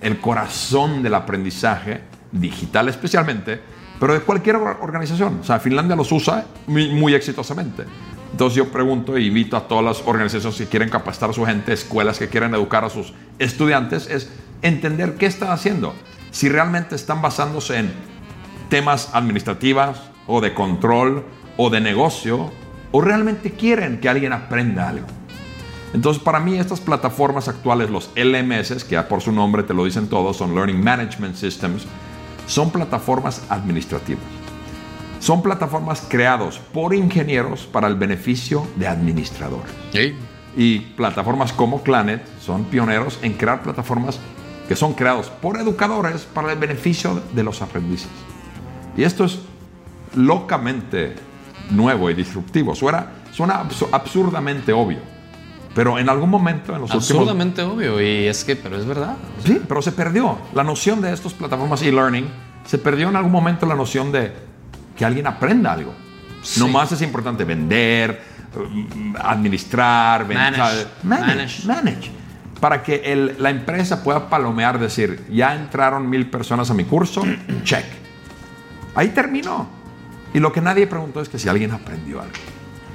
el 0.00 0.20
corazón 0.20 1.02
del 1.02 1.14
aprendizaje 1.14 2.00
digital 2.32 2.88
especialmente, 2.88 3.60
pero 3.98 4.14
de 4.14 4.20
cualquier 4.20 4.56
organización. 4.56 5.40
O 5.40 5.44
sea, 5.44 5.60
Finlandia 5.60 5.96
los 5.96 6.10
usa 6.12 6.46
muy, 6.66 7.14
exitosamente. 7.14 7.84
Entonces 8.32 8.56
yo 8.56 8.70
pregunto 8.70 9.16
e 9.16 9.22
invito 9.22 9.56
a 9.56 9.66
todas 9.66 9.84
las 9.84 10.06
organizaciones 10.06 10.56
que 10.58 10.66
quieren 10.66 10.88
capacitar 10.88 11.30
a 11.30 11.32
su 11.32 11.44
gente, 11.44 11.72
escuelas 11.72 12.18
que 12.18 12.28
quieren 12.28 12.54
educar 12.54 12.84
a 12.84 12.90
sus 12.90 13.12
estudiantes, 13.38 14.08
es 14.08 14.30
entender 14.62 15.16
qué 15.16 15.26
están 15.26 15.50
haciendo. 15.50 15.94
Si 16.30 16.48
realmente 16.48 16.94
están 16.94 17.20
basándose 17.20 17.78
en 17.78 17.92
temas 18.68 19.10
administrativos 19.12 19.98
o 20.26 20.40
de 20.40 20.54
control 20.54 21.24
o 21.56 21.70
de 21.70 21.80
negocio, 21.80 22.52
o 22.92 23.00
realmente 23.00 23.50
quieren 23.50 24.00
que 24.00 24.08
alguien 24.08 24.32
aprenda 24.32 24.88
algo. 24.88 25.06
Entonces, 25.92 26.22
para 26.22 26.38
mí, 26.38 26.56
estas 26.56 26.80
plataformas 26.80 27.48
actuales, 27.48 27.90
los 27.90 28.10
LMS, 28.14 28.84
que 28.84 28.92
ya 28.92 29.08
por 29.08 29.20
su 29.20 29.32
nombre 29.32 29.62
te 29.62 29.74
lo 29.74 29.84
dicen 29.84 30.08
todos, 30.08 30.36
son 30.36 30.54
Learning 30.54 30.82
Management 30.82 31.34
Systems, 31.34 31.86
son 32.46 32.70
plataformas 32.70 33.42
administrativas. 33.48 34.22
Son 35.18 35.42
plataformas 35.42 36.06
creadas 36.08 36.58
por 36.72 36.94
ingenieros 36.94 37.66
para 37.66 37.88
el 37.88 37.94
beneficio 37.94 38.66
de 38.76 38.88
administradores. 38.88 39.72
Y 40.56 40.78
plataformas 40.80 41.52
como 41.52 41.82
Clanet 41.82 42.22
son 42.40 42.64
pioneros 42.64 43.18
en 43.22 43.34
crear 43.34 43.62
plataformas 43.62 44.18
que 44.66 44.76
son 44.76 44.94
creadas 44.94 45.28
por 45.28 45.58
educadores 45.58 46.22
para 46.22 46.52
el 46.52 46.58
beneficio 46.58 47.20
de 47.34 47.42
los 47.42 47.60
aprendices. 47.60 48.08
Y 48.96 49.02
esto 49.02 49.24
es 49.24 49.40
locamente 50.14 51.16
nuevo 51.70 52.08
y 52.10 52.14
disruptivo. 52.14 52.74
Suena, 52.74 53.06
suena 53.32 53.66
absurdamente 53.92 54.72
obvio. 54.72 55.09
Pero 55.80 55.98
en 55.98 56.10
algún 56.10 56.28
momento 56.28 56.74
en 56.74 56.82
los 56.82 56.90
Absurdamente 56.90 57.62
obvio, 57.62 58.02
y 58.02 58.26
es 58.26 58.44
que, 58.44 58.54
pero 58.54 58.76
es 58.76 58.84
verdad. 58.84 59.16
Sí, 59.42 59.62
pero 59.66 59.80
se 59.80 59.92
perdió. 59.92 60.36
La 60.52 60.62
noción 60.62 61.00
de 61.00 61.10
estas 61.10 61.32
plataformas 61.32 61.80
e-learning, 61.80 62.28
se 62.66 62.76
perdió 62.76 63.08
en 63.08 63.16
algún 63.16 63.32
momento 63.32 63.64
la 63.64 63.74
noción 63.74 64.12
de 64.12 64.30
que 64.94 65.06
alguien 65.06 65.26
aprenda 65.26 65.72
algo. 65.72 65.94
No 66.58 66.68
más 66.68 66.92
es 66.92 67.00
importante 67.00 67.44
vender, 67.44 68.20
mm, 68.54 69.16
administrar, 69.22 70.28
manage, 70.28 70.86
manage, 71.02 71.66
manage. 71.66 72.10
Para 72.60 72.82
que 72.82 72.96
el, 72.96 73.36
la 73.38 73.48
empresa 73.48 74.02
pueda 74.02 74.28
palomear, 74.28 74.78
decir, 74.78 75.24
ya 75.30 75.54
entraron 75.54 76.10
mil 76.10 76.28
personas 76.28 76.70
a 76.70 76.74
mi 76.74 76.84
curso, 76.84 77.22
check. 77.64 77.86
Ahí 78.94 79.08
terminó. 79.08 79.66
Y 80.34 80.40
lo 80.40 80.52
que 80.52 80.60
nadie 80.60 80.86
preguntó 80.86 81.22
es 81.22 81.30
que 81.30 81.38
si 81.38 81.48
alguien 81.48 81.70
aprendió 81.70 82.20
algo. 82.20 82.34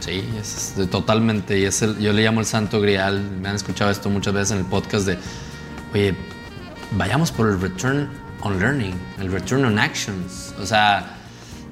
Sí, 0.05 0.23
es, 0.39 0.75
totalmente. 0.91 1.57
Y 1.57 1.63
es 1.63 1.81
el, 1.81 1.97
yo 1.97 2.13
le 2.13 2.23
llamo 2.23 2.39
el 2.39 2.45
santo 2.45 2.79
grial. 2.79 3.23
Me 3.41 3.49
han 3.49 3.55
escuchado 3.55 3.89
esto 3.89 4.07
muchas 4.11 4.35
veces 4.35 4.51
en 4.51 4.59
el 4.59 4.65
podcast 4.65 5.07
de, 5.07 5.17
oye, 5.93 6.15
vayamos 6.91 7.31
por 7.31 7.49
el 7.49 7.59
return 7.59 8.07
on 8.41 8.59
learning, 8.59 8.93
el 9.19 9.31
return 9.31 9.65
on 9.65 9.79
actions. 9.79 10.53
O 10.61 10.65
sea, 10.65 11.17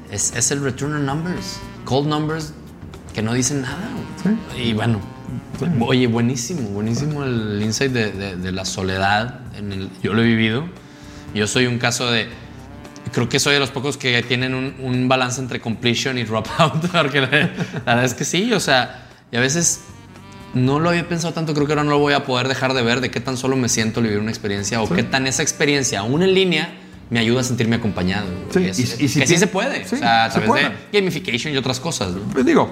es, 0.09 0.35
es 0.35 0.49
el 0.49 0.63
return 0.63 0.95
on 0.95 1.05
numbers, 1.05 1.59
cold 1.85 2.07
numbers 2.07 2.53
que 3.13 3.21
no 3.21 3.33
dicen 3.33 3.61
nada. 3.61 3.87
Y 4.57 4.73
bueno, 4.73 4.99
oye, 5.81 6.07
buenísimo, 6.07 6.69
buenísimo 6.69 7.23
el 7.23 7.61
insight 7.61 7.91
de, 7.91 8.35
de, 8.35 8.51
la 8.51 8.65
soledad. 8.65 9.41
En 9.55 9.71
el, 9.71 9.89
yo 10.01 10.15
lo 10.15 10.23
he 10.23 10.25
vivido. 10.25 10.65
Yo 11.35 11.45
soy 11.45 11.67
un 11.67 11.77
caso 11.77 12.09
de 12.09 12.29
creo 13.13 13.29
que 13.29 13.39
soy 13.39 13.53
de 13.53 13.59
los 13.59 13.71
pocos 13.71 13.97
que 13.97 14.21
tienen 14.23 14.53
un, 14.53 15.07
balance 15.07 15.39
entre 15.39 15.61
completion 15.61 16.17
y 16.17 16.23
dropout, 16.23 16.87
porque 16.91 17.21
la, 17.21 17.27
verdad 17.27 18.03
es 18.03 18.13
que 18.13 18.25
sí, 18.25 18.51
o 18.51 18.59
sea, 18.59 19.07
y 19.31 19.37
a 19.37 19.39
veces 19.39 19.81
no 20.53 20.79
lo 20.79 20.89
había 20.89 21.07
pensado 21.07 21.33
tanto, 21.33 21.53
creo 21.53 21.65
que 21.65 21.73
ahora 21.73 21.83
no 21.83 21.91
lo 21.91 21.99
voy 21.99 22.13
a 22.13 22.25
poder 22.25 22.47
dejar 22.47 22.73
de 22.73 22.81
ver 22.81 22.99
de 22.99 23.09
qué 23.09 23.19
tan 23.19 23.37
solo 23.37 23.55
me 23.55 23.69
siento 23.69 23.99
al 23.99 24.07
vivir 24.07 24.19
una 24.19 24.31
experiencia 24.31 24.81
o 24.81 24.89
qué 24.89 25.03
tan 25.03 25.27
esa 25.27 25.41
experiencia, 25.41 25.99
aún 25.99 26.23
en 26.23 26.33
línea, 26.33 26.79
me 27.09 27.19
ayuda 27.19 27.41
a 27.41 27.43
sentirme 27.43 27.75
acompañado. 27.75 28.25
Sí, 28.49 28.59
y, 28.59 28.73
si 28.73 29.19
que 29.19 29.27
sí 29.27 29.37
se 29.37 29.47
puede, 29.47 29.83
o 29.83 29.87
sea, 29.87 30.25
a 30.25 30.29
través 30.29 30.53
de 30.53 30.99
gamification 30.99 31.53
y 31.53 31.57
otras 31.57 31.79
cosas. 31.79 32.13
Pues 32.31 32.45
digo, 32.45 32.71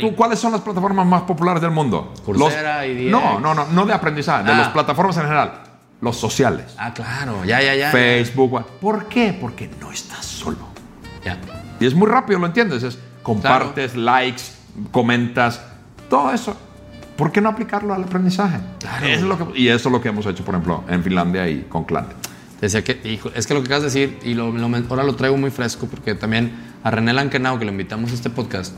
tú, 0.00 0.14
¿cuáles 0.14 0.38
son 0.38 0.52
las 0.52 0.60
plataformas 0.60 1.06
más 1.06 1.22
populares 1.22 1.60
del 1.60 1.72
mundo? 1.72 2.14
Coursera, 2.24 2.86
y 2.86 3.06
No, 3.06 3.40
no, 3.40 3.54
no, 3.54 3.66
no 3.66 3.86
de 3.86 3.92
aprendizaje, 3.92 4.44
de 4.44 4.52
ah. 4.52 4.58
las 4.58 4.68
plataformas 4.68 5.16
en 5.16 5.24
general 5.24 5.63
los 6.04 6.16
sociales. 6.16 6.74
Ah, 6.78 6.92
claro, 6.94 7.44
ya, 7.44 7.60
ya, 7.62 7.74
ya. 7.74 7.90
Facebook. 7.90 8.64
¿Por 8.80 9.08
qué? 9.08 9.36
Porque 9.38 9.68
no 9.80 9.90
estás 9.90 10.24
solo. 10.24 10.68
Ya. 11.24 11.38
Y 11.80 11.86
es 11.86 11.94
muy 11.94 12.06
rápido, 12.06 12.38
¿lo 12.38 12.46
entiendes? 12.46 12.82
Es 12.82 12.98
compartes, 13.22 13.96
likes, 13.96 14.42
comentas, 14.92 15.60
todo 16.08 16.30
eso. 16.32 16.56
¿Por 17.16 17.32
qué 17.32 17.40
no 17.40 17.48
aplicarlo 17.48 17.94
al 17.94 18.04
aprendizaje? 18.04 18.58
es 19.02 19.22
lo 19.22 19.38
que, 19.38 19.58
y 19.58 19.68
eso 19.68 19.88
es 19.88 19.92
lo 19.92 20.00
que 20.00 20.08
hemos 20.08 20.26
hecho, 20.26 20.44
por 20.44 20.54
ejemplo, 20.54 20.84
en 20.88 21.02
Finlandia 21.02 21.48
y 21.48 21.62
con 21.62 21.84
Clan. 21.84 22.06
Decía 22.60 22.82
que, 22.82 23.20
es 23.34 23.46
que 23.46 23.54
lo 23.54 23.60
que 23.60 23.66
acabas 23.66 23.82
de 23.82 24.00
decir, 24.00 24.18
y 24.24 24.34
lo, 24.34 24.46
ahora 24.90 25.04
lo 25.04 25.14
traigo 25.14 25.36
muy 25.36 25.50
fresco, 25.50 25.86
porque 25.86 26.14
también 26.14 26.52
a 26.82 26.90
René 26.90 27.12
Lankenau, 27.12 27.58
que 27.58 27.64
lo 27.64 27.70
invitamos 27.70 28.10
a 28.10 28.14
este 28.14 28.30
podcast, 28.30 28.74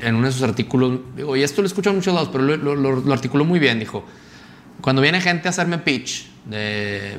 en 0.00 0.14
uno 0.14 0.26
de 0.26 0.32
sus 0.32 0.42
artículos, 0.42 1.00
digo, 1.16 1.36
y 1.36 1.42
esto 1.42 1.62
lo 1.62 1.66
escucho 1.66 1.90
en 1.90 1.96
muchos 1.96 2.12
lados, 2.12 2.28
pero 2.32 2.44
lo, 2.44 2.74
lo, 2.74 3.12
articuló 3.12 3.44
muy 3.44 3.58
bien, 3.58 3.78
dijo, 3.78 4.04
cuando 4.80 5.00
viene 5.00 5.20
gente 5.20 5.48
a 5.48 5.50
hacerme 5.50 5.78
pitch 5.78 6.28
de, 6.48 7.18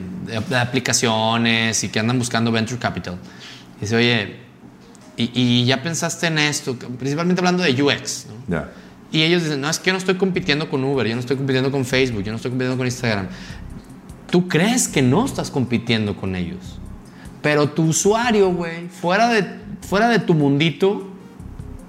aplicaciones 0.60 1.84
y 1.84 1.90
que 1.90 2.00
andan 2.00 2.18
buscando 2.20 2.52
venture 2.52 2.80
capital, 2.80 3.18
dice, 3.80 3.96
oye, 3.96 4.36
y, 5.18 5.66
ya 5.66 5.82
pensaste 5.82 6.28
en 6.28 6.38
esto, 6.38 6.78
principalmente 6.78 7.40
hablando 7.40 7.64
de 7.64 7.82
UX, 7.82 8.28
¿no? 8.48 8.66
Y 9.12 9.24
ellos 9.24 9.44
dicen, 9.44 9.62
no, 9.62 9.70
es 9.70 9.80
que 9.80 9.88
yo 9.88 9.94
no 9.94 10.00
estoy 10.00 10.16
compitiendo 10.16 10.70
con 10.70 10.84
Uber, 10.84 11.08
yo 11.08 11.16
no 11.16 11.22
estoy 11.22 11.38
compitiendo 11.38 11.72
con 11.72 11.86
Facebook, 11.86 12.24
yo 12.24 12.32
no 12.32 12.36
estoy 12.36 12.52
compitiendo 12.52 12.78
con 12.78 12.86
Instagram. 12.86 13.28
Tú 14.30 14.48
crees 14.48 14.88
que 14.88 15.02
no 15.02 15.26
estás 15.26 15.50
compitiendo 15.50 16.16
con 16.18 16.36
ellos. 16.36 16.80
Pero 17.42 17.70
tu 17.70 17.86
usuario, 17.86 18.52
güey, 18.52 18.90
fuera 18.90 19.30
de, 19.30 19.48
fuera 19.82 20.10
de 20.10 20.20
tu 20.20 20.34
mundito, 20.34 21.08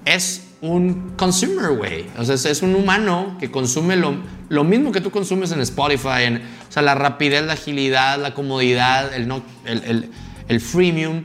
es 0.05 0.48
un 0.61 1.13
consumer, 1.17 1.71
güey. 1.77 2.07
O 2.19 2.25
sea, 2.25 2.35
es, 2.35 2.63
un 2.63 2.75
humano 2.75 3.37
que 3.39 3.51
consume 3.51 3.97
lo, 3.97 4.17
lo, 4.49 4.65
mismo 4.65 4.93
que 4.93 5.01
tú 5.01 5.11
consumes 5.11 5.53
en 5.53 5.61
Spotify. 5.61 6.25
En, 6.25 6.37
o 6.37 6.73
sea, 6.73 6.83
la 6.83 6.95
rapidez, 6.95 7.45
la 7.45 7.55
agilidad, 7.55 8.21
la 8.21 8.35
comodidad, 8.35 9.15
el, 9.15 9.29
no, 9.29 9.43
el, 9.65 9.85
el, 9.85 10.11
el 10.49 10.61
freemium 10.61 11.25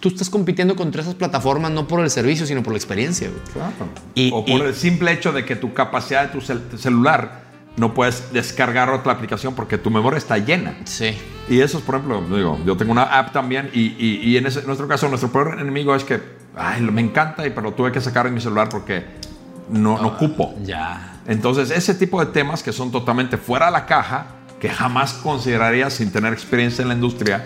tú 0.00 0.08
estás 0.08 0.30
compitiendo 0.30 0.76
contra 0.76 1.02
esas 1.02 1.14
plataformas 1.14 1.70
no 1.72 1.88
por 1.88 2.00
el 2.00 2.10
servicio, 2.10 2.46
sino 2.46 2.62
por 2.62 2.72
la 2.72 2.78
experiencia. 2.78 3.30
Claro. 3.52 3.72
Y, 4.14 4.30
o 4.32 4.44
por 4.44 4.66
el 4.66 4.74
simple 4.74 5.12
hecho 5.12 5.32
de 5.32 5.44
que 5.44 5.56
tu 5.56 5.72
capacidad 5.72 6.30
de 6.30 6.40
tu 6.40 6.40
celular 6.78 7.46
no 7.76 7.92
puedes 7.92 8.32
descargar 8.32 8.90
otra 8.90 9.12
aplicación 9.12 9.54
porque 9.54 9.78
tu 9.78 9.90
memoria 9.90 10.18
está 10.18 10.38
llena. 10.38 10.76
Sí. 10.84 11.16
Y 11.48 11.60
eso 11.60 11.78
es, 11.78 11.84
por 11.84 11.96
ejemplo, 11.96 12.22
digo, 12.36 12.58
yo 12.64 12.76
tengo 12.76 12.92
una 12.92 13.02
app 13.02 13.32
también 13.32 13.70
y, 13.72 13.94
y, 13.98 14.36
en, 14.36 14.46
ese, 14.46 14.62
nuestro 14.62 14.88
caso, 14.88 15.08
nuestro 15.08 15.30
peor 15.30 15.58
enemigo 15.60 15.94
es 15.94 16.04
que, 16.04 16.20
ay, 16.56 16.80
me 16.82 17.00
encanta, 17.00 17.42
pero 17.54 17.72
tuve 17.72 17.92
que 17.92 18.00
sacar 18.00 18.26
en 18.26 18.34
mi 18.34 18.40
celular 18.40 18.68
porque 18.68 19.04
no, 19.70 20.00
no 20.00 20.16
cupo. 20.16 20.54
Ya. 20.62 21.20
Entonces, 21.26 21.70
ese 21.70 21.94
tipo 21.94 22.24
de 22.24 22.32
temas 22.32 22.62
que 22.62 22.72
son 22.72 22.90
totalmente 22.90 23.36
fuera 23.36 23.66
de 23.66 23.72
la 23.72 23.86
caja, 23.86 24.26
que 24.60 24.68
jamás 24.68 25.12
considerarías 25.12 25.94
sin 25.94 26.10
tener 26.10 26.32
experiencia 26.32 26.82
en 26.82 26.88
la 26.88 26.94
industria, 26.94 27.44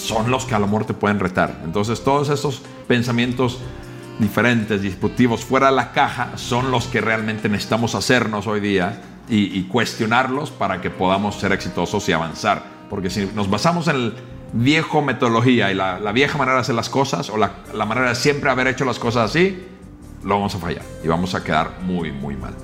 son 0.00 0.30
los 0.30 0.46
que 0.46 0.54
a 0.54 0.58
lo 0.58 0.66
mejor 0.66 0.86
te 0.86 0.94
pueden 0.94 1.20
retar. 1.20 1.60
Entonces 1.64 2.02
todos 2.02 2.30
esos 2.30 2.62
pensamientos 2.88 3.58
diferentes, 4.18 4.82
disruptivos, 4.82 5.44
fuera 5.44 5.70
de 5.70 5.76
la 5.76 5.92
caja, 5.92 6.32
son 6.36 6.70
los 6.70 6.86
que 6.86 7.00
realmente 7.00 7.48
necesitamos 7.48 7.94
hacernos 7.94 8.46
hoy 8.46 8.60
día 8.60 9.00
y, 9.28 9.62
cuestionarlos 9.64 10.50
para 10.50 10.80
que 10.80 10.90
podamos 10.90 11.36
ser 11.36 11.52
exitosos 11.52 12.08
y 12.08 12.12
avanzar. 12.12 12.64
Porque 12.88 13.10
si 13.10 13.30
nos 13.34 13.48
basamos 13.48 13.86
en 13.86 13.96
el 13.96 14.14
viejo 14.52 15.02
metodología 15.02 15.70
y 15.70 15.74
la, 15.74 16.12
vieja 16.12 16.38
manera 16.38 16.56
de 16.56 16.62
hacer 16.62 16.74
las 16.74 16.88
cosas 16.88 17.30
o 17.30 17.36
la, 17.36 17.52
manera 17.86 18.10
de 18.10 18.14
siempre 18.14 18.50
haber 18.50 18.66
hecho 18.66 18.84
las 18.84 18.98
cosas 18.98 19.30
así, 19.30 19.58
lo 20.22 20.34
vamos 20.34 20.54
a 20.54 20.58
fallar 20.58 20.82
y 21.04 21.08
vamos 21.08 21.34
a 21.34 21.42
quedar 21.42 21.80
muy, 21.82 22.12
muy 22.12 22.36
mal. 22.36 22.54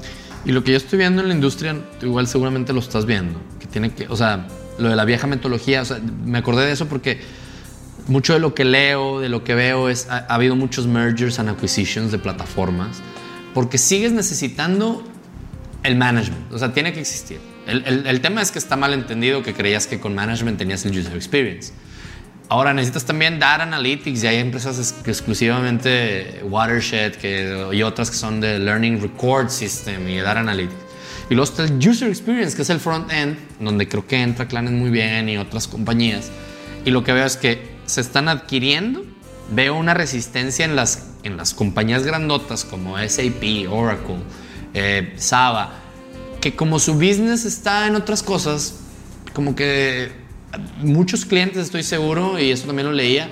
Y 0.45 0.53
lo 0.53 0.63
que 0.63 0.73
yo 0.73 0.77
estoy 0.77 0.99
viendo 0.99 1.23
en 1.23 1.29
la 1.29 1.35
industria, 1.35 1.77
igual 2.03 2.27
seguramente 2.29 2.73
lo 2.73 2.81
estás 2.81 3.05
viendo, 3.05 3.41
que 3.59 3.67
tiene 3.67 3.93
que, 3.93 4.07
o 4.09 4.17
sea, 4.17 4.47
lo 4.79 4.89
de 4.89 4.97
la 4.97 5.05
vieja 5.05 5.27
metodología, 5.27 5.83
o 5.83 5.85
sea, 5.85 5.99
me 6.25 6.39
acordé 6.39 6.67
de 6.67 6.73
eso 6.73 6.87
porque 6.87 7.21
mucho 8.09 8.35
de 8.35 8.39
lo 8.39 8.55
que 8.55 8.65
leo, 8.65 9.21
de 9.21 9.29
lo 9.29 9.43
que 9.43 9.55
veo, 9.55 9.89
es, 9.89 10.09
ha, 10.09 10.19
habido 10.29 10.55
muchos 10.55 10.87
mergers 10.87 11.39
and 11.39 11.49
acquisitions 11.49 12.13
de 12.13 12.19
plataformas, 12.19 13.03
porque 13.55 13.79
sigues 13.79 14.13
necesitando 14.13 15.03
el 15.83 15.97
management, 15.97 16.53
o 16.53 16.59
sea, 16.59 16.73
tiene 16.73 16.93
que 16.93 17.01
existir. 17.01 17.41
El, 17.67 18.21
tema 18.21 18.43
es 18.43 18.53
que 18.53 18.59
está 18.59 18.77
mal 18.77 18.95
entendido 18.95 19.43
que 19.43 19.53
creías 19.53 19.89
que 19.89 19.99
con 19.99 20.15
management 20.15 20.59
tenías 20.59 20.85
el 20.85 20.97
user 20.97 21.17
experience. 21.17 21.73
Ahora 22.49 22.73
necesitas 22.73 23.05
también 23.05 23.41
data 23.41 23.65
analytics 23.65 24.23
y 24.23 24.27
hay 24.29 24.37
empresas 24.37 24.95
exclusivamente 25.05 26.43
Watershed 26.45 27.17
que, 27.17 27.67
y 27.73 27.83
otras 27.83 28.11
que 28.11 28.17
son 28.17 28.41
de 28.41 28.61
Learning 28.61 29.01
Record 29.01 29.51
System 29.51 30.09
y 30.09 30.19
Data 30.19 30.41
Analytics. 30.41 30.87
Y 31.29 31.35
luego 31.35 31.51
está 31.51 31.65
el 31.65 31.77
User 31.77 32.09
Experience, 32.09 32.55
que 32.55 32.63
es 32.63 32.71
el 32.71 32.79
front 32.79 33.11
end, 33.11 33.37
donde 33.59 33.89
creo 33.89 34.07
que 34.07 34.23
entra 34.23 34.47
Clanes 34.47 34.73
muy 34.73 34.91
bien 34.91 35.29
y 35.29 35.39
otras 35.39 35.67
compañías. 35.67 36.31
Y 36.85 36.93
lo 36.93 37.03
que 37.03 37.13
veo 37.13 37.27
es 37.27 37.37
que 37.37 37.77
se 37.87 38.01
están 38.01 38.29
adquiriendo. 38.29 39.05
Veo 39.51 39.75
una 39.75 39.93
resistencia 39.93 40.65
en 40.65 40.77
las, 40.77 41.15
en 41.25 41.37
las 41.37 41.53
compañías 41.53 42.05
grandotas 42.05 42.65
como 42.65 42.97
SAP, 42.97 43.69
Oracle, 43.69 44.19
eh, 44.73 45.15
Saba, 45.17 45.86
que 46.47 46.55
como 46.55 46.79
su 46.79 46.95
business 46.95 47.45
está 47.45 47.89
en 47.89 47.97
otras 47.97 48.23
cosas, 48.23 48.77
como 49.33 49.57
que 49.57 50.13
muchos 50.79 51.25
clientes, 51.25 51.65
estoy 51.65 51.83
seguro, 51.83 52.39
y 52.39 52.53
eso 52.53 52.69
también 52.69 52.87
lo 52.87 52.93
leía, 52.93 53.29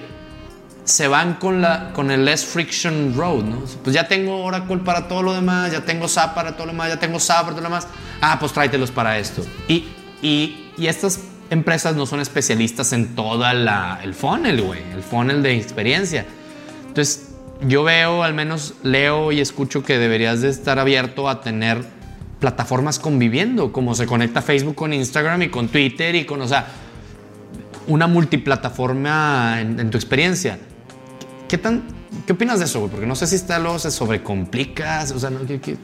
se 0.83 1.07
van 1.07 1.35
con, 1.35 1.62
la, 1.62 1.92
con 1.92 2.11
el 2.11 2.24
less 2.24 2.44
friction 2.44 3.14
road, 3.16 3.44
¿no? 3.44 3.62
Pues 3.85 3.94
ya 3.94 4.09
tengo 4.09 4.42
Oracle 4.42 4.79
para 4.79 5.07
todo 5.07 5.22
lo 5.22 5.33
demás, 5.33 5.70
ya 5.70 5.85
tengo 5.85 6.09
SAP 6.09 6.35
para 6.35 6.57
todo 6.57 6.66
lo 6.66 6.72
demás, 6.72 6.88
ya 6.88 6.98
tengo 6.98 7.20
SAP 7.20 7.42
para 7.42 7.50
todo 7.50 7.61
lo 7.61 7.68
demás. 7.68 7.87
Ah, 8.20 8.37
pues 8.40 8.53
tráetelos 8.53 8.90
para 8.90 9.16
esto. 9.16 9.46
Y, 9.68 9.85
y, 10.20 10.72
y 10.77 10.88
estas 10.88 11.20
empresas 11.50 11.94
no 11.94 12.07
son 12.07 12.18
especialistas 12.18 12.92
en 12.92 13.14
todo 13.14 13.48
el 13.48 14.14
funnel, 14.14 14.61
güey, 14.61 14.83
el 14.92 15.05
funnel 15.05 15.40
de 15.40 15.57
experiencia. 15.57 16.27
Entonces, 16.88 17.29
yo 17.61 17.85
veo, 17.85 18.24
al 18.24 18.35
menos 18.35 18.74
leo 18.83 19.31
y 19.31 19.38
escucho 19.38 19.85
que 19.85 19.98
deberías 19.98 20.42
de 20.42 20.48
estar 20.48 20.81
abierto 20.81 21.29
a 21.29 21.42
tener 21.42 22.03
plataformas 22.44 22.98
conviviendo, 22.98 23.72
como 23.72 23.94
se 23.94 24.04
conecta 24.04 24.42
Facebook 24.42 24.74
con 24.74 24.92
Instagram 24.92 25.44
y 25.44 25.48
con 25.48 25.68
Twitter 25.68 26.14
y 26.14 26.26
con, 26.26 26.42
o 26.42 26.46
sea, 26.46 26.66
una 27.87 28.07
multiplataforma 28.07 29.62
en, 29.62 29.88
tu 29.88 29.96
experiencia. 29.96 30.59
¿Qué, 31.48 31.57
tan, 31.57 31.85
¿Qué 32.26 32.35
opinas 32.35 32.59
de 32.59 32.66
eso, 32.66 32.87
Porque 32.87 33.07
no 33.07 33.16
sé 33.16 33.26
si 33.26 33.37
está 33.37 33.59
luego 33.59 33.78
se 33.78 33.90
sobrecomplica, 33.90 35.07
o 35.14 35.18
sea, 35.18 35.30
no, 35.30 35.38
¿qué, 35.46 35.78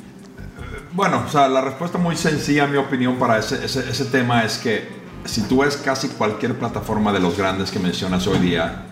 Bueno, 0.93 1.25
o 1.27 1.31
sea, 1.31 1.49
la 1.49 1.63
respuesta 1.63 1.97
muy 1.97 2.15
sencilla, 2.15 2.65
en 2.65 2.73
mi 2.73 2.77
opinión, 2.77 3.17
para 3.17 3.39
ese, 3.39 3.65
ese, 3.65 3.89
ese 3.89 4.05
tema 4.05 4.45
es 4.45 4.59
que 4.59 4.87
si 5.25 5.41
tú 5.45 5.63
ves 5.63 5.79
casi 5.79 6.09
cualquier 6.09 6.59
plataforma 6.59 7.11
de 7.11 7.21
los 7.21 7.39
grandes 7.39 7.71
que 7.71 7.79
mencionas 7.79 8.27
hoy 8.27 8.39
día, 8.41 8.85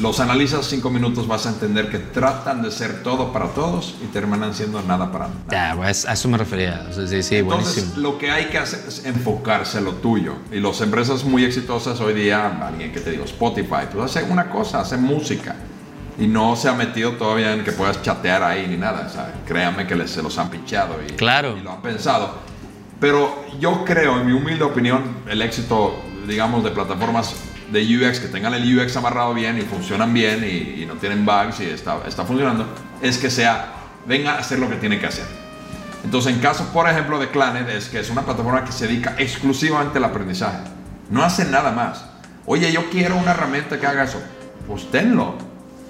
los 0.00 0.20
analizas 0.20 0.66
cinco 0.66 0.90
minutos, 0.90 1.26
vas 1.28 1.46
a 1.46 1.50
entender 1.50 1.90
que 1.90 1.98
tratan 1.98 2.62
de 2.62 2.70
ser 2.70 3.02
todo 3.02 3.32
para 3.32 3.48
todos 3.48 3.94
y 4.02 4.06
terminan 4.06 4.54
siendo 4.54 4.82
nada 4.82 5.12
para 5.12 5.28
nada. 5.28 5.40
Ya, 5.50 5.74
pues, 5.76 6.06
a 6.06 6.12
eso 6.12 6.28
me 6.28 6.38
refería. 6.38 6.86
Sí, 6.92 7.22
sí, 7.22 7.36
Entonces, 7.36 7.96
lo 7.96 8.18
que 8.18 8.30
hay 8.30 8.46
que 8.46 8.58
hacer 8.58 8.80
es 8.86 9.04
enfocarse 9.04 9.78
a 9.78 9.80
lo 9.80 9.92
tuyo. 9.92 10.34
Y 10.50 10.60
las 10.60 10.80
empresas 10.80 11.24
muy 11.24 11.44
exitosas 11.44 12.00
hoy 12.00 12.14
día, 12.14 12.66
alguien 12.66 12.92
que 12.92 13.00
te 13.00 13.10
digo, 13.10 13.24
Spotify, 13.24 13.86
pues 13.92 14.04
hace 14.04 14.24
una 14.24 14.50
cosa, 14.50 14.80
hace 14.80 14.96
música. 14.96 15.56
Y 16.18 16.26
no 16.26 16.54
se 16.54 16.68
ha 16.68 16.74
metido 16.74 17.12
todavía 17.12 17.52
en 17.52 17.64
que 17.64 17.72
puedas 17.72 18.00
chatear 18.02 18.42
ahí 18.42 18.66
ni 18.68 18.76
nada. 18.76 19.10
O 19.12 19.46
créanme 19.46 19.86
que 19.86 19.96
les, 19.96 20.10
se 20.10 20.22
los 20.22 20.36
han 20.38 20.48
pinchado 20.48 20.96
y, 21.02 21.12
claro. 21.12 21.56
y 21.56 21.60
lo 21.60 21.72
han 21.72 21.82
pensado. 21.82 22.34
Pero 23.00 23.44
yo 23.58 23.84
creo, 23.84 24.20
en 24.20 24.26
mi 24.26 24.32
humilde 24.32 24.64
opinión, 24.64 25.02
el 25.28 25.42
éxito, 25.42 25.96
digamos, 26.26 26.62
de 26.62 26.70
plataformas 26.70 27.34
de 27.74 27.82
UX 27.82 28.20
que 28.20 28.28
tengan 28.28 28.54
el 28.54 28.78
UX 28.78 28.96
amarrado 28.96 29.34
bien 29.34 29.58
y 29.58 29.62
funcionan 29.62 30.14
bien 30.14 30.44
y, 30.44 30.86
no 30.86 30.94
tienen 30.94 31.26
bugs 31.26 31.60
y 31.60 31.64
está, 31.64 31.98
está 32.06 32.24
funcionando, 32.24 32.66
es 33.02 33.18
que 33.18 33.30
sea, 33.30 33.72
venga 34.06 34.34
a 34.34 34.38
hacer 34.38 34.58
lo 34.60 34.70
que 34.70 34.76
tiene 34.76 34.98
que 34.98 35.06
hacer. 35.06 35.24
Entonces, 36.04 36.34
en 36.34 36.40
caso, 36.40 36.70
por 36.72 36.88
ejemplo, 36.88 37.18
de 37.18 37.30
Clanet, 37.30 37.68
es 37.68 37.88
que 37.88 37.98
es 37.98 38.10
una 38.10 38.22
plataforma 38.22 38.64
que 38.64 38.72
se 38.72 38.86
dedica 38.86 39.14
exclusivamente 39.18 39.98
al 39.98 40.04
aprendizaje. 40.04 40.58
No 41.10 41.24
hace 41.24 41.46
nada 41.46 41.72
más. 41.72 42.04
Oye, 42.46 42.70
yo 42.70 42.90
quiero 42.90 43.16
una 43.16 43.32
herramienta 43.32 43.80
que 43.80 43.86
haga 43.86 44.04
eso. 44.04 44.22
Pues 44.68 44.90
tenlo 44.90 45.34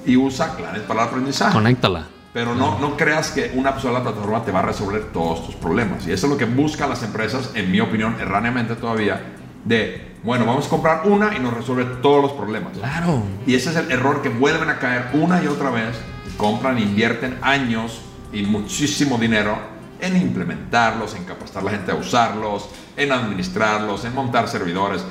y 0.07 0.17
usa 0.17 0.55
Clanet 0.57 0.83
para 0.85 1.03
el 1.03 1.09
aprendizaje. 1.09 1.53
Conéctala. 1.53 2.07
Pero 2.33 2.55
no, 2.55 2.79
no 2.79 2.97
creas 2.97 3.31
que 3.31 3.53
una 3.55 3.79
sola 3.79 4.03
plataforma 4.03 4.45
te 4.45 4.53
va 4.53 4.61
a 4.61 4.63
resolver 4.63 5.13
todos 5.13 5.47
tus 5.47 5.55
problemas. 5.57 6.07
Y 6.07 6.13
eso 6.13 6.27
es 6.27 6.33
lo 6.33 6.39
que 6.39 6.47
buscan 6.47 6.89
las 6.89 7.03
empresas, 7.03 7.51
en 7.55 7.71
mi 7.71 7.81
opinión, 7.81 8.17
erróneamente 8.21 8.75
todavía, 8.75 9.21
de 9.65 10.15
bueno, 10.25 10.47
vamos 10.47 10.67
a 10.67 10.71
comprar 10.71 11.03
una 11.05 11.37
y 11.37 11.39
nos 11.39 11.53
resuelve 11.53 11.85
todos 12.01 12.23
los 12.23 12.33
problemas. 12.33 12.79
Claro. 12.79 13.23
Y 13.47 13.55
ese 13.55 13.71
es 13.71 13.77
el 13.77 13.91
error 13.91 14.23
que 14.23 14.31
vuelven 14.31 14.71
a 14.71 14.79
caer 14.79 15.11
una 15.13 15.43
y 15.43 15.47
otra 15.47 15.69
vez. 15.69 15.95
Compran, 16.39 16.79
invierten 16.79 17.39
años 17.43 18.01
y 18.33 18.43
muchísimo 18.43 19.19
dinero 19.19 19.59
en 20.01 20.17
implementarlos, 20.17 21.15
en 21.15 21.25
capacitar 21.25 21.63
a 21.63 21.67
la 21.67 21.71
gente 21.73 21.93
a 21.93 21.95
usarlos, 21.95 22.71
en 22.97 23.13
administrarlos, 23.13 24.07
en 24.07 24.15
montar 24.15 24.49
servidores. 24.49 25.05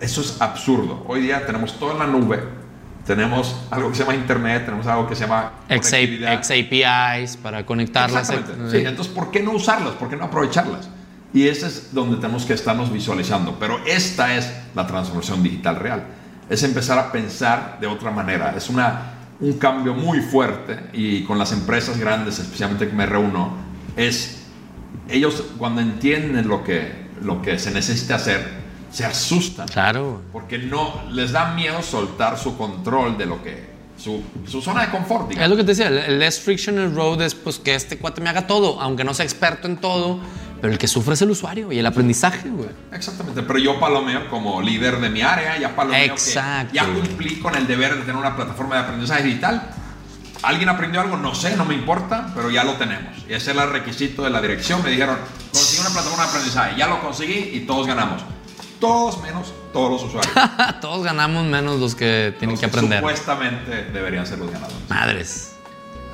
Eso 0.00 0.20
es 0.20 0.40
absurdo. 0.40 1.04
Hoy 1.08 1.22
día 1.22 1.44
tenemos 1.44 1.76
todo 1.76 1.90
en 1.90 1.98
la 1.98 2.06
nube. 2.06 2.40
Tenemos 3.04 3.56
algo 3.72 3.90
que 3.90 3.96
se 3.96 4.04
llama 4.04 4.14
Internet, 4.14 4.64
tenemos 4.64 4.86
algo 4.86 5.08
que 5.08 5.16
se 5.16 5.26
llama 5.26 5.52
XAPIs 5.68 7.36
para 7.36 7.66
conectarlas. 7.66 8.28
Sí, 8.70 8.78
entonces, 8.78 9.08
¿por 9.08 9.32
qué 9.32 9.42
no 9.42 9.50
usarlas? 9.50 9.94
¿Por 9.94 10.08
qué 10.08 10.16
no 10.16 10.24
aprovecharlas? 10.24 10.88
Y 11.34 11.48
ese 11.48 11.66
es 11.66 11.92
donde 11.92 12.16
tenemos 12.16 12.46
que 12.46 12.54
estarnos 12.54 12.90
visualizando. 12.90 13.58
Pero 13.58 13.78
esta 13.84 14.36
es 14.36 14.50
la 14.74 14.86
transformación 14.86 15.42
digital 15.42 15.76
real. 15.76 16.04
Es 16.48 16.62
empezar 16.62 16.98
a 16.98 17.12
pensar 17.12 17.78
de 17.80 17.86
otra 17.86 18.10
manera. 18.10 18.54
Es 18.56 18.70
una 18.70 19.14
un 19.40 19.54
cambio 19.54 19.94
muy 19.94 20.20
fuerte 20.20 20.90
y 20.92 21.24
con 21.24 21.38
las 21.38 21.52
empresas 21.52 21.98
grandes, 21.98 22.38
especialmente 22.38 22.88
que 22.88 22.94
me 22.94 23.06
reúno, 23.06 23.52
es 23.96 24.44
ellos 25.08 25.44
cuando 25.58 25.80
entienden 25.80 26.48
lo 26.48 26.62
que, 26.62 27.08
lo 27.20 27.42
que 27.42 27.58
se 27.58 27.70
necesita 27.70 28.14
hacer, 28.14 28.64
se 28.90 29.04
asustan. 29.04 29.66
Claro. 29.68 30.22
Porque 30.32 30.58
no 30.58 31.02
les 31.10 31.32
da 31.32 31.54
miedo 31.54 31.82
soltar 31.82 32.38
su 32.38 32.56
control 32.56 33.18
de 33.18 33.26
lo 33.26 33.42
que 33.42 33.73
su, 33.96 34.22
su, 34.46 34.60
zona 34.60 34.82
de 34.82 34.90
confort. 34.90 35.32
Es 35.32 35.48
lo 35.48 35.56
que 35.56 35.62
te 35.62 35.74
decía, 35.74 35.88
el 35.88 36.18
less 36.18 36.40
friction 36.40 36.94
road 36.94 37.22
es 37.22 37.34
pues 37.34 37.58
que 37.58 37.74
este 37.74 37.98
cuate 37.98 38.20
me 38.20 38.28
haga 38.28 38.46
todo, 38.46 38.80
aunque 38.80 39.04
no 39.04 39.14
sea 39.14 39.24
experto 39.24 39.68
en 39.68 39.76
todo, 39.76 40.18
pero 40.60 40.72
el 40.72 40.78
que 40.78 40.88
sufre 40.88 41.14
es 41.14 41.22
el 41.22 41.30
usuario 41.30 41.70
y 41.70 41.78
el 41.78 41.86
aprendizaje, 41.86 42.48
güey. 42.48 42.70
Exactamente, 42.92 43.42
pero 43.42 43.58
yo 43.58 43.78
palomeo 43.78 44.28
como 44.28 44.60
líder 44.62 44.98
de 45.00 45.10
mi 45.10 45.22
área, 45.22 45.58
ya 45.58 45.76
palomeo 45.76 46.02
Exacto. 46.04 46.72
que 46.72 46.76
ya 46.78 46.86
cumplí 46.86 47.38
con 47.38 47.54
el 47.54 47.66
deber 47.66 47.94
de 47.94 48.00
tener 48.00 48.16
una 48.16 48.34
plataforma 48.34 48.76
de 48.76 48.80
aprendizaje 48.82 49.24
digital. 49.24 49.70
¿Alguien 50.42 50.68
aprendió 50.68 51.00
algo? 51.00 51.16
No 51.16 51.34
sé, 51.34 51.56
no 51.56 51.64
me 51.64 51.74
importa, 51.74 52.30
pero 52.34 52.50
ya 52.50 52.64
lo 52.64 52.74
tenemos. 52.74 53.14
Y 53.28 53.32
ese 53.32 53.52
era 53.52 53.64
el 53.64 53.70
requisito 53.70 54.22
de 54.24 54.30
la 54.30 54.42
dirección. 54.42 54.82
Me 54.82 54.90
dijeron, 54.90 55.16
conseguí 55.50 55.80
una 55.80 55.90
plataforma 55.90 56.24
de 56.24 56.28
aprendizaje. 56.28 56.76
Ya 56.76 56.86
lo 56.86 57.00
conseguí 57.00 57.50
y 57.54 57.60
todos 57.60 57.86
ganamos. 57.86 58.22
Todos 58.84 59.22
menos 59.22 59.54
todos 59.72 59.90
los 59.90 60.02
usuarios. 60.04 60.34
todos 60.82 61.02
ganamos 61.02 61.46
menos 61.46 61.80
los 61.80 61.94
que 61.94 62.34
tienen 62.38 62.58
que 62.58 62.66
aprender. 62.66 62.98
Supuestamente 62.98 63.84
deberían 63.90 64.26
ser 64.26 64.38
los 64.38 64.50
ganadores. 64.50 64.90
Madres. 64.90 65.56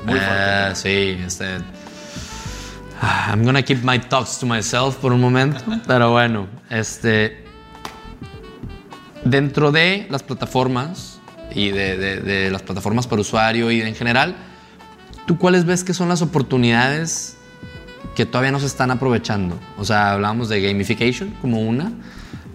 Muy 0.05 0.21
fuerte. 0.21 0.71
Uh, 0.71 0.77
sí, 0.77 1.21
este. 1.27 1.59
I'm 3.03 3.45
gonna 3.45 3.63
keep 3.63 3.83
my 3.83 3.99
thoughts 3.99 4.39
to 4.39 4.47
myself 4.47 4.95
por 4.99 5.13
un 5.13 5.21
momento, 5.21 5.65
pero 5.89 6.13
bueno, 6.13 6.47
este. 6.71 7.45
Dentro 9.25 9.73
de 9.73 10.07
las 10.09 10.23
plataformas 10.23 11.19
y 11.53 11.71
de, 11.71 11.97
de, 11.97 12.21
de 12.21 12.51
las 12.53 12.63
plataformas 12.63 13.09
para 13.09 13.21
usuario 13.21 13.73
y 13.73 13.83
en 13.83 13.97
general, 13.97 14.37
¿tú 15.27 15.39
cuáles 15.39 15.65
ves 15.65 15.83
que 15.83 15.93
son 15.93 16.09
las 16.09 16.23
oportunidades 16.23 17.37
que 18.15 18.27
todavía 18.27 18.53
no 18.53 18.61
se 18.61 18.67
están 18.67 18.93
aprovechando? 18.93 19.59
O 19.77 19.85
sea, 19.85 20.13
hablábamos 20.13 20.49
de 20.49 20.63
gamification 20.63 21.31
como 21.43 21.61
una, 21.61 21.93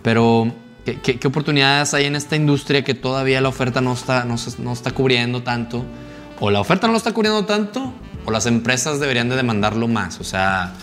pero 0.05 0.53
¿qué, 0.85 1.01
qué, 1.01 1.27
oportunidades 1.27 1.95
hay 1.95 2.05
en 2.05 2.15
esta 2.15 2.35
industria 2.35 2.83
que 2.83 2.93
todavía 2.93 3.41
la 3.41 3.49
oferta 3.49 3.81
no 3.81 3.93
está, 3.93 4.23
no, 4.23 4.35
no 4.59 4.71
está 4.71 4.91
cubriendo 4.91 5.41
tanto? 5.41 5.83
¿O 6.39 6.51
la 6.51 6.59
oferta 6.59 6.85
no 6.85 6.93
lo 6.93 6.97
está 6.99 7.11
cubriendo 7.11 7.43
tanto? 7.45 7.91
¿O 8.23 8.29
las 8.29 8.45
empresas 8.45 8.99
deberían 8.99 9.29
de 9.29 9.35
demandarlo 9.35 9.87
más? 9.87 10.19
O 10.19 10.23
sea, 10.23 10.73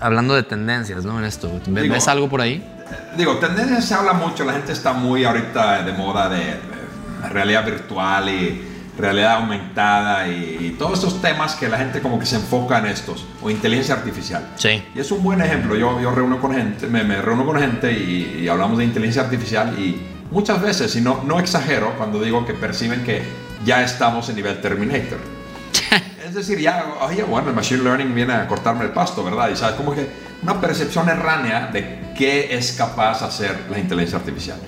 hablando 0.00 0.34
de 0.34 0.44
tendencias, 0.44 1.04
¿no? 1.04 1.18
En 1.18 1.26
esto, 1.26 1.60
¿ves 1.66 2.08
algo 2.08 2.30
por 2.30 2.40
ahí? 2.40 2.66
Digo, 3.18 3.36
tendencias 3.36 3.84
se 3.84 3.92
habla 3.92 4.14
mucho, 4.14 4.46
la 4.46 4.54
gente 4.54 4.72
está 4.72 4.94
muy 4.94 5.26
ahorita 5.26 5.82
de 5.82 5.92
moda 5.92 6.30
de 6.30 6.58
realidad 7.28 7.66
virtual 7.66 8.30
y 8.30 8.62
realidad 8.98 9.36
aumentada 9.36 10.28
y, 10.28 10.76
todos 10.78 10.98
estos 10.98 11.20
temas 11.20 11.54
que 11.54 11.68
la 11.68 11.78
gente 11.78 12.00
como 12.00 12.18
que 12.18 12.26
se 12.26 12.36
enfoca 12.36 12.78
en 12.78 12.86
estos, 12.86 13.24
o 13.42 13.50
inteligencia 13.50 13.94
artificial. 13.94 14.50
Sí. 14.56 14.82
Y 14.94 14.98
es 14.98 15.10
un 15.10 15.22
buen 15.22 15.40
ejemplo, 15.40 15.76
yo, 15.76 16.00
yo 16.00 16.10
reúno 16.10 16.40
con 16.40 16.54
gente, 16.54 16.86
me, 16.86 17.04
me 17.04 17.22
reúno 17.22 17.46
con 17.46 17.58
gente 17.58 17.92
y, 17.92 18.40
y, 18.42 18.48
hablamos 18.48 18.78
de 18.78 18.84
inteligencia 18.84 19.22
artificial 19.22 19.78
y 19.78 20.00
muchas 20.30 20.60
veces, 20.60 20.94
y 20.96 21.00
no, 21.00 21.22
no 21.24 21.38
exagero 21.38 21.94
cuando 21.96 22.20
digo 22.20 22.44
que 22.44 22.54
perciben 22.54 23.04
que 23.04 23.22
ya 23.64 23.82
estamos 23.82 24.28
en 24.28 24.36
nivel 24.36 24.60
Terminator. 24.60 25.18
es 26.26 26.34
decir, 26.34 26.58
ya, 26.58 26.84
oye, 27.02 27.22
bueno, 27.22 27.50
el 27.50 27.54
Machine 27.54 27.82
Learning 27.82 28.14
viene 28.14 28.32
a 28.32 28.46
cortarme 28.46 28.84
el 28.84 28.90
pasto, 28.90 29.22
¿verdad? 29.24 29.50
Y 29.50 29.56
sabes, 29.56 29.76
como 29.76 29.94
que 29.94 30.08
una 30.42 30.60
percepción 30.60 31.08
erránea 31.08 31.68
de 31.72 32.12
qué 32.16 32.56
es 32.56 32.72
capaz 32.72 33.22
hacer 33.22 33.66
la 33.70 33.78
inteligencia 33.78 34.18
artificial. 34.18 34.58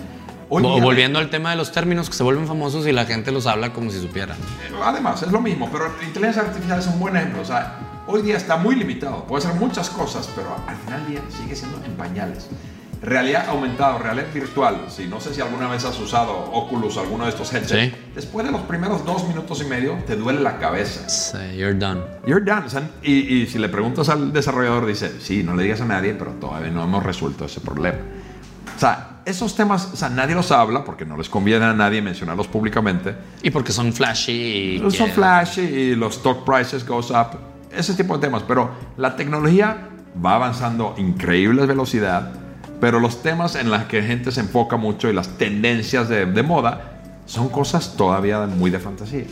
Hoy 0.48 0.62
Volviendo 0.62 1.18
al 1.18 1.28
tema 1.28 1.50
de 1.50 1.56
los 1.56 1.72
términos 1.72 2.08
que 2.08 2.14
se 2.14 2.22
vuelven 2.22 2.46
famosos 2.46 2.86
y 2.86 2.92
la 2.92 3.04
gente 3.04 3.32
los 3.32 3.46
habla 3.46 3.72
como 3.72 3.90
si 3.90 4.00
supieran. 4.00 4.36
Además, 4.82 5.22
es 5.22 5.32
lo 5.32 5.40
mismo, 5.40 5.68
pero 5.72 5.88
la 5.88 6.04
inteligencia 6.04 6.42
artificial 6.42 6.78
es 6.78 6.86
un 6.86 7.00
buen 7.00 7.16
ejemplo. 7.16 7.42
O 7.42 7.44
sea, 7.44 7.78
hoy 8.06 8.22
día 8.22 8.36
está 8.36 8.56
muy 8.56 8.76
limitado, 8.76 9.24
puede 9.24 9.42
ser 9.42 9.54
muchas 9.54 9.90
cosas, 9.90 10.28
pero 10.36 10.48
al 10.66 10.76
final 10.76 11.02
del 11.02 11.12
día 11.12 11.20
sigue 11.36 11.56
siendo 11.56 11.84
en 11.84 11.92
pañales. 11.94 12.48
Realidad 13.02 13.48
aumentada, 13.48 13.98
realidad 13.98 14.28
virtual. 14.32 14.84
Si 14.88 15.06
no 15.06 15.20
sé 15.20 15.34
si 15.34 15.40
alguna 15.40 15.68
vez 15.68 15.84
has 15.84 15.98
usado 15.98 16.32
Oculus, 16.32 16.96
alguno 16.96 17.24
de 17.24 17.30
estos 17.30 17.52
headsets. 17.52 17.92
Sí. 17.92 18.00
Después 18.14 18.46
de 18.46 18.52
los 18.52 18.62
primeros 18.62 19.04
dos 19.04 19.26
minutos 19.26 19.60
y 19.60 19.64
medio, 19.64 19.98
te 20.06 20.16
duele 20.16 20.40
la 20.40 20.58
cabeza. 20.58 21.08
Sí, 21.08 21.56
you're 21.56 21.74
done. 21.74 22.00
You're 22.24 22.44
done. 22.44 22.66
Y, 23.02 23.42
y 23.42 23.46
si 23.48 23.58
le 23.58 23.68
preguntas 23.68 24.08
al 24.08 24.32
desarrollador, 24.32 24.86
dice, 24.86 25.20
sí, 25.20 25.42
no 25.42 25.54
le 25.54 25.64
digas 25.64 25.80
a 25.80 25.86
nadie, 25.86 26.14
pero 26.14 26.32
todavía 26.32 26.70
no 26.70 26.84
hemos 26.84 27.02
resuelto 27.02 27.44
ese 27.44 27.60
problema. 27.60 27.98
O 28.74 28.78
sea, 28.78 29.15
esos 29.26 29.56
temas, 29.56 29.90
o 29.92 29.96
sea, 29.96 30.08
nadie 30.08 30.36
los 30.36 30.52
habla 30.52 30.84
porque 30.84 31.04
no 31.04 31.16
les 31.16 31.28
conviene 31.28 31.64
a 31.64 31.74
nadie 31.74 32.00
mencionarlos 32.00 32.46
públicamente. 32.46 33.14
Y 33.42 33.50
porque 33.50 33.72
son 33.72 33.92
flashy. 33.92 34.80
Y 34.80 34.90
son 34.92 35.10
flashy 35.10 35.62
y 35.62 35.94
los 35.96 36.16
stock 36.16 36.44
prices 36.44 36.86
goes 36.86 37.10
up. 37.10 37.36
Ese 37.72 37.94
tipo 37.94 38.14
de 38.14 38.20
temas. 38.20 38.44
Pero 38.44 38.70
la 38.96 39.16
tecnología 39.16 39.88
va 40.24 40.36
avanzando 40.36 40.94
a 40.96 41.00
increíble 41.00 41.66
velocidad. 41.66 42.32
Pero 42.80 43.00
los 43.00 43.20
temas 43.20 43.56
en 43.56 43.68
los 43.68 43.82
que 43.84 44.00
gente 44.02 44.30
se 44.30 44.40
enfoca 44.40 44.76
mucho 44.76 45.10
y 45.10 45.12
las 45.12 45.36
tendencias 45.36 46.08
de, 46.08 46.26
de 46.26 46.42
moda 46.44 47.00
son 47.26 47.48
cosas 47.48 47.96
todavía 47.96 48.46
muy 48.46 48.70
de 48.70 48.78
fantasía. 48.78 49.24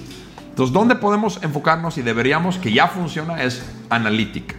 Entonces, 0.48 0.72
¿dónde 0.72 0.96
podemos 0.96 1.40
enfocarnos 1.42 1.98
y 1.98 2.02
deberíamos 2.02 2.58
que 2.58 2.72
ya 2.72 2.88
funciona? 2.88 3.42
Es 3.44 3.64
analítica, 3.90 4.56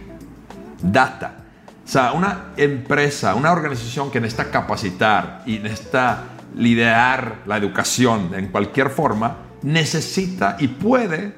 data 0.82 1.45
o 1.86 1.88
sea, 1.88 2.12
una 2.12 2.46
empresa, 2.56 3.36
una 3.36 3.52
organización 3.52 4.10
que 4.10 4.20
necesita 4.20 4.50
capacitar 4.50 5.42
y 5.46 5.60
necesita 5.60 6.24
liderar 6.56 7.42
la 7.46 7.56
educación 7.56 8.32
en 8.34 8.48
cualquier 8.48 8.90
forma, 8.90 9.36
necesita 9.62 10.56
y 10.58 10.66
puede 10.66 11.34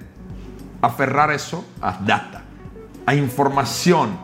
aferrar 0.81 1.33
eso 1.33 1.67
a 1.83 1.99
data, 2.01 2.45
a 3.05 3.15
información 3.15 4.19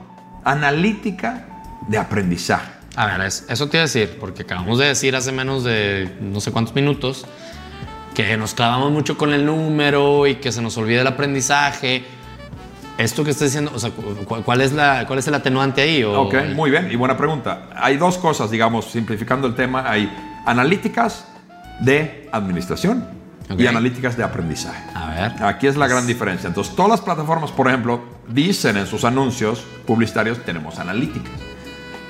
analítica 0.44 1.46
de 1.88 1.98
aprendizaje. 1.98 2.72
A 2.96 3.06
ver, 3.06 3.20
eso 3.26 3.68
te 3.68 3.76
iba 3.76 3.82
a 3.82 3.86
decir, 3.86 4.16
porque 4.18 4.44
acabamos 4.44 4.78
de 4.78 4.86
decir 4.86 5.14
hace 5.16 5.30
menos 5.30 5.62
de 5.62 6.16
no 6.22 6.40
sé 6.40 6.52
cuántos 6.52 6.74
minutos 6.74 7.26
que 8.14 8.36
nos 8.38 8.54
clavamos 8.54 8.92
mucho 8.92 9.18
con 9.18 9.34
el 9.34 9.44
número 9.44 10.26
y 10.26 10.36
que 10.36 10.52
se 10.52 10.62
nos 10.62 10.78
olvida 10.78 11.02
el 11.02 11.06
aprendizaje 11.06 12.04
esto 12.98 13.24
que 13.24 13.30
estás 13.30 13.48
diciendo, 13.48 13.72
o 13.74 13.78
sea, 13.78 13.90
¿cuál 13.90 14.60
es, 14.60 14.72
la, 14.72 15.06
cuál 15.06 15.18
es 15.18 15.26
el 15.26 15.34
atenuante 15.34 15.82
ahí? 15.82 16.02
O... 16.04 16.22
Ok, 16.22 16.34
muy 16.54 16.70
bien, 16.70 16.90
y 16.90 16.96
buena 16.96 17.16
pregunta. 17.16 17.70
Hay 17.74 17.96
dos 17.96 18.18
cosas, 18.18 18.50
digamos, 18.50 18.86
simplificando 18.86 19.46
el 19.46 19.54
tema. 19.54 19.90
Hay 19.90 20.12
analíticas 20.46 21.26
de 21.80 22.28
administración 22.32 23.04
y 23.58 23.66
analíticas 23.66 24.16
de 24.16 24.22
aprendizaje. 24.22 24.82
A 24.94 25.10
ver. 25.10 25.42
Aquí 25.42 25.66
es 25.66 25.76
la 25.76 25.88
gran 25.88 26.06
diferencia. 26.06 26.46
Entonces, 26.46 26.74
todas 26.74 26.90
las 26.90 27.00
plataformas, 27.00 27.50
por 27.50 27.68
ejemplo, 27.68 28.02
dicen 28.28 28.76
en 28.76 28.86
sus 28.86 29.04
anuncios 29.04 29.64
publicitarios, 29.86 30.38
tenemos 30.44 30.78
analíticas. 30.78 31.32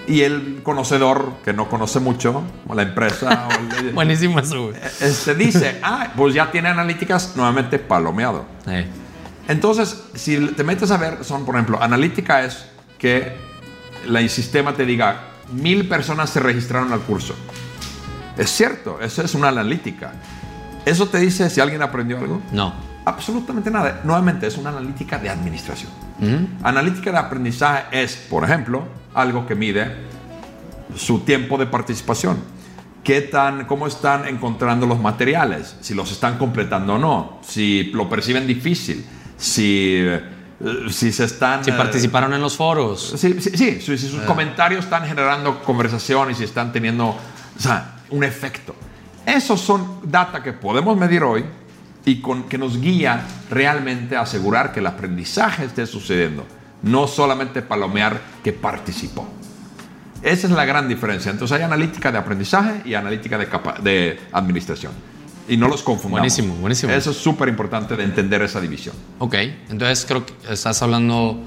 Y 0.07 0.21
el 0.21 0.61
conocedor 0.63 1.33
que 1.43 1.55
no 1.55 1.71
conoce 1.71 1.99
mucho, 1.99 2.43
o 2.69 2.75
la 2.75 2.83
empresa... 2.83 3.49
Buenísimo 3.95 4.39
eso. 4.39 4.71
Este 5.01 5.35
dice, 5.35 5.81
ah, 5.83 6.09
pues 6.15 6.35
ya 6.35 6.51
tiene 6.51 6.69
analíticas 6.69 7.35
nuevamente 7.37 7.79
palomeado. 7.79 8.45
Sí. 8.67 8.85
Entonces, 9.49 10.05
si 10.15 10.39
te 10.49 10.65
metes 10.65 10.91
a 10.91 10.97
ver, 10.97 11.25
son, 11.25 11.45
por 11.45 11.55
ejemplo, 11.55 11.83
analítica 11.83 12.45
es 12.45 12.67
que 12.99 13.37
el 14.07 14.31
sistema 14.31 14.75
te 14.75 14.87
diga, 14.87 15.21
mil 15.53 15.89
personas 15.89 16.31
se 16.31 16.41
registraron 16.41 16.93
al 16.93 17.01
curso. 17.01 17.35
Es 18.39 18.51
cierto, 18.51 19.01
eso 19.01 19.23
es 19.23 19.35
una 19.35 19.49
analítica. 19.49 20.13
¿Eso 20.85 21.09
te 21.09 21.19
dice 21.19 21.49
si 21.51 21.61
alguien 21.61 21.83
aprendió 21.83 22.19
algo? 22.19 22.43
No. 22.53 22.73
Absolutamente 23.05 23.71
nada. 23.71 24.01
Nuevamente, 24.05 24.47
es 24.47 24.57
una 24.57 24.71
analítica 24.71 25.19
de 25.19 25.29
administración. 25.29 25.91
Analítica 26.63 27.13
de 27.13 27.19
aprendizaje 27.19 28.03
es, 28.03 28.17
por 28.17 28.45
ejemplo, 28.45 28.87
algo 29.13 29.47
que 29.47 29.55
mide 29.55 29.95
su 30.97 31.21
tiempo 31.21 31.59
de 31.59 31.67
participación. 31.67 32.39
¿Qué 33.03 33.21
tan, 33.21 33.67
cómo 33.67 33.87
están 33.87 34.27
encontrando 34.27 34.87
los 34.87 34.99
materiales? 34.99 35.77
Si 35.83 35.95
los 35.95 36.11
están 36.11 36.39
completando 36.39 36.95
o 36.95 36.99
no. 36.99 37.41
Si 37.43 37.91
lo 37.93 38.09
perciben 38.09 38.47
difícil 38.47 39.05
si, 39.45 39.97
eh, 39.99 40.21
si 40.91 41.13
se 41.13 41.25
están... 41.25 41.63
Si 41.63 41.71
participaron 41.73 42.33
en 42.33 42.41
los 42.41 42.57
foros. 42.57 43.15
Sí, 43.17 43.41
sí, 43.41 43.51
sí 43.55 43.81
si, 43.81 43.99
sus 43.99 44.23
eh. 44.23 44.27
comentarios 44.27 44.85
están 44.85 45.07
generando 45.07 45.63
conversación 45.63 46.31
y 46.31 46.35
si 46.35 46.45
están 46.45 46.73
teniendo 46.73 47.09
o 47.09 47.61
sea, 47.61 47.97
un 48.11 48.25
efecto. 48.25 48.75
Esos 49.27 49.61
son 49.61 50.01
data 50.05 50.43
que 50.43 50.53
podemos 50.53 50.97
medir 50.97 51.23
hoy 51.23 51.45
y 52.07 52.21
con, 52.21 52.45
que 52.45 52.57
nos 52.59 52.81
guía 52.81 53.23
realmente 53.51 54.17
a 54.17 54.23
asegurar 54.23 54.73
que 54.73 54.81
el 54.81 54.87
aprendizaje 54.87 55.65
esté 55.65 55.87
sucediendo, 55.87 56.47
no 56.83 57.07
solamente 57.07 57.63
palomear 57.63 58.21
que 58.43 58.53
participó. 58.53 59.29
Esa 60.23 60.47
es 60.47 60.53
la 60.53 60.65
gran 60.65 60.89
diferencia. 60.89 61.31
Entonces 61.31 61.57
hay 61.59 61.63
analítica 61.63 62.11
de 62.11 62.19
aprendizaje 62.19 62.81
y 62.87 62.95
analítica 62.95 63.37
de, 63.37 63.47
de 63.83 64.21
administración 64.33 64.93
y 65.49 65.57
no 65.57 65.69
los 65.69 65.83
confundamos. 65.83 66.21
Buenísimo, 66.21 66.55
buenísimo. 66.55 66.93
Eso 66.93 67.11
es 67.11 67.17
súper 67.17 67.49
importante 67.49 67.97
de 67.97 68.05
entender 68.05 68.43
esa 68.43 68.61
división. 68.61 68.95
Ok, 69.19 69.35
entonces 69.69 70.05
creo 70.07 70.25
que 70.25 70.35
estás 70.51 70.83
hablando, 70.83 71.17
o 71.17 71.45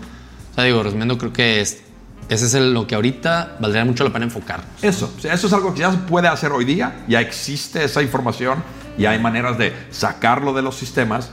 sea, 0.56 0.64
digo, 0.64 0.84
resumiendo, 0.84 1.18
creo 1.18 1.34
que 1.34 1.62
es, 1.62 1.82
ese 2.30 2.46
es 2.46 2.54
lo 2.54 2.86
que 2.88 2.96
ahorita 2.96 3.58
valdría 3.60 3.86
mucho 3.86 4.04
la 4.04 4.12
pena 4.12 4.26
enfocar. 4.26 4.64
Eso, 4.82 5.14
eso 5.24 5.48
es 5.48 5.54
algo 5.54 5.74
que 5.74 5.82
ya 5.82 5.92
se 5.92 5.98
puede 5.98 6.28
hacer 6.28 6.52
hoy 6.52 6.66
día, 6.66 7.04
ya 7.08 7.22
existe 7.22 7.84
esa 7.84 8.02
información, 8.02 8.64
y 8.98 9.06
hay 9.06 9.20
maneras 9.20 9.58
de 9.58 9.74
sacarlo 9.92 10.54
de 10.54 10.62
los 10.62 10.76
sistemas 10.76 11.32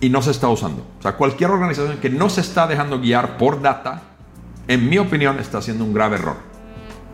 y 0.00 0.08
no 0.08 0.20
se 0.20 0.32
está 0.32 0.48
usando. 0.48 0.84
O 0.98 1.02
sea, 1.02 1.12
cualquier 1.12 1.50
organización 1.50 1.98
que 1.98 2.10
no 2.10 2.28
se 2.28 2.40
está 2.40 2.66
dejando 2.66 3.00
guiar 3.00 3.38
por 3.38 3.62
data, 3.62 4.02
en 4.68 4.88
mi 4.88 4.98
opinión, 4.98 5.38
está 5.38 5.58
haciendo 5.58 5.84
un 5.84 5.94
grave 5.94 6.16
error. 6.16 6.36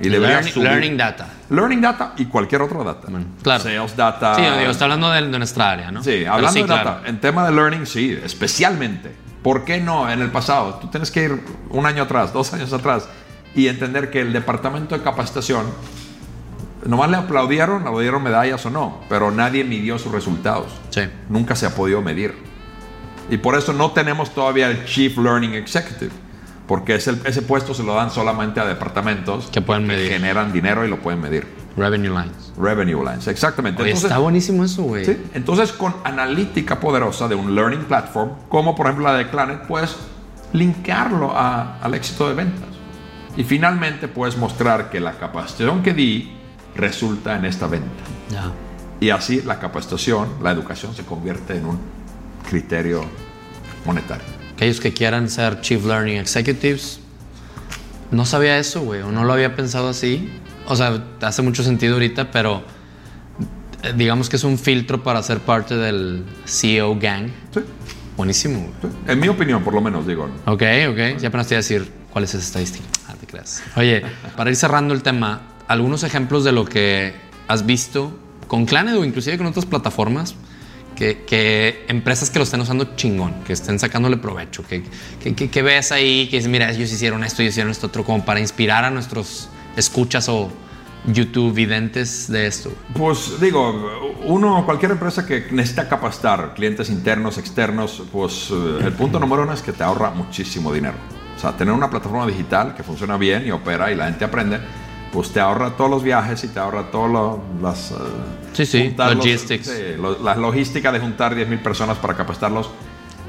Y 0.00 0.08
learning, 0.08 0.62
learning, 0.62 0.96
data. 0.96 1.28
Learning 1.51 1.80
data 1.80 2.12
y 2.16 2.26
cualquier 2.26 2.62
otro 2.62 2.84
data. 2.84 3.09
claro. 3.42 3.62
Sales 3.62 3.96
data. 3.96 4.34
Sí, 4.34 4.42
digo, 4.42 4.70
está 4.70 4.84
hablando 4.84 5.11
de, 5.11 5.22
nuestra 5.22 5.70
área, 5.70 5.90
¿no? 5.90 6.03
Sí, 6.03 6.24
hablando 6.24 6.61
de 6.61 6.66
data. 6.66 7.03
En 7.07 7.20
tema 7.20 7.46
de 7.46 7.53
learning, 7.53 7.86
sí, 7.86 8.18
especialmente. 8.22 9.14
¿Por 9.42 9.64
qué 9.64 9.80
no 9.80 10.11
en 10.11 10.20
el 10.20 10.30
pasado? 10.30 10.74
Tú 10.74 10.88
tienes 10.88 11.11
que 11.11 11.24
ir 11.24 11.42
un 11.70 11.86
año 11.86 12.03
atrás, 12.03 12.32
dos 12.32 12.53
años 12.53 12.72
atrás 12.72 13.09
y 13.55 13.68
entender 13.68 14.11
que 14.11 14.20
el 14.20 14.32
departamento 14.32 14.96
de 14.96 15.03
capacitación 15.03 15.64
nomás 16.84 17.11
le 17.11 17.16
aplaudieron, 17.16 17.84
le 17.84 18.03
dieron 18.03 18.22
medallas 18.22 18.66
o 18.66 18.70
no, 18.70 19.01
pero 19.09 19.30
nadie 19.30 19.64
midió 19.64 19.99
sus 19.99 20.12
resultados. 20.12 20.72
Sí. 20.90 21.03
Nunca 21.28 21.57
se 21.57 21.66
ha 21.66 21.74
podido 21.74 22.03
medir. 22.03 22.34
Y 23.30 23.38
por 23.38 23.57
eso 23.57 23.72
no 23.72 23.92
tenemos 23.92 24.34
todavía 24.34 24.68
el 24.68 24.84
Chief 24.84 25.16
Learning 25.16 25.55
Executive 25.55 26.12
porque 26.68 26.94
ese, 26.96 27.18
ese 27.24 27.42
puesto 27.42 27.72
se 27.72 27.82
lo 27.82 27.94
dan 27.94 28.10
solamente 28.10 28.60
a 28.60 28.66
departamentos 28.66 29.48
que 29.50 29.62
pueden 29.62 29.86
medir. 29.86 30.12
generan 30.12 30.52
dinero 30.52 30.84
y 30.84 30.88
lo 30.88 31.00
pueden 31.00 31.20
medir. 31.20 31.46
Revenue 31.76 32.10
lines. 32.10 32.52
Revenue 32.58 33.02
lines, 33.02 33.26
exactamente. 33.26 33.90
está 33.90 34.18
buenísimo 34.18 34.62
eso, 34.64 34.82
güey. 34.82 35.04
¿sí? 35.04 35.16
Entonces, 35.32 35.72
con 35.72 35.94
analítica 36.04 36.78
poderosa 36.78 37.26
de 37.26 37.34
un 37.34 37.54
learning 37.54 37.84
platform, 37.84 38.32
como 38.48 38.76
por 38.76 38.86
ejemplo 38.86 39.06
la 39.06 39.14
de 39.14 39.24
Planet, 39.24 39.66
puedes 39.66 39.96
linkearlo 40.52 41.32
al 41.34 41.94
éxito 41.94 42.28
de 42.28 42.34
ventas. 42.34 42.68
Y 43.36 43.44
finalmente 43.44 44.06
puedes 44.06 44.36
mostrar 44.36 44.90
que 44.90 45.00
la 45.00 45.12
capacitación 45.12 45.82
que 45.82 45.94
di 45.94 46.36
resulta 46.74 47.36
en 47.36 47.46
esta 47.46 47.66
venta. 47.66 48.04
Ya. 48.30 48.52
Y 49.00 49.10
así 49.10 49.40
la 49.42 49.58
capacitación, 49.58 50.28
la 50.42 50.50
educación 50.50 50.94
se 50.94 51.04
convierte 51.04 51.56
en 51.56 51.64
un 51.64 51.78
criterio 52.48 53.04
monetario 53.86 54.38
aquellos 54.59 54.80
que 54.80 54.92
quieran 54.92 55.30
ser 55.30 55.61
Chief 55.61 55.84
Learning 55.84 56.16
Executives. 56.16 56.98
No 58.11 58.26
sabía 58.26 58.59
eso, 58.59 58.80
güey, 58.80 59.02
o 59.02 59.12
no 59.12 59.22
lo 59.22 59.32
había 59.32 59.54
pensado 59.54 59.88
así. 59.88 60.32
O 60.66 60.74
sea, 60.74 61.00
hace 61.20 61.42
mucho 61.42 61.62
sentido 61.62 61.94
ahorita, 61.94 62.32
pero 62.32 62.64
eh, 63.84 63.94
digamos 63.96 64.28
que 64.28 64.34
es 64.34 64.42
un 64.42 64.59
filtro 64.59 65.04
para 65.04 65.22
ser 65.22 65.38
parte 65.38 65.76
del 65.76 66.24
CEO 66.44 66.98
gang. 66.98 67.28
Sí. 67.54 67.61
Buenísimo. 68.16 68.72
Sí. 68.82 68.88
En 69.06 69.20
mi 69.20 69.28
opinión, 69.28 69.62
por 69.62 69.74
lo 69.74 69.80
menos, 69.80 70.09
digo. 70.09 70.28
Ok, 70.46 70.62
ok. 70.90 71.20
Ya 71.20 71.28
apenas 71.28 71.46
te 71.46 71.54
voy 71.54 71.59
a 71.59 71.59
decir 71.59 71.92
cuál 72.11 72.24
es 72.24 72.34
esa 72.34 72.44
estadística. 72.44 72.84
Ah, 73.06 73.14
te 73.14 73.28
creas. 73.28 73.62
Oye, 73.76 74.02
para 74.36 74.50
ir 74.50 74.56
cerrando 74.56 74.92
el 74.92 75.04
tema, 75.04 75.42
algunos 75.68 76.02
ejemplos 76.02 76.42
de 76.42 76.50
lo 76.50 76.64
que 76.64 77.14
has 77.46 77.64
visto 77.64 78.12
con 78.48 78.66
Claned 78.66 78.96
o 78.96 79.04
inclusive 79.04 79.38
con 79.38 79.46
otras 79.46 79.66
plataformas 79.66 80.34
que, 80.99 81.84
empresas 81.88 82.30
que 82.30 82.38
lo 82.38 82.44
estén 82.44 82.61
usando 82.61 82.96
chingón, 82.96 83.44
que 83.44 83.53
estén 83.53 83.78
sacándole 83.78 84.16
provecho, 84.16 84.64
que, 84.66 84.82
que, 85.34 85.62
ves 85.62 85.92
ahí, 85.92 86.28
que 86.28 86.36
dices, 86.36 86.51
mira, 86.51 86.70
ellos 86.70 86.92
hicieron 86.92 87.22
esto, 87.22 87.42
ellos 87.42 87.53
hicieron 87.53 87.70
esto 87.70 87.86
otro, 87.86 88.05
como 88.05 88.24
para 88.24 88.40
inspirar 88.40 88.84
a 88.84 88.90
nuestros 88.90 89.49
escuchas 89.76 90.28
o 90.28 90.51
YouTube 91.07 91.55
videntes 91.55 92.30
de 92.30 92.46
esto? 92.46 92.72
Pues 92.94 93.40
digo, 93.40 94.16
uno, 94.24 94.64
cualquier 94.64 94.92
empresa 94.92 95.24
que 95.24 95.46
necesita 95.53 95.88
capacitar 95.88 96.55
clientes 96.55 96.90
internos, 96.90 97.38
externos, 97.38 98.03
pues 98.12 98.51
eh, 98.51 98.80
el 98.84 98.92
punto 98.92 99.20
número 99.20 99.44
uno 99.44 99.53
es 99.53 99.62
que 99.62 99.72
te 99.72 99.84
ahorra 99.84 100.11
muchísimo 100.11 100.72
dinero. 100.72 100.96
O 101.36 101.40
sea, 101.40 101.57
tener 101.57 101.72
una 101.72 101.88
plataforma 101.88 102.26
digital 102.26 102.74
que 102.74 102.82
funciona 102.82 103.16
bien 103.16 103.46
y 103.46 103.53
opera 103.53 103.92
y 103.92 103.94
la 103.94 104.07
gente 104.07 104.24
aprende 104.24 104.59
pues 105.12 105.30
te 105.30 105.40
ahorra 105.40 105.76
todos 105.76 105.90
los 105.90 106.02
viajes 106.02 106.44
y 106.44 106.48
te 106.48 106.59
ahorra 106.59 106.90
todas 106.90 107.38
las... 107.62 107.92
Uh, 107.92 107.96
sí, 108.52 108.66
sí, 108.66 108.94
logistics. 108.96 109.70
la 110.22 110.34
logística 110.34 110.92
de 110.92 111.00
juntar 111.00 111.34
10.000 111.34 111.62
personas 111.62 111.98
para 111.98 112.14
capacitarlos 112.14 112.70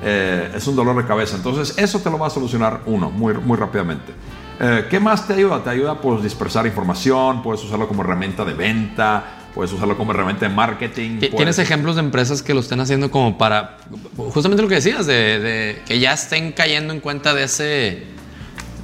eh, 0.04 0.52
es 0.56 0.68
un 0.68 0.76
dolor 0.76 0.96
de 0.98 1.06
cabeza. 1.06 1.36
Entonces, 1.36 1.78
eso 1.78 2.00
te 2.00 2.10
lo 2.10 2.18
va 2.18 2.28
a 2.28 2.30
solucionar 2.30 2.82
uno 2.86 3.10
muy, 3.10 3.34
muy 3.34 3.58
rápidamente. 3.58 4.14
Eh, 4.60 4.88
¿Qué 4.90 5.00
más 5.00 5.26
te 5.28 5.34
ayuda? 5.34 5.64
Te 5.64 5.70
ayuda 5.70 6.00
pues 6.00 6.22
dispersar 6.22 6.66
información, 6.66 7.42
puedes 7.42 7.64
usarlo 7.64 7.88
como 7.88 8.04
herramienta 8.04 8.44
de 8.44 8.54
venta, 8.54 9.24
puedes 9.56 9.72
usarlo 9.72 9.98
como 9.98 10.12
herramienta 10.12 10.48
de 10.48 10.54
marketing. 10.54 11.20
¿Tienes 11.20 11.60
ejemplos 11.60 11.96
de 11.96 12.02
empresas 12.02 12.42
que 12.42 12.54
lo 12.54 12.60
estén 12.60 12.80
haciendo 12.82 13.10
como 13.10 13.38
para, 13.38 13.78
justamente 14.18 14.62
lo 14.62 14.68
que 14.68 14.76
decías, 14.76 15.06
de 15.06 15.82
que 15.86 16.00
ya 16.00 16.14
estén 16.14 16.52
cayendo 16.52 16.94
en 16.94 17.00
cuenta 17.00 17.34
de 17.34 17.44
ese 17.44 18.19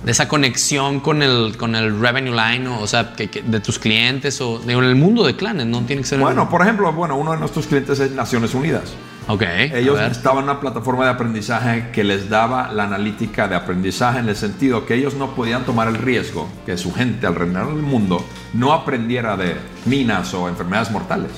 de 0.05 0.11
esa 0.11 0.27
conexión 0.27 0.99
con 0.99 1.23
el, 1.23 1.57
con 1.57 1.75
el 1.75 1.99
revenue 1.99 2.35
line, 2.35 2.67
o, 2.67 2.85
sea, 2.85 3.13
que, 3.13 3.27
de 3.27 3.59
tus 3.59 3.79
clientes 3.79 4.39
o 4.39 4.61
en 4.61 4.69
el 4.69 4.95
mundo 4.95 5.25
de 5.25 5.35
clanes, 5.35 5.65
no 5.65 5.81
tiene 5.81 6.03
que 6.03 6.07
ser. 6.07 6.19
Bueno, 6.19 6.47
por 6.47 6.61
ejemplo, 6.61 6.93
bueno, 6.93 7.17
uno 7.17 7.31
de 7.31 7.39
nuestros 7.39 7.65
clientes 7.65 7.99
es 7.99 8.11
Naciones 8.11 8.53
Unidas. 8.53 8.93
Ok. 9.27 9.41
Ellos 9.73 9.99
estaban 9.99 10.43
en 10.43 10.51
una 10.51 10.59
plataforma 10.59 11.05
de 11.05 11.09
aprendizaje 11.09 11.89
que 11.91 12.03
les 12.03 12.29
daba 12.29 12.71
la 12.71 12.83
analítica 12.83 13.47
de 13.47 13.55
aprendizaje 13.55 14.19
en 14.19 14.29
el 14.29 14.35
sentido 14.35 14.85
que 14.85 14.93
ellos 14.93 15.15
no 15.15 15.33
podían 15.33 15.65
tomar 15.65 15.87
el 15.87 15.95
riesgo 15.95 16.47
que 16.67 16.77
su 16.77 16.93
gente 16.93 17.25
alrededor 17.25 17.73
del 17.73 17.81
mundo 17.81 18.23
no 18.53 18.73
aprendiera 18.73 19.35
de 19.35 19.55
minas 19.85 20.31
o 20.35 20.47
enfermedades 20.47 20.91
mortales. 20.91 21.31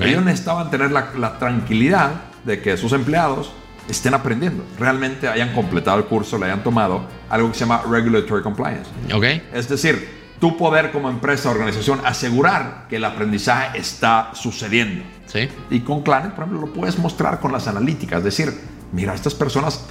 Ellos 0.00 0.24
necesitaban 0.24 0.70
tener 0.70 0.90
la, 0.90 1.10
la 1.18 1.38
tranquilidad 1.38 2.12
de 2.44 2.62
que 2.62 2.78
sus 2.78 2.94
empleados 2.94 3.52
estén 3.88 4.14
aprendiendo, 4.14 4.64
realmente 4.78 5.28
hayan 5.28 5.52
completado 5.54 5.98
el 5.98 6.04
curso, 6.06 6.38
le 6.38 6.46
hayan 6.46 6.62
tomado 6.62 7.06
algo 7.28 7.48
que 7.48 7.54
se 7.54 7.60
llama 7.60 7.82
regulatory 7.88 8.42
compliance. 8.42 8.88
Okay. 9.14 9.48
Es 9.52 9.68
decir, 9.68 10.08
tu 10.40 10.56
poder 10.56 10.90
como 10.92 11.08
empresa 11.08 11.48
o 11.48 11.52
organización 11.52 12.00
asegurar 12.04 12.86
que 12.88 12.96
el 12.96 13.04
aprendizaje 13.04 13.78
está 13.78 14.30
sucediendo. 14.34 15.04
Sí. 15.26 15.48
Y 15.70 15.80
con 15.80 16.02
Clanet, 16.02 16.32
por 16.32 16.44
ejemplo, 16.44 16.66
lo 16.66 16.72
puedes 16.72 16.98
mostrar 16.98 17.40
con 17.40 17.52
las 17.52 17.68
analíticas, 17.68 18.18
es 18.18 18.24
decir, 18.24 18.52
mira, 18.92 19.14
estas 19.14 19.34
personas 19.34 19.84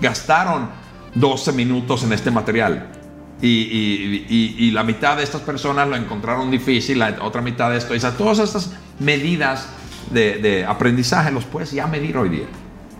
gastaron 0.00 0.68
12 1.14 1.52
minutos 1.52 2.04
en 2.04 2.12
este 2.12 2.30
material. 2.30 2.88
Y, 3.42 4.70
la 4.70 4.82
mitad 4.82 5.18
de 5.18 5.22
estas 5.22 5.42
personas 5.42 5.86
lo 5.86 5.96
encontraron 5.96 6.50
difícil, 6.50 6.98
la 6.98 7.16
otra 7.20 7.42
mitad 7.42 7.70
de 7.70 7.76
esto. 7.76 7.94
Y 7.94 8.00
todas 8.00 8.38
estas 8.38 8.72
medidas 8.98 9.68
de, 10.10 10.38
de 10.38 10.64
aprendizaje 10.64 11.30
los 11.30 11.44
puedes 11.44 11.72
ya 11.72 11.86
medir 11.86 12.16
hoy 12.16 12.30
día. 12.30 12.46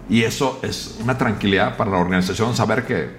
Y 0.09 0.23
eso 0.23 0.61
es 0.63 0.99
una 1.03 1.17
tranquilidad 1.17 1.77
para 1.77 1.91
la 1.91 1.99
organización 1.99 2.55
saber 2.55 2.85
que 2.85 3.11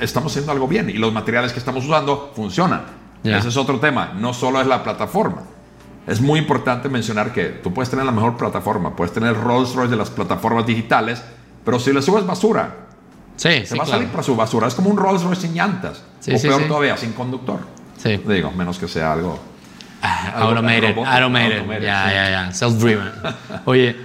estamos 0.00 0.32
haciendo 0.32 0.52
algo 0.52 0.68
bien 0.68 0.90
y 0.90 0.94
los 0.94 1.12
materiales 1.12 1.52
que 1.52 1.58
estamos 1.58 1.84
usando 1.84 2.32
funcionan. 2.34 2.82
Ese 3.24 3.48
es 3.48 3.56
otro 3.56 3.80
tema, 3.80 4.12
no 4.16 4.32
solo 4.32 4.60
es 4.60 4.66
la 4.68 4.84
plataforma. 4.84 5.42
Es 6.06 6.20
muy 6.20 6.38
importante 6.38 6.88
mencionar 6.88 7.32
que 7.32 7.46
tú 7.46 7.74
puedes 7.74 7.90
tener 7.90 8.04
la 8.04 8.12
mejor 8.12 8.36
plataforma, 8.36 8.94
puedes 8.94 9.12
tener 9.12 9.36
Rolls 9.36 9.74
Royce 9.74 9.90
de 9.90 9.96
las 9.96 10.10
plataformas 10.10 10.64
digitales, 10.64 11.20
pero 11.64 11.80
si 11.80 11.92
le 11.92 12.00
subes 12.00 12.24
basura, 12.24 12.86
sí, 13.34 13.66
se 13.66 13.76
va 13.76 13.82
a 13.82 13.86
salir 13.86 14.08
para 14.08 14.22
su 14.22 14.36
basura. 14.36 14.68
Es 14.68 14.74
como 14.76 14.90
un 14.90 14.96
Rolls 14.96 15.24
Royce 15.24 15.42
sin 15.42 15.54
llantas, 15.54 16.04
o 16.32 16.40
peor 16.40 16.68
todavía, 16.68 16.96
sin 16.96 17.12
conductor. 17.12 17.58
Sí. 17.96 18.22
Digo, 18.28 18.52
menos 18.52 18.78
que 18.78 18.88
sea 18.88 19.12
algo. 19.12 19.38
Ah, 20.02 20.42
automated, 20.42 20.94
automated. 20.98 21.80
Ya, 21.80 22.12
ya, 22.12 22.30
ya. 22.30 22.52
Self-driven. 22.52 23.10
Oye, 23.64 23.96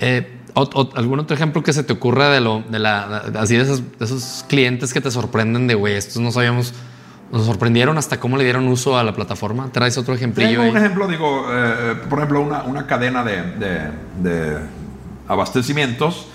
eh, 0.00 0.35
¿Algún 0.56 1.20
otro 1.20 1.36
ejemplo 1.36 1.62
que 1.62 1.74
se 1.74 1.82
te 1.82 1.92
ocurra 1.92 2.30
de 2.30 2.40
lo 2.40 2.62
de 2.62 2.78
la 2.78 3.24
así 3.38 3.56
de 3.56 3.62
esos, 3.62 4.44
clientes 4.48 4.94
que 4.94 5.02
te 5.02 5.10
sorprenden 5.10 5.66
de 5.66 5.74
güey, 5.74 5.96
estos 5.96 6.22
no 6.22 6.32
sabíamos, 6.32 6.72
nos 7.30 7.44
sorprendieron 7.44 7.98
hasta 7.98 8.18
cómo 8.18 8.38
le 8.38 8.44
dieron 8.44 8.66
uso 8.68 8.96
a 8.96 9.04
la 9.04 9.12
plataforma? 9.12 9.68
¿Traes 9.70 9.98
otro 9.98 10.14
ejemplillo? 10.14 10.60
Tengo 10.60 10.70
un 10.70 10.78
ejemplo, 10.78 11.08
digo, 11.08 11.46
eh, 11.50 11.96
por 12.08 12.20
ejemplo, 12.20 12.40
una, 12.40 12.62
una 12.62 12.86
cadena 12.86 13.22
de, 13.22 13.42
de, 14.22 14.58
abastecimientos 15.28 16.28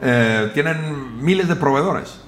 eh, 0.00 0.50
tienen 0.54 1.22
miles 1.22 1.46
de 1.46 1.54
proveedores. 1.54 2.18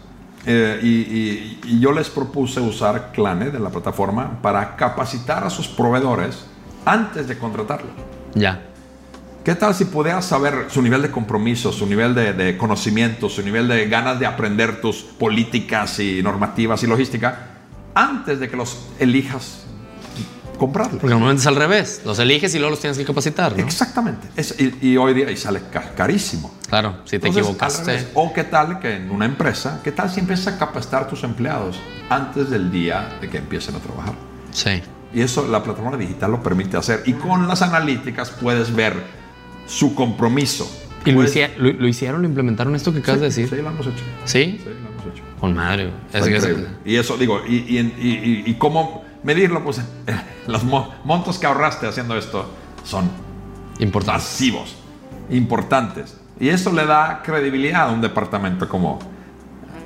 Eh, 0.47 0.79
y, 0.83 1.69
y, 1.69 1.81
yo 1.81 1.91
les 1.91 2.11
propuse 2.11 2.61
usar 2.61 3.11
Clane 3.13 3.51
de 3.51 3.59
la 3.59 3.71
plataforma 3.71 4.41
para 4.43 4.77
capacitar 4.77 5.43
a 5.43 5.51
sus 5.51 5.67
proveedores 5.67 6.45
antes 6.85 7.27
de 7.27 7.39
contratarlos. 7.39 7.91
Ya. 8.35 8.61
¿Qué 9.45 9.55
tal 9.55 9.75
si 9.75 9.85
pudieras 9.85 10.25
saber 10.25 10.69
su 10.71 10.81
nivel 10.81 11.03
de 11.03 11.11
compromiso, 11.11 11.71
su 11.71 11.85
nivel 11.85 12.15
de, 12.15 12.57
conocimiento, 12.57 13.29
su 13.29 13.43
nivel 13.43 13.69
de 13.69 13.87
ganas 13.91 14.19
de 14.19 14.25
aprender 14.25 14.81
tus 14.81 15.03
políticas 15.03 16.01
y 16.01 16.23
normativas 16.23 16.83
y 16.83 16.87
logística 16.87 17.49
antes 17.95 18.41
de 18.41 18.49
que 18.49 18.57
los 18.57 18.87
elijas 18.99 19.67
comprarlos? 20.57 20.99
Porque 20.99 21.11
normalmente 21.11 21.43
es 21.43 21.47
al 21.47 21.57
revés. 21.57 22.01
Los 22.07 22.19
eliges 22.21 22.55
y 22.55 22.59
luego 22.59 22.71
los 22.71 22.81
tienes 22.81 22.97
que 22.97 23.05
capacitar. 23.05 23.55
¿no? 23.55 23.63
Exactamente. 23.63 24.29
y, 24.81 24.97
hoy 24.97 25.13
día 25.13 25.31
y 25.31 25.37
sale 25.37 25.61
carísimo. 25.95 26.55
Claro, 26.67 27.01
si 27.05 27.19
te 27.19 27.29
equivocaste. 27.29 28.13
O 28.15 28.33
qué 28.33 28.45
tal 28.45 28.81
que 28.81 28.97
en 28.97 29.11
una 29.11 29.27
empresa, 29.27 29.83
qué 29.85 29.93
tal 29.93 30.09
si 30.09 30.21
empiezas 30.21 30.55
a 30.55 30.59
capacitar 30.59 31.03
a 31.03 31.07
tus 31.07 31.23
empleados 31.23 31.79
antes 32.09 32.49
del 32.49 32.73
día 32.73 33.19
de 33.21 33.29
que 33.29 33.37
empiecen 33.37 33.75
a 33.75 33.79
trabajar. 33.79 34.15
Sí. 34.53 34.83
Y 35.13 35.21
eso 35.21 35.47
la 35.47 35.63
plataforma 35.63 35.99
digital 35.99 36.31
lo 36.31 36.43
permite 36.43 36.79
hacer. 36.79 37.03
Y 37.05 37.13
con 37.13 37.47
las 37.47 37.61
analíticas 37.61 38.31
puedes 38.31 38.75
ver 38.75 39.23
su 39.67 39.95
compromiso. 39.95 40.71
¿Y 41.05 41.13
lo, 41.13 41.23
hicieron, 41.23 42.23
lo 42.23 42.29
implementaron 42.29 42.75
esto 42.75 42.93
que 42.93 43.01
acabas 43.01 43.21
de 43.21 43.27
decir? 43.27 43.49
Sí, 43.49 43.57
lo 43.57 43.69
hemos 43.69 43.87
hecho. 43.87 44.03
¿Sí? 44.25 44.59
Sí, 44.59 44.65
lo 44.65 44.71
hemos 44.71 45.15
hecho. 45.15 45.23
Con 45.39 45.55
madre. 45.55 45.91
y 46.85 46.97
eso, 46.97 47.17
digo, 47.19 47.43
y, 47.47 47.79
y, 48.47 48.55
cómo 48.55 49.05
medirlo, 49.23 49.63
pues 49.63 49.83
los 50.47 50.65
montos 50.65 51.39
que 51.39 51.47
ahorraste 51.47 51.87
haciendo 51.87 52.17
esto 52.17 52.49
son 52.85 53.11
masivos, 54.07 54.77
importantes. 55.31 56.17
Y 56.41 56.49
eso 56.49 56.73
le 56.73 56.87
da 56.87 57.23
credibilidad 57.23 57.89
a 57.89 57.93
un 57.93 58.01
departamento 58.01 58.69
como 58.69 58.99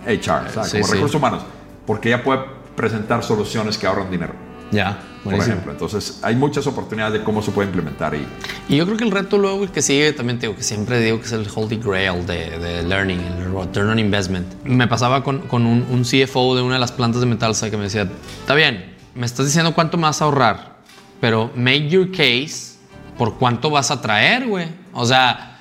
HR, 0.06 0.52
como 0.52 0.64
recursos 0.64 1.14
humanos, 1.14 1.42
porque 1.86 2.10
ya 2.10 2.22
puede 2.22 2.40
presentar 2.76 3.24
soluciones 3.24 3.76
que 3.76 3.86
ahorran 3.86 4.10
dinero. 4.10 4.47
Ya, 4.70 4.98
por 5.24 5.34
ejemplo. 5.34 5.72
Entonces, 5.72 6.20
hay 6.22 6.36
muchas 6.36 6.66
oportunidades 6.66 7.14
de 7.14 7.24
cómo 7.24 7.42
se 7.42 7.50
puede 7.50 7.68
implementar. 7.68 8.14
Y, 8.14 8.26
y 8.68 8.76
yo 8.76 8.84
creo 8.84 8.96
que 8.96 9.04
el 9.04 9.10
reto 9.10 9.38
luego 9.38 9.70
que 9.70 9.82
sigue, 9.82 10.12
también 10.12 10.38
digo 10.38 10.54
que 10.54 10.62
siempre 10.62 11.00
digo 11.00 11.18
que 11.20 11.26
es 11.26 11.32
el 11.32 11.46
holy 11.54 11.76
grail 11.76 12.26
de, 12.26 12.58
de 12.58 12.82
learning, 12.82 13.20
el 13.20 13.52
return 13.52 13.88
on 13.88 13.98
investment. 13.98 14.46
Me 14.64 14.86
pasaba 14.86 15.24
con, 15.24 15.40
con 15.40 15.66
un, 15.66 15.86
un, 15.90 16.02
CFO 16.02 16.56
de 16.56 16.62
una 16.62 16.74
de 16.74 16.80
las 16.80 16.92
plantas 16.92 17.20
de 17.20 17.26
Metalsa 17.26 17.70
que 17.70 17.76
me 17.76 17.84
decía, 17.84 18.08
está 18.40 18.54
bien, 18.54 18.94
me 19.14 19.26
estás 19.26 19.46
diciendo 19.46 19.74
cuánto 19.74 19.96
me 19.96 20.04
vas 20.04 20.20
a 20.22 20.26
ahorrar, 20.26 20.78
pero 21.20 21.50
make 21.54 21.88
your 21.88 22.10
case 22.10 22.76
por 23.16 23.36
cuánto 23.36 23.70
vas 23.70 23.90
a 23.90 24.00
traer, 24.00 24.46
güey. 24.46 24.68
O 24.92 25.04
sea, 25.04 25.58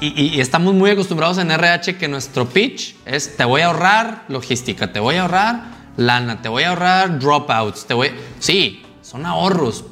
y, 0.00 0.36
y, 0.36 0.40
estamos 0.40 0.74
muy 0.74 0.90
acostumbrados 0.90 1.38
en 1.38 1.50
RH 1.50 1.96
que 1.96 2.06
nuestro 2.06 2.48
pitch 2.48 2.94
es 3.04 3.36
te 3.36 3.44
voy 3.44 3.62
a 3.62 3.66
ahorrar 3.66 4.24
logística, 4.28 4.92
te 4.92 5.00
voy 5.00 5.16
a 5.16 5.22
ahorrar 5.22 5.81
lana, 5.96 6.42
te 6.42 6.48
voy 6.48 6.62
a 6.64 6.70
ahorrar 6.70 7.18
dropouts, 7.18 7.86
te 7.86 7.94
voy... 7.94 8.10
Sí, 8.38 8.82
son 9.02 9.26
ahorros, 9.26 9.84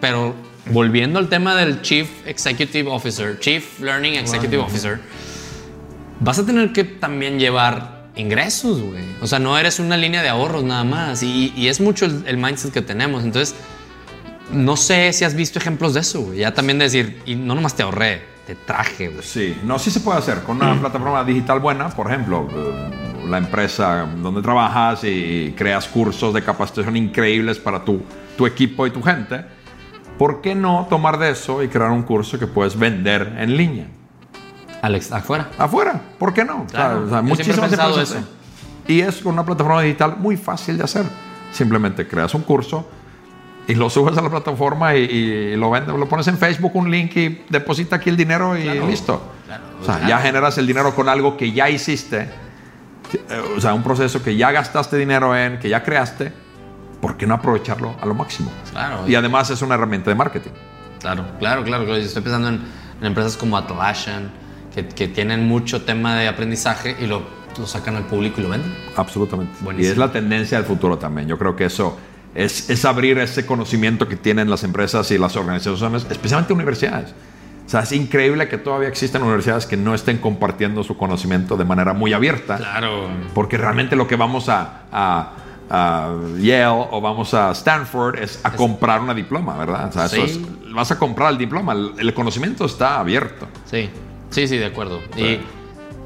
pero 0.00 0.34
volviendo 0.70 1.18
al 1.18 1.28
tema 1.28 1.54
del 1.54 1.82
Chief 1.82 2.08
Executive 2.26 2.90
Officer, 2.90 3.38
Chief 3.38 3.80
Learning 3.80 4.14
Executive 4.14 4.58
Officer, 4.58 5.00
vas 6.20 6.38
a 6.38 6.46
tener 6.46 6.72
que 6.72 6.84
también 6.84 7.38
llevar 7.38 7.98
ingresos, 8.18 8.80
güey. 8.80 9.04
O 9.22 9.26
sea, 9.26 9.38
no 9.38 9.56
eres 9.56 9.78
una 9.78 9.96
línea 9.96 10.22
de 10.22 10.28
ahorros 10.28 10.64
nada 10.64 10.84
más. 10.84 11.22
Y, 11.22 11.68
es 11.68 11.80
mucho 11.80 12.06
el, 12.06 12.36
mindset 12.36 12.72
que 12.72 12.82
tenemos. 12.82 13.24
Entonces, 13.24 13.54
no 14.52 14.76
sé 14.76 15.12
si 15.12 15.24
has 15.24 15.34
visto 15.34 15.58
ejemplos 15.58 15.94
de 15.94 16.00
eso, 16.00 16.20
güey. 16.22 16.38
Ya 16.40 16.52
también 16.52 16.78
decir, 16.78 17.22
y 17.24 17.34
no 17.36 17.54
nomás 17.54 17.74
te 17.74 17.82
ahorré, 17.82 18.22
te 18.46 18.54
traje, 18.54 19.08
güey. 19.08 19.22
Sí, 19.22 19.56
no, 19.64 19.78
sí 19.78 19.90
se 19.90 20.00
puede 20.00 20.18
hacer. 20.18 20.42
Con 20.42 20.56
una 20.56 20.78
plataforma 20.78 21.24
digital 21.24 21.60
buena, 21.60 21.88
por 21.90 22.08
ejemplo, 22.08 22.48
la 23.28 23.38
empresa 23.38 24.06
donde 24.22 24.42
trabajas 24.42 25.04
y 25.04 25.54
creas 25.56 25.86
cursos 25.86 26.34
de 26.34 26.42
capacitación 26.42 26.96
increíbles 26.96 27.58
para 27.58 27.84
tu, 27.84 28.00
tu 28.36 28.46
equipo 28.46 28.86
y 28.86 28.90
tu 28.90 29.02
gente. 29.02 29.44
¿Por 30.18 30.40
qué 30.40 30.54
no 30.54 30.86
tomar 30.90 31.18
de 31.18 31.30
eso 31.30 31.62
y 31.62 31.68
crear 31.68 31.90
un 31.90 32.02
curso 32.02 32.38
que 32.38 32.46
puedes 32.46 32.76
vender 32.76 33.36
en 33.38 33.56
línea? 33.56 33.86
Alex, 34.82 35.12
afuera. 35.12 35.48
Afuera, 35.58 36.00
¿por 36.18 36.34
qué 36.34 36.44
no? 36.44 36.66
Claro, 36.66 37.04
o 37.04 37.08
sea, 37.08 37.22
muchísimas 37.22 37.72
eso. 37.72 38.16
Y 38.86 39.00
es 39.00 39.16
con 39.16 39.34
una 39.34 39.44
plataforma 39.44 39.82
digital 39.82 40.16
muy 40.18 40.36
fácil 40.36 40.78
de 40.78 40.84
hacer. 40.84 41.04
Simplemente 41.52 42.06
creas 42.06 42.34
un 42.34 42.42
curso 42.42 42.88
y 43.68 43.74
lo 43.74 43.90
subes 43.90 44.16
a 44.16 44.22
la 44.22 44.30
plataforma 44.30 44.94
y, 44.94 45.54
lo 45.56 45.70
vendes, 45.70 45.94
lo 45.94 46.08
pones 46.08 46.26
en 46.28 46.38
Facebook 46.38 46.74
un 46.74 46.90
link 46.90 47.14
y 47.16 47.44
deposita 47.50 47.96
aquí 47.96 48.08
el 48.08 48.16
dinero 48.16 48.56
y 48.56 48.64
listo. 48.86 49.20
o 49.80 49.84
sea, 49.84 50.06
ya 50.08 50.18
generas 50.18 50.56
el 50.58 50.66
dinero 50.66 50.94
con 50.94 51.08
algo 51.08 51.36
que 51.36 51.52
ya 51.52 51.68
hiciste. 51.68 52.28
O 53.56 53.60
sea, 53.60 53.74
un 53.74 53.82
proceso 53.82 54.22
que 54.22 54.36
ya 54.36 54.50
gastaste 54.52 54.96
dinero 54.96 55.36
en, 55.36 55.58
que 55.58 55.68
ya 55.68 55.82
creaste. 55.82 56.32
¿Por 57.00 57.16
qué 57.16 57.26
no 57.26 57.34
aprovecharlo 57.34 57.94
a 58.00 58.06
lo 58.06 58.14
máximo? 58.14 58.50
Claro. 58.72 59.08
Y 59.08 59.14
además 59.14 59.50
es 59.50 59.62
una 59.62 59.76
herramienta 59.76 60.10
de 60.10 60.16
marketing. 60.16 60.50
Claro, 61.00 61.24
claro, 61.38 61.62
claro. 61.62 61.96
Estoy 61.96 62.22
pensando 62.22 62.48
en, 62.48 62.60
empresas 63.00 63.36
como 63.36 63.56
Atlassian, 63.56 64.30
que, 64.74 65.08
tienen 65.08 65.46
mucho 65.46 65.82
tema 65.82 66.16
de 66.16 66.26
aprendizaje 66.26 66.96
y 67.00 67.06
lo, 67.06 67.22
lo 67.56 67.66
sacan 67.66 67.94
al 67.96 68.04
público 68.06 68.40
y 68.40 68.44
lo 68.44 68.50
venden. 68.50 68.74
Absolutamente. 68.96 69.52
Y 69.78 69.86
es 69.86 69.96
la 69.96 70.10
tendencia 70.10 70.58
del 70.58 70.66
futuro 70.66 70.98
también. 70.98 71.28
Yo 71.28 71.38
creo 71.38 71.54
que 71.54 71.66
eso 71.66 71.96
es, 72.34 72.68
es, 72.68 72.84
abrir 72.84 73.18
ese 73.18 73.46
conocimiento 73.46 74.08
que 74.08 74.16
tienen 74.16 74.50
las 74.50 74.64
empresas 74.64 75.10
y 75.12 75.18
las 75.18 75.36
organizaciones, 75.36 76.04
especialmente 76.10 76.52
universidades. 76.52 77.14
O 77.68 77.70
sea, 77.70 77.80
es 77.80 77.92
increíble 77.92 78.48
que 78.48 78.56
todavía 78.56 78.88
existan 78.88 79.22
universidades 79.22 79.66
que 79.66 79.76
no 79.76 79.94
estén 79.94 80.16
compartiendo 80.16 80.82
su 80.82 80.96
conocimiento 80.96 81.54
de 81.54 81.66
manera 81.66 81.92
muy 81.92 82.14
abierta. 82.14 82.56
Claro. 82.56 83.10
Porque 83.34 83.58
realmente 83.58 83.94
lo 83.94 84.08
que 84.08 84.16
vamos 84.16 84.48
a, 84.48 84.84
a, 84.90 86.14
Yale 86.38 86.66
o 86.66 86.98
vamos 87.02 87.34
a 87.34 87.50
Stanford 87.50 88.20
es 88.20 88.40
a 88.42 88.52
comprar 88.52 89.02
una 89.02 89.12
diploma, 89.12 89.58
¿verdad? 89.58 89.88
O 89.88 89.92
sea, 89.92 90.06
eso 90.06 90.40
vas 90.74 90.90
a 90.92 90.98
comprar 90.98 91.30
el 91.30 91.36
diploma. 91.36 91.74
el 91.98 92.14
conocimiento 92.14 92.64
está 92.64 93.00
abierto. 93.00 93.46
Sí. 93.70 93.90
Sí, 94.30 94.48
sí, 94.48 94.56
de 94.56 94.64
acuerdo. 94.66 95.00
Y, 95.14 95.38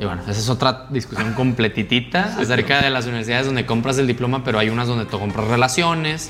bueno, 0.04 0.22
esa 0.22 0.32
es 0.32 0.48
otra 0.48 0.86
discusión 0.90 1.32
completitita 1.34 2.36
acerca 2.40 2.82
de 2.82 2.90
las 2.90 3.06
universidades 3.06 3.46
donde 3.46 3.66
compras 3.66 3.98
el 3.98 4.08
diploma, 4.08 4.42
pero 4.42 4.58
hay 4.58 4.68
unas 4.68 4.88
donde 4.88 5.04
tú 5.06 5.20
compras 5.20 5.46
relaciones 5.46 6.28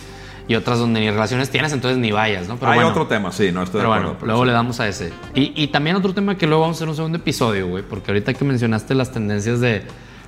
y 0.49 0.55
otras 0.55 0.79
donde 0.79 1.01
ni 1.01 1.11
relaciones 1.11 1.51
tienes, 1.51 1.73
entonces 1.73 1.99
ni 1.99 2.13
vayas, 2.13 2.49
¿no? 2.49 2.57
Pero 2.57 2.73
hay 2.73 2.81
otro 2.81 3.07
tema, 3.07 3.33
sí, 3.33 3.53
no 3.53 3.63
estoy 3.63 3.81
pero 3.81 3.93
de 3.93 3.99
acuerdo. 3.99 4.15
Bueno, 4.15 4.27
luego 4.27 4.45
le 4.45 4.53
damos 4.53 4.81
a 4.81 4.89
ese. 4.89 5.13
Y, 5.35 5.53
y, 5.63 5.69
también 5.69 5.97
otro 5.97 6.13
tema 6.15 6.37
que 6.37 6.47
luego 6.47 6.63
vamos 6.63 6.77
a 6.77 6.79
hacer 6.79 6.89
un 6.89 6.97
segundo 6.97 7.19
episodio, 7.19 7.69
güey, 7.69 7.83
porque 7.83 8.11
ahorita 8.11 8.35
que 8.35 8.45
mencionaste 8.45 8.95
las 8.95 9.13
tendencias 9.13 9.61
de 9.61 9.83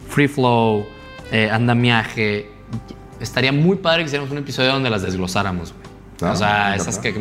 free 0.09 0.29
flow, 0.29 0.87
eh, 1.33 1.51
andamiaje, 1.51 2.51
estaría 3.21 3.53
muy 3.53 3.77
padre 3.77 4.01
que 4.01 4.07
hiciéramos 4.07 4.31
un 4.31 4.39
episodio 4.39 4.73
donde 4.73 4.91
las 4.91 5.03
desglosáramos, 5.03 5.73
güey 5.73 5.95
o 6.21 6.37
sea, 6.37 6.77
esas 6.77 6.99
que, 6.99 7.13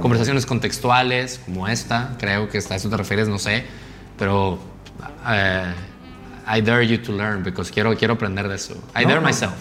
conversaciones 0.00 0.46
contextuales 0.46 1.40
como 1.44 1.68
esta, 1.68 2.16
creo 2.18 2.48
que 2.48 2.58
a 2.58 2.74
eso 2.74 2.90
te 2.90 2.96
refieres, 2.96 3.28
no 3.28 3.38
sé, 3.38 3.64
pero 4.18 4.58
eh, 5.28 5.72
I 6.48 6.60
dare 6.60 6.86
you 6.86 6.98
to 6.98 7.12
learn 7.12 7.42
because 7.42 7.72
quiero, 7.72 7.94
quiero 7.96 8.14
aprender 8.14 8.48
de 8.48 8.56
eso. 8.56 8.74
I 8.94 9.04
dare 9.04 9.20
myself. 9.20 9.54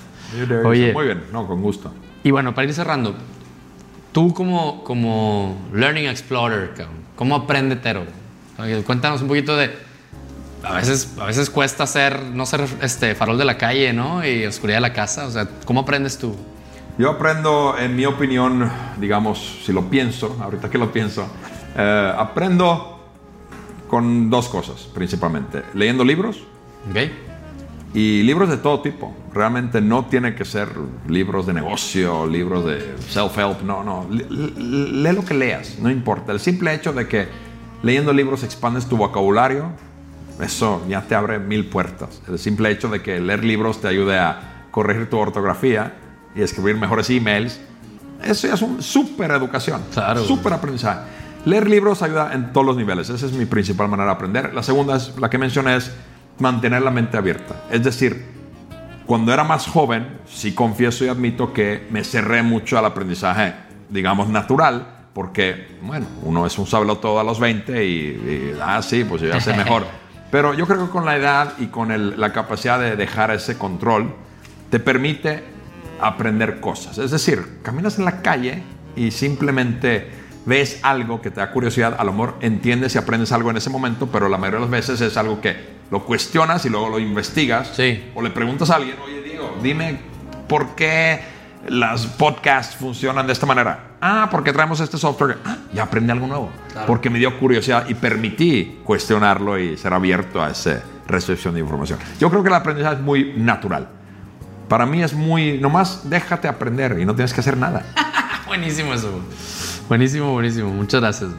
Oye, 0.66 0.94
muy 0.94 1.06
bien, 1.06 1.24
no, 1.32 1.48
con 1.48 1.62
gusto. 1.62 1.94
Y 2.26 2.32
bueno, 2.32 2.56
para 2.56 2.68
ir 2.68 2.74
cerrando, 2.74 3.14
tú 4.12 4.34
como, 4.34 4.84
como 4.84 5.62
Learning 5.72 6.08
Explorer, 6.08 6.74
¿cómo 7.16 7.36
aprende 7.36 7.76
Tero? 7.76 8.04
Cuéntanos 8.84 9.22
un 9.22 9.28
poquito 9.28 9.56
de... 9.56 9.72
A 10.64 10.74
veces, 10.74 11.14
a 11.20 11.26
veces 11.26 11.52
cuesta 11.52 11.86
ser, 11.86 12.20
no 12.24 12.48
ser 12.48 12.66
este, 12.82 13.14
farol 13.14 13.38
de 13.38 13.46
la 13.46 13.60
calle, 13.60 13.94
¿no? 13.94 14.26
Y 14.26 14.44
oscuridad 14.44 14.78
de 14.78 14.82
la 14.82 14.94
casa. 14.94 15.28
O 15.28 15.30
sea, 15.30 15.48
¿cómo 15.66 15.82
aprendes 15.82 16.18
tú? 16.18 16.36
Yo 16.98 17.12
aprendo, 17.12 17.76
en 17.78 17.96
mi 17.96 18.08
opinión, 18.08 18.72
digamos, 19.00 19.60
si 19.64 19.72
lo 19.72 19.88
pienso, 19.88 20.36
ahorita 20.42 20.72
que 20.72 20.80
lo 20.80 20.92
pienso, 20.92 21.28
eh, 21.78 22.12
aprendo 22.18 23.06
con 23.88 24.32
dos 24.32 24.50
cosas 24.50 24.90
principalmente. 24.96 25.62
Leyendo 25.76 26.04
libros. 26.04 26.40
Okay. 26.90 27.25
Y 27.96 28.24
libros 28.24 28.50
de 28.50 28.58
todo 28.58 28.82
tipo. 28.82 29.16
Realmente 29.34 29.80
no 29.80 30.06
tiene 30.06 30.36
que 30.36 30.44
ser 30.44 30.68
libros 31.08 31.48
de 31.48 31.54
negocio, 31.54 32.28
libros 32.28 32.66
de 32.66 32.94
self-help. 33.10 33.62
No, 33.62 33.86
no. 33.86 34.06
Lee 34.10 35.14
lo 35.14 35.24
que 35.24 35.34
leas, 35.34 35.80
no 35.80 35.90
importa. 35.90 36.34
El 36.34 36.42
simple 36.42 36.74
hecho 36.74 36.92
de 36.92 37.08
que 37.08 37.30
leyendo 37.84 38.12
libros 38.12 38.44
expandes 38.44 38.86
tu 38.88 38.98
vocabulario, 38.98 39.70
eso 40.42 40.84
ya 40.90 41.04
te 41.04 41.16
abre 41.16 41.40
mil 41.40 41.68
puertas. 41.68 42.22
El 42.28 42.38
simple 42.38 42.70
hecho 42.70 42.90
de 42.90 43.02
que 43.02 43.22
leer 43.22 43.46
libros 43.46 43.80
te 43.80 43.88
ayude 43.88 44.20
a 44.20 44.66
corregir 44.72 45.10
tu 45.10 45.18
ortografía 45.18 45.94
y 46.36 46.42
escribir 46.42 46.76
mejores 46.76 47.10
emails. 47.10 47.62
Eso 48.22 48.48
ya 48.50 48.56
es 48.56 48.62
una 48.62 48.82
súper 48.82 49.32
educación, 49.32 49.82
claro. 49.94 50.22
súper 50.26 50.52
aprendizaje. 50.52 51.00
Leer 51.46 51.70
libros 51.70 52.02
ayuda 52.02 52.34
en 52.34 52.52
todos 52.52 52.68
los 52.68 52.76
niveles, 52.76 53.10
esa 53.10 53.26
es 53.26 53.32
mi 53.32 53.46
principal 53.46 53.88
manera 53.88 54.08
de 54.10 54.16
aprender. 54.16 54.54
La 54.54 54.64
segunda 54.64 54.98
es, 54.98 55.14
la 55.18 55.30
que 55.30 55.38
mencioné, 55.38 55.78
es 55.78 55.94
mantener 56.40 56.82
la 56.82 56.92
mente 56.92 57.18
abierta. 57.18 57.64
Es 57.72 57.84
decir, 57.84 58.26
cuando 59.06 59.34
era 59.34 59.44
más 59.44 59.68
joven, 59.68 60.20
sí 60.26 60.54
confieso 60.54 61.06
y 61.06 61.10
admito 61.10 61.54
que 61.54 61.88
me 61.92 62.04
cerré 62.04 62.42
mucho 62.44 62.78
al 62.78 62.86
aprendizaje, 62.86 63.54
digamos, 63.90 64.30
natural, 64.30 64.88
porque, 65.14 65.78
bueno, 65.82 66.08
uno 66.24 66.46
es 66.46 66.58
un 66.58 66.66
sablo 66.68 66.98
todo 66.98 67.20
a 67.20 67.24
los 67.24 67.40
20 67.40 67.86
y, 67.86 68.58
ah, 68.62 68.82
sí, 68.82 69.06
pues 69.06 69.22
yo 69.22 69.30
ya 69.30 69.40
sé 69.40 69.54
mejor. 69.54 69.86
Pero 70.32 70.54
yo 70.54 70.68
creo 70.68 70.86
que 70.86 70.92
con 70.92 71.06
la 71.06 71.16
edad 71.16 71.54
y 71.60 71.68
con 71.68 72.20
la 72.20 72.34
capacidad 72.34 72.80
de 72.80 72.96
dejar 72.96 73.32
ese 73.32 73.58
control, 73.58 74.14
te 74.70 74.80
permite 74.80 75.44
aprender 76.02 76.60
cosas. 76.60 76.98
Es 76.98 77.12
decir, 77.12 77.60
caminas 77.62 78.00
en 78.00 78.06
la 78.06 78.22
calle 78.22 78.64
y 78.96 79.12
simplemente 79.12 80.10
ves 80.46 80.80
algo 80.84 81.22
que 81.22 81.30
te 81.32 81.40
da 81.40 81.52
curiosidad, 81.52 81.96
a 81.98 82.04
lo 82.04 82.12
mejor 82.12 82.36
entiendes 82.42 82.96
y 82.96 82.98
aprendes 82.98 83.32
algo 83.32 83.50
en 83.52 83.58
ese 83.58 83.70
momento, 83.70 84.08
pero 84.08 84.28
la 84.28 84.38
mayoría 84.38 84.60
de 84.60 84.66
las 84.66 84.72
veces 84.72 85.02
es 85.02 85.16
algo 85.16 85.40
que 85.42 85.75
lo 85.92 86.06
cuestionas 86.06 86.66
y 86.66 86.70
luego 86.70 86.90
lo 86.90 87.00
investigas. 87.00 87.72
Sí. 87.76 88.12
O 88.16 88.22
le 88.22 88.30
preguntas 88.30 88.70
a 88.70 88.76
alguien, 88.76 88.96
oye, 89.04 89.22
digo, 89.22 89.58
dime 89.62 90.00
por 90.48 90.76
qué 90.76 91.20
las 91.68 92.06
podcasts 92.06 92.76
funcionan 92.76 93.26
de 93.28 93.34
esta 93.34 93.46
manera. 93.46 93.96
Ah, 94.02 94.28
porque 94.30 94.54
traemos 94.54 94.80
este 94.80 94.98
software. 94.98 95.38
Ah, 95.46 95.58
ya 95.74 95.84
aprendí 95.84 96.12
algo 96.12 96.28
nuevo. 96.28 96.50
Porque 96.86 97.10
me 97.10 97.20
dio 97.20 97.40
curiosidad 97.40 97.88
y 97.90 97.96
permití 97.96 98.80
cuestionarlo 98.84 99.58
y 99.58 99.78
ser 99.78 99.94
abierto 99.94 100.44
a 100.44 100.52
esa 100.52 100.84
recepción 101.08 101.54
de 101.54 101.62
información. 101.62 102.00
Yo 102.20 102.30
creo 102.30 102.44
que 102.44 102.50
el 102.50 102.56
aprendizaje 102.56 102.96
es 102.96 103.02
muy 103.02 103.34
natural. 103.36 103.90
Para 104.68 104.86
mí 104.86 105.02
es 105.04 105.14
muy, 105.14 105.60
nomás 105.60 106.10
déjate 106.10 106.48
aprender 106.48 106.98
y 107.00 107.06
no 107.06 107.16
tienes 107.16 107.34
que 107.34 107.42
hacer 107.42 107.58
nada. 107.58 107.86
buenísimo 108.48 108.94
eso. 108.94 109.22
Buenísimo, 109.88 110.34
buenísimo. 110.34 110.70
Muchas 110.70 111.02
gracias. 111.02 111.32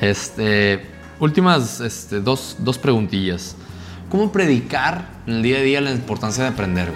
Este, 0.00 0.86
últimas 1.18 1.80
este, 1.80 2.20
dos, 2.20 2.56
dos 2.58 2.78
preguntillas. 2.78 3.56
¿Cómo 4.10 4.32
predicar 4.32 5.04
en 5.26 5.34
el 5.34 5.42
día 5.42 5.58
a 5.58 5.60
día 5.60 5.80
la 5.80 5.92
importancia 5.92 6.42
de 6.42 6.50
aprender 6.50 6.92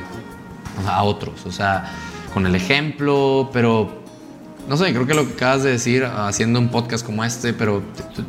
a 0.85 1.05
otros? 1.05 1.47
O 1.47 1.53
sea, 1.53 1.93
con 2.35 2.45
el 2.45 2.57
ejemplo, 2.57 3.51
pero 3.53 4.03
no 4.69 4.77
sé, 4.77 4.93
creo 4.93 5.07
que 5.07 5.15
lo 5.15 5.25
que 5.25 5.35
acabas 5.35 5.63
de 5.63 5.71
decir 5.71 6.05
haciendo 6.05 6.59
un 6.59 6.71
podcast 6.71 7.07
como 7.07 7.25
este, 7.25 7.53
pero 7.53 7.83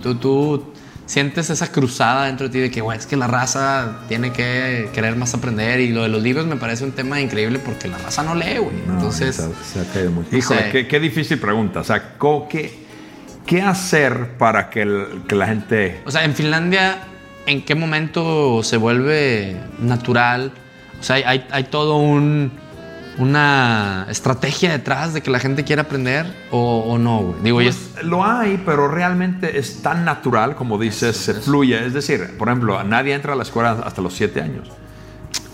tú, 0.03 0.15
tú, 0.15 0.73
sientes 1.07 1.49
esa 1.49 1.71
cruzada 1.71 2.25
dentro 2.25 2.47
de 2.47 2.53
ti 2.53 2.59
de 2.59 2.71
que, 2.71 2.81
güey, 2.81 2.97
es 2.97 3.05
que 3.07 3.15
la 3.15 3.27
raza 3.27 4.01
tiene 4.07 4.31
que 4.31 4.89
querer 4.93 5.15
más 5.15 5.33
aprender 5.33 5.79
y 5.79 5.89
lo 5.89 6.03
de 6.03 6.09
los 6.09 6.21
libros 6.21 6.45
me 6.45 6.55
parece 6.55 6.83
un 6.83 6.91
tema 6.91 7.19
increíble 7.19 7.59
porque 7.59 7.87
la 7.87 7.97
raza 7.97 8.23
no 8.23 8.35
lee, 8.35 8.57
güey. 8.57 8.75
Entonces... 8.87 9.35
Se, 9.63 9.79
ha 9.79 9.83
caído 9.85 10.11
mucho. 10.11 10.35
Híjole, 10.35 10.87
qué, 10.87 10.99
difícil 10.99 11.39
pregunta. 11.39 11.79
O 11.79 11.83
sea, 11.83 12.17
¿qué, 12.49 12.71
qué 13.45 13.61
hacer 13.61 14.37
para 14.37 14.69
que, 14.69 15.07
que 15.27 15.35
la 15.35 15.47
gente... 15.47 16.01
O 16.05 16.11
sea, 16.11 16.23
en 16.23 16.33
Finlandia, 16.33 16.99
¿en 17.45 17.63
qué 17.63 17.75
momento 17.75 18.61
se 18.63 18.77
vuelve 18.77 19.57
natural? 19.79 20.51
O 20.99 21.03
sea, 21.03 21.15
hay, 21.15 21.45
hay 21.51 21.63
todo 21.65 21.97
un 21.97 22.51
una 23.17 24.07
estrategia 24.09 24.71
detrás 24.71 25.13
de 25.13 25.21
que 25.21 25.31
la 25.31 25.39
gente 25.39 25.63
quiera 25.63 25.83
aprender 25.83 26.25
o, 26.51 26.97
no? 26.97 27.35
Digo, 27.43 27.57
pues, 27.57 27.93
Lo 28.03 28.25
hay, 28.25 28.61
pero 28.65 28.87
realmente 28.87 29.57
es 29.57 29.81
tan 29.81 30.05
natural, 30.05 30.55
como 30.55 30.77
dices, 30.77 31.15
se 31.15 31.33
fluye. 31.33 31.85
Es 31.85 31.93
decir, 31.93 32.35
por 32.37 32.49
ejemplo, 32.49 32.83
nadie 32.83 33.13
entra 33.13 33.33
a 33.33 33.35
la 33.35 33.43
escuela 33.43 33.71
hasta 33.85 34.01
los 34.01 34.13
siete 34.13 34.41
años. 34.41 34.69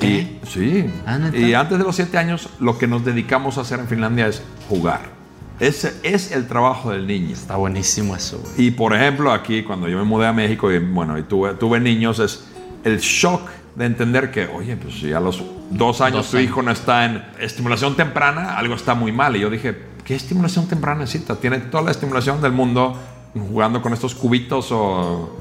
Y, 0.02 0.40
sí. 0.48 0.92
Ah, 1.06 1.20
y 1.34 1.54
antes 1.54 1.78
de 1.78 1.84
los 1.84 1.96
siete 1.96 2.18
años, 2.18 2.50
lo 2.60 2.78
que 2.78 2.88
nos 2.88 3.06
dedicamos 3.06 3.58
a 3.58 3.62
hacer 3.62 3.80
en 3.80 3.88
Finlandia 3.88 4.28
es 4.28 4.42
jugar. 4.68 5.21
Ese 5.62 5.94
es 6.02 6.32
el 6.32 6.48
trabajo 6.48 6.90
del 6.90 7.06
niño. 7.06 7.34
Está 7.34 7.56
buenísimo 7.56 8.16
eso. 8.16 8.42
Y 8.58 8.72
por 8.72 8.96
ejemplo, 8.96 9.32
aquí, 9.32 9.62
cuando 9.62 9.88
yo 9.88 9.96
me 9.96 10.04
mudé 10.04 10.26
a 10.26 10.34
México 10.34 10.72
y, 10.72 10.80
bueno, 10.80 11.20
y 11.20 11.22
tuve, 11.22 11.54
tuve 11.54 11.80
niños, 11.80 12.18
es 12.18 12.46
el 12.84 12.98
shock 12.98 13.48
de 13.76 13.86
entender 13.86 14.32
que, 14.32 14.48
oye, 14.48 14.76
pues 14.76 14.96
si 14.96 15.14
a 15.14 15.20
los 15.20 15.44
dos 15.70 16.02
años 16.02 16.32
tu 16.32 16.40
hijo 16.40 16.64
no 16.64 16.72
está 16.72 17.06
en 17.06 17.24
estimulación 17.40 17.96
temprana, 17.96 18.58
algo 18.58 18.74
está 18.74 18.96
muy 18.96 19.12
mal. 19.12 19.36
Y 19.36 19.42
yo 19.42 19.52
dije, 19.52 19.78
¿qué 20.04 20.16
estimulación 20.16 20.68
temprana 20.68 21.02
necesita? 21.02 21.36
Tiene 21.36 21.60
toda 21.60 21.84
la 21.84 21.92
estimulación 21.92 22.42
del 22.42 22.54
mundo 22.54 22.98
jugando 23.36 23.84
con 23.84 23.94
estos 23.94 24.16
cubitos 24.16 24.70
o, 24.72 25.38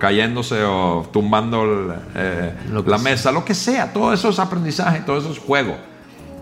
cayéndose 0.00 0.64
o 0.64 1.06
tumbando 1.12 1.94
eh, 2.14 2.54
la 2.86 2.96
mesa, 2.96 3.30
lo 3.30 3.44
que 3.44 3.54
sea. 3.54 3.92
Todo 3.92 4.14
eso 4.14 4.30
es 4.30 4.38
aprendizaje, 4.38 5.00
todo 5.00 5.18
eso 5.18 5.30
es 5.30 5.38
juego. 5.38 5.89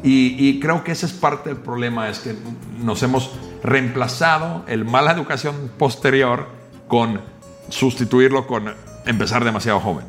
Y, 0.02 0.36
y, 0.38 0.60
creo 0.60 0.84
que 0.84 0.92
ese 0.92 1.06
es 1.06 1.12
parte 1.12 1.50
del 1.50 1.58
problema, 1.58 2.08
es 2.08 2.20
que 2.20 2.34
nos 2.82 3.02
hemos 3.02 3.32
reemplazado 3.64 4.64
el 4.68 4.84
mala 4.84 5.10
educación 5.10 5.72
posterior 5.76 6.46
con 6.86 7.20
sustituirlo 7.68 8.46
con 8.46 8.72
empezar 9.06 9.44
demasiado 9.44 9.80
joven. 9.80 10.06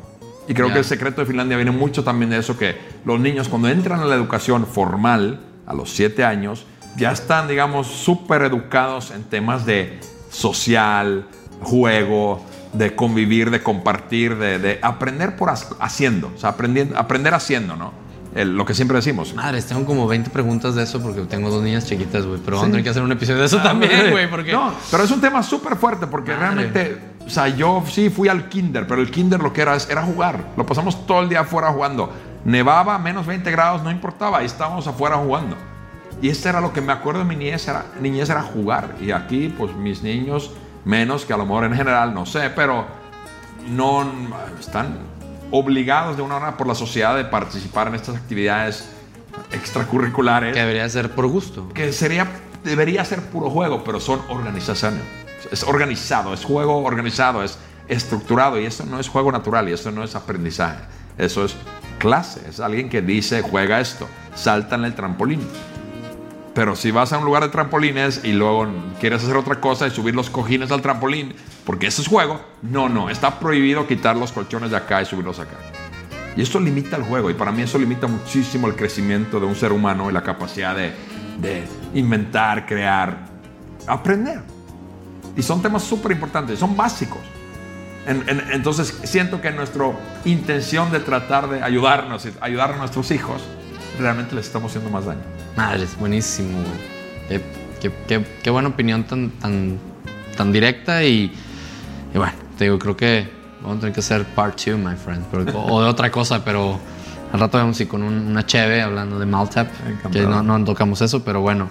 Y 0.48 0.54
creo 0.54 0.72
que 0.72 0.78
el 0.78 0.84
secreto 0.84 1.20
de 1.20 1.26
Finlandia 1.26 1.56
viene 1.56 1.70
mucho 1.70 2.02
también 2.02 2.30
de 2.30 2.38
eso, 2.38 2.58
que 2.58 2.76
los 3.04 3.20
niños 3.20 3.48
cuando 3.48 3.68
entran 3.68 4.00
a 4.00 4.04
la 4.04 4.16
educación 4.16 4.66
formal, 4.66 5.40
a 5.66 5.74
los 5.74 5.90
siete 5.90 6.24
años, 6.24 6.66
ya 6.96 7.12
están, 7.12 7.46
digamos, 7.46 7.86
súper 7.86 8.42
educados 8.42 9.12
en 9.12 9.22
temas 9.24 9.64
de 9.64 10.00
social, 10.30 11.26
juego, 11.62 12.44
de 12.72 12.96
convivir, 12.96 13.50
de 13.50 13.62
compartir, 13.62 14.36
de, 14.36 14.78
aprender 14.82 15.36
por 15.36 15.50
haciendo, 15.50 16.32
o 16.34 16.38
sea, 16.38 16.50
aprender 16.50 17.34
haciendo, 17.34 17.76
¿no? 17.76 17.92
Lo 18.34 18.64
que 18.64 18.74
siempre 18.74 18.96
decimos. 18.96 19.34
Madres, 19.34 19.66
tengo 19.66 19.84
como 19.84 20.06
20 20.06 20.30
preguntas 20.30 20.74
de 20.74 20.84
eso 20.84 21.00
porque 21.00 21.22
tengo 21.22 21.50
dos 21.50 21.62
niñas 21.62 21.86
chiquitas, 21.86 22.24
güey. 22.24 22.40
Pero 22.44 22.56
vamos 22.56 22.68
a 22.68 22.70
tener 22.70 22.84
que 22.84 22.90
hacer 22.90 23.02
un 23.02 23.12
episodio 23.12 23.40
de 23.40 23.46
eso 23.46 23.58
ah, 23.60 23.64
también, 23.64 24.10
güey. 24.10 24.30
Porque... 24.30 24.52
No, 24.52 24.72
pero 24.90 25.04
es 25.04 25.10
un 25.10 25.20
tema 25.20 25.42
súper 25.42 25.76
fuerte 25.76 26.06
porque 26.06 26.34
realmente 26.34 27.10
o 27.30 27.32
sea, 27.32 27.46
yo 27.46 27.84
sí 27.86 28.10
fui 28.10 28.28
al 28.28 28.48
kinder, 28.48 28.88
pero 28.88 29.00
el 29.00 29.08
kinder 29.08 29.40
lo 29.40 29.52
que 29.52 29.62
era 29.62 29.76
era 29.88 30.02
jugar. 30.02 30.46
Lo 30.56 30.66
pasamos 30.66 31.06
todo 31.06 31.22
el 31.22 31.28
día 31.28 31.40
afuera 31.40 31.70
jugando. 31.70 32.12
Nevaba, 32.44 32.98
menos 32.98 33.24
20 33.24 33.48
grados, 33.52 33.84
no 33.84 33.90
importaba, 33.92 34.38
ahí 34.38 34.46
estábamos 34.46 34.86
afuera 34.88 35.16
jugando. 35.16 35.56
Y 36.20 36.28
esto 36.28 36.48
era 36.48 36.60
lo 36.60 36.72
que 36.72 36.80
me 36.80 36.92
acuerdo 36.92 37.20
de 37.20 37.26
mi 37.26 37.36
niñez, 37.36 37.68
era, 37.68 37.84
niñez 38.00 38.30
era 38.30 38.42
jugar. 38.42 38.96
Y 39.00 39.12
aquí, 39.12 39.54
pues 39.56 39.74
mis 39.76 40.02
niños, 40.02 40.50
menos 40.84 41.24
que 41.24 41.32
a 41.32 41.36
lo 41.36 41.44
mejor 41.44 41.64
en 41.64 41.74
general, 41.74 42.12
no 42.12 42.26
sé, 42.26 42.50
pero 42.50 42.84
no 43.68 44.10
están 44.58 44.98
obligados 45.50 46.16
de 46.16 46.22
una 46.22 46.36
hora 46.36 46.56
por 46.56 46.66
la 46.66 46.74
sociedad 46.74 47.16
de 47.16 47.24
participar 47.24 47.88
en 47.88 47.94
estas 47.94 48.16
actividades 48.16 48.88
extracurriculares. 49.52 50.54
Que 50.54 50.60
debería 50.60 50.88
ser 50.88 51.10
por 51.10 51.26
gusto. 51.26 51.68
Que 51.74 51.92
sería, 51.92 52.28
debería 52.64 53.04
ser 53.04 53.20
puro 53.22 53.50
juego, 53.50 53.84
pero 53.84 54.00
son 54.00 54.20
organizaciones 54.28 55.02
es 55.50 55.62
organizado, 55.64 56.34
es 56.34 56.44
juego 56.44 56.82
organizado, 56.82 57.42
es 57.42 57.58
estructurado 57.88 58.60
y 58.60 58.66
eso 58.66 58.84
no 58.84 59.00
es 59.00 59.08
juego 59.08 59.32
natural 59.32 59.68
y 59.68 59.72
eso 59.72 59.90
no 59.90 60.04
es 60.04 60.14
aprendizaje, 60.14 60.84
eso 61.18 61.44
es 61.44 61.56
clase, 61.98 62.40
es 62.48 62.60
alguien 62.60 62.88
que 62.88 63.02
dice 63.02 63.42
juega 63.42 63.80
esto, 63.80 64.08
salta 64.34 64.76
en 64.76 64.84
el 64.84 64.94
trampolín. 64.94 65.40
Pero 66.54 66.74
si 66.74 66.90
vas 66.90 67.12
a 67.12 67.18
un 67.18 67.24
lugar 67.24 67.44
de 67.44 67.48
trampolines 67.48 68.24
y 68.24 68.32
luego 68.32 68.66
quieres 68.98 69.22
hacer 69.22 69.36
otra 69.36 69.60
cosa 69.60 69.86
y 69.86 69.90
subir 69.90 70.14
los 70.14 70.30
cojines 70.30 70.72
al 70.72 70.82
trampolín, 70.82 71.34
porque 71.64 71.86
eso 71.86 72.02
es 72.02 72.08
juego, 72.08 72.40
no, 72.62 72.88
no, 72.88 73.08
está 73.08 73.38
prohibido 73.38 73.86
quitar 73.86 74.16
los 74.16 74.32
colchones 74.32 74.70
de 74.70 74.76
acá 74.76 75.00
y 75.00 75.06
subirlos 75.06 75.38
acá. 75.38 75.56
Y 76.36 76.42
esto 76.42 76.58
limita 76.58 76.96
el 76.96 77.04
juego 77.04 77.30
y 77.30 77.34
para 77.34 77.52
mí 77.52 77.62
eso 77.62 77.78
limita 77.78 78.06
muchísimo 78.06 78.66
el 78.66 78.74
crecimiento 78.74 79.38
de 79.38 79.46
un 79.46 79.54
ser 79.54 79.72
humano 79.72 80.10
y 80.10 80.12
la 80.12 80.22
capacidad 80.22 80.74
de, 80.74 80.92
de 81.40 81.64
inventar, 81.94 82.66
crear, 82.66 83.26
aprender. 83.86 84.42
Y 85.36 85.42
son 85.42 85.62
temas 85.62 85.82
súper 85.82 86.12
importantes, 86.12 86.58
son 86.58 86.76
básicos. 86.76 87.20
entonces 88.06 88.98
siento 89.04 89.40
que 89.40 89.50
nuestra 89.52 89.86
intención 90.24 90.90
de 90.90 91.00
tratar 91.00 91.48
de 91.48 91.62
ayudarnos, 91.62 92.26
ayudar 92.40 92.72
a 92.72 92.76
nuestros 92.76 93.10
hijos, 93.10 93.42
realmente 94.00 94.34
les 94.34 94.46
estamos 94.46 94.70
haciendo 94.70 94.90
más 94.90 95.04
daño. 95.06 95.20
Madre, 95.56 95.84
es 95.84 95.98
buenísimo. 95.98 96.58
Qué, 97.80 98.50
buena 98.50 98.68
opinión 98.68 99.04
tan, 99.04 99.30
tan, 99.30 99.78
tan 100.36 100.52
directa 100.52 101.04
y, 101.04 101.32
bueno, 102.14 102.32
te 102.58 102.64
digo, 102.64 102.78
creo 102.78 102.96
que 102.96 103.28
vamos 103.62 103.78
a 103.78 103.80
tener 103.80 103.94
que 103.94 104.00
hacer 104.00 104.24
part 104.24 104.60
2, 104.60 104.78
my 104.78 104.96
friend, 104.96 105.24
o 105.54 105.82
de 105.82 105.88
otra 105.88 106.10
cosa, 106.10 106.44
pero 106.44 106.78
al 107.32 107.40
rato 107.40 107.58
vamos 107.58 107.78
a 107.78 107.82
ir 107.82 107.88
con 107.88 108.02
una 108.02 108.44
cheve 108.44 108.82
hablando 108.82 109.18
de 109.18 109.26
Maltap, 109.26 109.68
que 110.10 110.22
no, 110.22 110.42
no 110.42 110.64
tocamos 110.64 111.00
eso, 111.00 111.24
pero 111.24 111.40
bueno. 111.40 111.68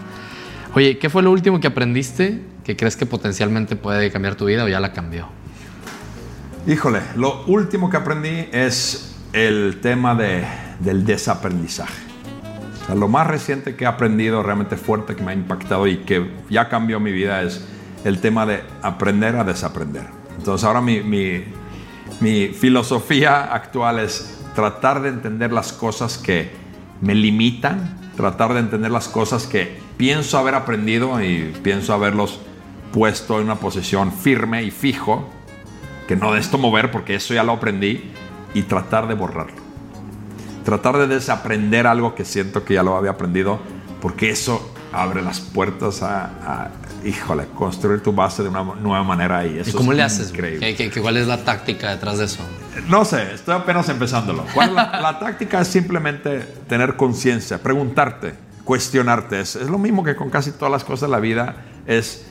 Oye, 0.76 0.98
¿qué 0.98 1.10
fue 1.10 1.24
lo 1.24 1.32
último 1.32 1.60
que 1.60 1.68
aprendiste 1.68 2.44
que 2.64 2.76
crees 2.76 2.96
que 2.96 3.06
potencialmente 3.06 3.76
puede 3.76 4.12
cambiar 4.12 4.36
tu 4.36 4.46
vida 4.46 4.64
o 4.64 4.68
ya 4.68 4.80
la 4.80 4.94
cambió? 4.94 5.28
Híjole, 6.68 7.02
lo 7.16 7.46
último 7.46 7.90
que 7.90 7.98
aprendí 7.98 8.48
es 8.52 9.16
el 9.34 9.80
tema 9.82 10.16
de, 10.16 10.46
del 10.80 11.06
desaprendizaje. 11.06 12.09
Lo 12.96 13.08
más 13.08 13.28
reciente 13.28 13.76
que 13.76 13.84
he 13.84 13.88
aprendido 13.88 14.42
realmente 14.42 14.76
fuerte, 14.76 15.16
que 15.16 15.24
me 15.24 15.32
ha 15.32 15.36
impactado 15.36 15.86
y 15.88 15.98
que 15.98 16.32
ya 16.50 16.70
cambió 16.70 17.00
mi 17.00 17.12
vida 17.12 17.44
es 17.44 17.66
el 18.04 18.20
tema 18.20 18.46
de 18.46 18.64
aprender 18.82 19.36
a 19.36 19.44
desaprender. 19.44 20.08
Entonces 20.38 20.66
ahora 20.66 20.82
mi, 20.82 21.02
mi, 21.02 21.44
mi 22.20 22.48
filosofía 22.48 23.54
actual 23.54 24.00
es 24.00 24.40
tratar 24.56 25.02
de 25.02 25.10
entender 25.10 25.52
las 25.52 25.72
cosas 25.72 26.18
que 26.18 26.52
me 27.02 27.14
limitan, 27.14 27.98
tratar 28.18 28.54
de 28.54 28.60
entender 28.60 28.92
las 28.92 29.08
cosas 29.08 29.46
que 29.46 29.78
pienso 29.98 30.38
haber 30.38 30.56
aprendido 30.56 31.22
y 31.24 31.54
pienso 31.64 31.94
haberlos 31.94 32.40
puesto 32.92 33.38
en 33.38 33.46
una 33.46 33.56
posición 33.56 34.12
firme 34.12 34.64
y 34.64 34.72
fijo, 34.72 35.30
que 36.08 36.16
no 36.16 36.34
de 36.34 36.40
esto 36.40 36.58
mover 36.58 36.90
porque 36.90 37.16
eso 37.16 37.34
ya 37.34 37.44
lo 37.44 37.54
aprendí, 37.54 38.12
y 38.54 38.64
tratar 38.64 39.08
de 39.08 39.14
borrarlo. 39.14 39.59
Tratar 40.64 40.98
de 40.98 41.08
desaprender 41.08 41.88
algo 41.88 42.16
que 42.16 42.26
siento 42.26 42.64
que 42.64 42.76
ya 42.76 42.84
lo 42.84 42.96
había 42.96 43.12
aprendido, 43.12 43.60
porque 44.02 44.30
eso 44.30 44.74
abre 44.92 45.22
las 45.22 45.40
puertas 45.40 46.02
a, 46.02 46.70
híjole, 47.04 47.46
construir 47.56 48.02
tu 48.02 48.12
base 48.12 48.44
de 48.44 48.50
una 48.50 48.64
nueva 48.64 49.04
manera 49.04 49.46
y 49.46 49.60
eso 49.60 49.70
¿Y 49.70 49.74
cómo 49.74 49.94
le 49.94 50.02
haces? 50.02 50.32
Increíble. 50.32 50.76
¿Qué, 50.76 50.92
cuál 51.02 51.18
es 51.18 51.28
la 51.28 51.44
táctica 51.44 51.92
detrás 51.92 52.18
de 52.18 52.26
eso? 52.26 52.42
No 52.88 53.06
sé, 53.06 53.34
estoy 53.34 53.56
apenas 53.56 53.88
empezándolo. 53.90 54.44
la, 54.56 55.20
táctica 55.20 55.62
es 55.62 55.68
simplemente 55.68 56.40
tener 56.68 56.96
conciencia, 56.96 57.62
preguntarte, 57.62 58.34
cuestionarte. 58.64 59.42
Es, 59.42 59.56
es, 59.56 59.70
lo 59.70 59.78
mismo 59.78 60.04
que 60.04 60.16
con 60.16 60.30
casi 60.30 60.52
todas 60.52 60.72
las 60.72 60.84
cosas 60.84 61.10
de 61.10 61.10
la 61.10 61.20
vida, 61.20 61.66
es 61.86 62.26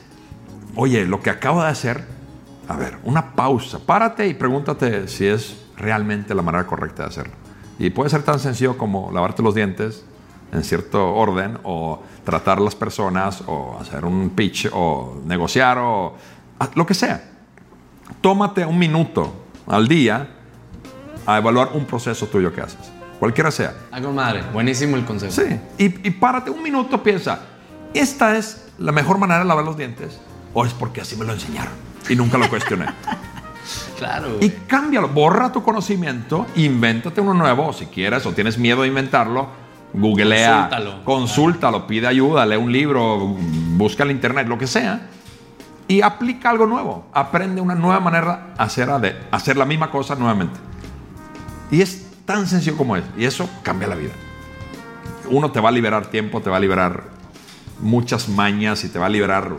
oye, 0.75 1.05
lo 1.05 1.21
que 1.21 1.31
acabo 1.31 1.63
de 1.63 1.69
hacer, 1.69 2.05
a 2.69 2.77
ver, 2.77 2.99
una 3.03 3.35
pausa, 3.35 3.81
párate 3.85 4.27
y 4.29 4.35
pregúntate 4.35 5.09
si 5.09 5.27
es 5.27 5.57
realmente 5.77 6.35
la 6.35 6.43
manera 6.43 6.67
correcta 6.67 7.05
de 7.05 7.09
hacerlo. 7.09 7.35
Y 7.79 7.91
puede 7.91 8.11
ser 8.11 8.23
tan 8.23 8.39
sencillo 8.39 8.77
como 8.77 9.11
lavarte 9.13 9.43
los 9.43 9.55
dientes 9.55 10.05
en 10.53 10.65
cierto 10.65 11.15
orden 11.15 11.59
o 11.63 12.03
tratar 12.25 12.59
a 12.59 12.61
las 12.61 12.75
personas 12.75 13.43
o 13.47 13.79
hacer 13.81 14.05
un 14.05 14.31
pitch 14.31 14.69
o 14.73 15.21
negociar 15.25 15.79
o 15.79 16.15
lo 16.75 16.87
que 16.87 16.95
sea. 16.95 17.23
Tómate 18.21 18.65
un 18.65 18.79
minuto 18.79 19.33
al 19.67 19.87
día 19.87 20.29
a 21.27 21.39
evaluar 21.39 21.71
un 21.75 21.85
proceso 21.85 22.27
tuyo 22.27 22.53
que 22.53 22.63
haces, 22.63 22.91
cualquiera 23.21 23.51
sea. 23.51 23.75
Algo 23.91 24.13
madre, 24.13 24.43
buenísimo 24.53 24.97
el 24.97 25.05
consejo. 25.05 25.33
Sí, 25.33 25.61
y, 25.77 26.09
y 26.09 26.11
párate 26.11 26.51
un 26.51 26.63
minuto, 26.63 27.03
piensa, 27.03 27.41
esta 27.93 28.37
es 28.37 28.71
la 28.79 28.93
mejor 28.93 29.19
manera 29.19 29.41
de 29.41 29.45
lavar 29.45 29.65
los 29.65 29.77
dientes 29.77 30.19
o 30.55 30.65
es 30.65 30.73
porque 30.73 31.03
así 31.03 31.17
me 31.17 31.25
lo 31.25 31.35
enseñaron 31.35 31.73
y 32.09 32.17
nunca 32.17 32.39
lo 32.39 32.49
cuestioné. 32.49 32.87
claro. 33.99 34.39
Y 34.41 34.51
cámbialo, 34.51 35.09
borra 35.09 35.53
tu 35.53 35.63
conocimiento, 35.63 36.47
invéntate 36.57 37.21
uno 37.21 37.35
nuevo 37.35 37.73
si 37.73 37.87
quieres 37.87 38.25
o 38.27 38.33
tienes 38.33 38.59
miedo 38.59 38.83
de 38.83 38.89
inventarlo, 38.89 39.49
googlea, 39.93 40.69
consúltalo. 40.69 41.05
consúltalo, 41.05 41.87
pide 41.87 42.07
ayuda, 42.07 42.47
lee 42.47 42.57
un 42.57 42.73
libro, 42.73 43.19
busca 43.77 44.05
en 44.05 44.11
internet, 44.11 44.49
lo 44.49 44.59
que 44.59 44.67
sea, 44.67 45.09
y 45.87 46.03
aplica 46.03 46.51
algo 46.51 46.67
nuevo. 46.67 47.07
Aprende 47.13 47.61
una 47.61 47.75
nueva 47.75 48.01
manera 48.01 48.53
de 48.57 48.63
hacer, 48.63 48.89
de 49.01 49.17
hacer 49.31 49.57
la 49.57 49.65
misma 49.65 49.91
cosa 49.91 50.15
nuevamente. 50.15 50.59
Y 51.71 51.83
es 51.83 52.11
tan 52.25 52.47
sencillo 52.47 52.77
como 52.77 52.97
es. 52.97 53.05
Y 53.17 53.25
eso 53.25 53.49
cambia 53.63 53.89
la 53.89 53.95
vida. 53.95 54.13
Uno 55.31 55.51
te 55.51 55.61
va 55.61 55.71
a 55.71 55.73
liberar 55.73 56.07
tiempo, 56.07 56.41
te 56.41 56.51
va 56.51 56.59
a 56.59 56.61
liberar 56.61 57.05
muchas 57.81 58.29
mañas 58.29 58.85
y 58.85 58.89
te 58.89 58.99
va 58.99 59.07
a 59.07 59.09
liberar 59.09 59.51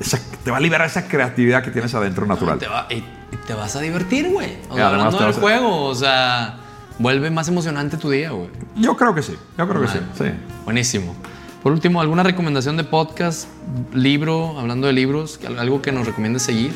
esa, 0.00 0.18
te 0.44 0.50
va 0.50 0.58
a 0.58 0.60
liberar 0.60 0.86
esa 0.86 1.08
creatividad 1.08 1.62
que 1.62 1.70
tienes 1.70 1.94
adentro 1.94 2.24
natural. 2.26 2.58
y, 2.90 3.02
te 3.46 3.54
vas 3.54 3.76
a 3.76 3.80
divertir, 3.80 4.30
güey. 4.30 4.58
O 4.70 4.78
hablando 4.78 5.18
del 5.18 5.32
juego, 5.32 5.84
o 5.84 5.94
sea, 5.94 6.56
vuelve 6.98 7.30
más 7.30 7.48
emocionante 7.48 7.96
tu 7.96 8.10
día, 8.10 8.30
güey. 8.30 8.50
Yo 8.76 8.96
creo 8.96 9.14
que 9.14 9.22
sí, 9.22 9.36
yo 9.56 9.68
creo 9.68 9.80
que 9.82 9.88
sí, 9.88 9.98
sí. 10.16 10.24
Buenísimo. 10.64 11.14
Por 11.62 11.72
último, 11.72 12.00
¿alguna 12.00 12.22
recomendación 12.22 12.76
de 12.76 12.84
podcast, 12.84 13.48
libro, 13.92 14.58
hablando 14.58 14.86
de 14.86 14.92
libros, 14.92 15.40
algo 15.58 15.82
que 15.82 15.92
nos 15.92 16.06
recomiendes 16.06 16.42
seguir? 16.42 16.72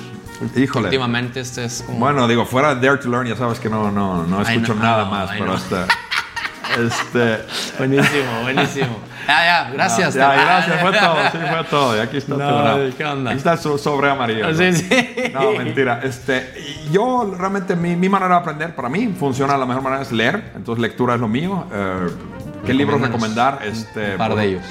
Híjole. 0.57 0.86
Últimamente 0.86 1.40
este 1.40 1.64
es 1.64 1.82
como... 1.86 1.98
Bueno, 1.98 2.26
digo, 2.26 2.44
fuera 2.44 2.74
de 2.74 2.86
Dare 2.86 2.98
to 3.00 3.09
Learn, 3.09 3.28
ya 3.28 3.36
sabes 3.36 3.61
que 3.61 3.68
no, 3.68 3.92
no, 3.92 4.26
no 4.26 4.42
escucho 4.42 4.74
nada 4.74 5.05
más, 5.05 5.30
pero 5.30 5.55
este... 5.55 5.76
Este... 6.72 7.44
Buenísimo, 7.76 8.42
buenísimo. 8.42 8.96
Ya, 9.27 9.45
ya, 9.45 9.70
gracias. 9.73 10.14
ya, 10.14 10.33
gracias, 10.35 10.81
fue 10.81 10.93
todo, 10.93 11.16
sí, 11.33 11.39
fue 11.39 11.64
todo. 11.70 11.97
Y 11.97 12.01
aquí 12.01 12.16
está 12.16 12.35
no, 12.35 12.97
¿qué 12.97 13.05
onda? 13.05 13.31
Aquí 13.31 13.39
está 13.39 13.53
el 13.53 13.59
sobre 13.59 14.11
amarillo. 14.11 14.55
Sí, 14.55 14.73
sí. 14.73 14.89
No, 15.33 15.53
mentira. 15.53 16.01
Este, 16.03 16.53
yo 16.91 17.35
realmente, 17.39 17.77
mi, 17.77 17.97
mi, 17.97 18.09
manera 18.09 18.35
de 18.35 18.41
aprender, 18.41 18.75
para 18.75 18.89
mí, 18.89 19.14
funciona 19.18 19.57
la 19.57 19.66
mejor 19.66 19.83
manera 19.83 20.03
es 20.03 20.12
leer. 20.12 20.53
Entonces, 20.57 20.83
lectura 20.83 21.14
es 21.14 21.20
lo 21.20 21.29
mío. 21.29 21.66
Eh, 21.73 22.09
¿Qué 22.66 22.75
libros 22.75 23.01
recomendar? 23.01 23.61
Este, 23.64 24.12
un 24.12 24.18
par 24.18 24.35
de 24.35 24.45
ellos. 24.45 24.64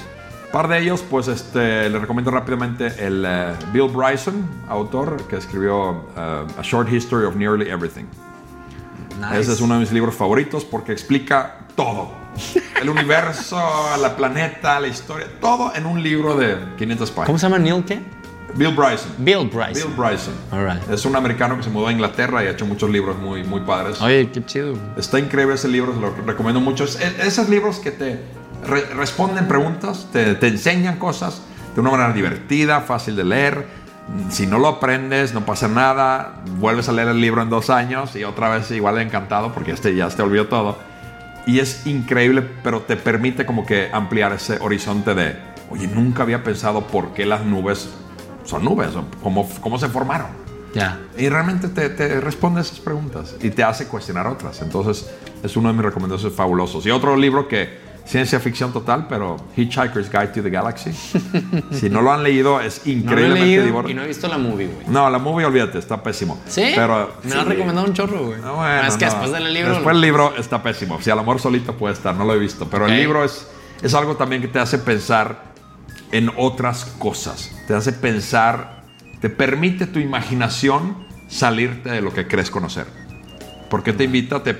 Un 0.45 0.51
par 0.51 0.67
de 0.67 0.79
ellos, 0.79 1.03
pues 1.09 1.27
este, 1.27 1.89
le 1.89 1.99
recomiendo 1.99 2.29
rápidamente 2.31 2.93
el 2.99 3.25
uh, 3.25 3.71
Bill 3.71 3.89
Bryson, 3.89 4.45
autor, 4.67 5.25
que 5.27 5.37
escribió 5.37 5.91
uh, 5.91 6.59
A 6.59 6.61
Short 6.61 6.91
History 6.91 7.25
of 7.25 7.35
Nearly 7.35 7.69
Everything. 7.69 8.05
Ese 9.33 9.53
es 9.53 9.61
uno 9.61 9.75
de 9.75 9.81
mis 9.81 9.91
libros 9.91 10.15
favoritos 10.15 10.65
porque 10.65 10.91
explica 10.91 11.59
todo. 11.75 12.20
El 12.81 12.89
universo, 12.89 13.59
la 13.99 14.15
planeta, 14.15 14.79
la 14.79 14.87
historia, 14.87 15.27
todo 15.39 15.73
en 15.75 15.85
un 15.85 16.01
libro 16.01 16.35
de 16.35 16.57
500 16.77 17.11
páginas. 17.11 17.25
¿Cómo 17.27 17.37
se 17.37 17.45
llama 17.45 17.59
Neil 17.59 17.83
qué? 17.85 18.01
Bill 18.55 18.75
Bryson. 18.75 19.11
Bill 19.19 19.49
Bryson. 19.49 19.73
Bill 19.73 19.95
Bryson. 19.95 20.33
All 20.51 20.65
right. 20.65 20.89
Es 20.89 21.05
un 21.05 21.15
americano 21.15 21.55
que 21.57 21.63
se 21.63 21.69
mudó 21.69 21.87
a 21.87 21.91
Inglaterra 21.91 22.43
y 22.43 22.47
ha 22.47 22.51
hecho 22.51 22.65
muchos 22.65 22.89
libros 22.89 23.17
muy, 23.17 23.43
muy 23.43 23.61
padres. 23.61 24.01
Oye, 24.01 24.29
qué 24.31 24.43
chido. 24.45 24.73
Está 24.97 25.19
increíble 25.19 25.55
ese 25.55 25.67
libro, 25.67 25.93
se 25.93 26.01
lo 26.01 26.13
recomiendo 26.25 26.59
mucho. 26.59 26.83
esos 26.83 27.49
libros 27.49 27.79
que 27.79 27.91
te 27.91 28.19
responden 28.95 29.47
preguntas, 29.47 30.07
te, 30.11 30.35
te 30.35 30.47
enseñan 30.47 30.97
cosas 30.99 31.41
de 31.73 31.81
una 31.81 31.91
manera 31.91 32.13
divertida, 32.13 32.81
fácil 32.81 33.15
de 33.15 33.23
leer 33.23 33.81
si 34.29 34.47
no 34.47 34.59
lo 34.59 34.67
aprendes, 34.67 35.33
no 35.33 35.45
pasa 35.45 35.67
nada, 35.67 36.41
vuelves 36.57 36.89
a 36.89 36.91
leer 36.91 37.09
el 37.09 37.21
libro 37.21 37.41
en 37.41 37.49
dos 37.49 37.69
años 37.69 38.15
y 38.15 38.23
otra 38.23 38.49
vez 38.49 38.69
igual 38.71 38.97
encantado 38.99 39.53
porque 39.53 39.71
este 39.71 39.95
ya 39.95 40.09
te 40.09 40.21
olvidó 40.21 40.47
todo. 40.47 40.77
Y 41.45 41.59
es 41.59 41.85
increíble, 41.87 42.43
pero 42.63 42.81
te 42.81 42.95
permite 42.95 43.45
como 43.45 43.65
que 43.65 43.89
ampliar 43.91 44.33
ese 44.33 44.57
horizonte 44.59 45.15
de, 45.15 45.35
oye, 45.69 45.87
nunca 45.87 46.23
había 46.23 46.43
pensado 46.43 46.87
por 46.87 47.13
qué 47.13 47.25
las 47.25 47.45
nubes 47.45 47.89
son 48.43 48.63
nubes, 48.65 48.95
o 48.95 49.05
cómo, 49.21 49.49
cómo 49.61 49.77
se 49.77 49.87
formaron. 49.87 50.27
Ya. 50.73 50.99
Y 51.17 51.27
realmente 51.29 51.67
te, 51.67 51.89
te 51.89 52.21
responde 52.21 52.61
esas 52.61 52.79
preguntas 52.79 53.35
y 53.41 53.49
te 53.49 53.63
hace 53.63 53.87
cuestionar 53.87 54.27
otras. 54.27 54.61
Entonces, 54.61 55.09
es 55.43 55.57
uno 55.57 55.69
de 55.69 55.73
mis 55.73 55.83
recomendaciones 55.83 56.35
fabulosos. 56.35 56.85
Y 56.85 56.91
otro 56.91 57.15
libro 57.17 57.47
que 57.47 57.90
ciencia 58.05 58.39
ficción 58.39 58.73
total, 58.73 59.07
pero 59.07 59.37
Hitchhiker's 59.55 60.11
Guide 60.11 60.27
to 60.27 60.43
the 60.43 60.49
Galaxy. 60.49 60.91
si 61.71 61.89
no 61.89 62.01
lo 62.01 62.11
han 62.11 62.23
leído, 62.23 62.59
es 62.59 62.85
increíblemente 62.85 63.65
divertido. 63.65 63.89
Y 63.89 63.93
no 63.93 64.03
he 64.03 64.07
visto 64.07 64.27
la 64.27 64.37
movie, 64.37 64.67
güey. 64.67 64.87
No, 64.87 65.09
la 65.09 65.17
movie, 65.17 65.45
olvídate, 65.45 65.79
está 65.79 66.01
pésimo. 66.01 66.39
¿Sí? 66.47 66.71
Pero, 66.75 67.15
Me 67.23 67.35
lo 67.35 67.41
han 67.41 67.47
recomendado 67.47 67.87
un 67.87 67.93
chorro, 67.93 68.25
güey. 68.27 68.41
No, 68.41 68.55
bueno, 68.55 68.87
es 68.87 68.97
que 68.97 69.05
después 69.05 69.31
del 69.31 69.53
libro. 69.53 69.73
Después 69.73 69.95
del 69.95 70.01
libro 70.01 70.33
está 70.37 70.61
pésimo. 70.61 71.01
Si 71.01 71.09
al 71.09 71.19
amor 71.19 71.39
solito 71.39 71.73
puede 71.77 71.93
estar, 71.93 72.15
no 72.15 72.25
lo 72.25 72.33
he 72.33 72.39
visto. 72.39 72.67
Pero 72.69 72.87
el 72.87 72.95
libro 72.95 73.23
es, 73.23 73.47
es 73.81 73.93
algo 73.93 74.15
también 74.15 74.41
que 74.41 74.47
te 74.47 74.59
hace 74.59 74.77
pensar 74.77 75.51
en 76.11 76.31
otras 76.37 76.85
cosas. 76.99 77.51
Te 77.67 77.73
hace 77.73 77.93
pensar, 77.93 78.83
te 79.21 79.29
permite 79.29 79.87
tu 79.87 79.99
imaginación 79.99 81.07
salirte 81.27 81.89
de 81.89 82.01
lo 82.01 82.13
que 82.13 82.27
crees 82.27 82.51
conocer. 82.51 82.85
Porque 83.69 83.93
te 83.93 84.03
invita, 84.03 84.43
te 84.43 84.57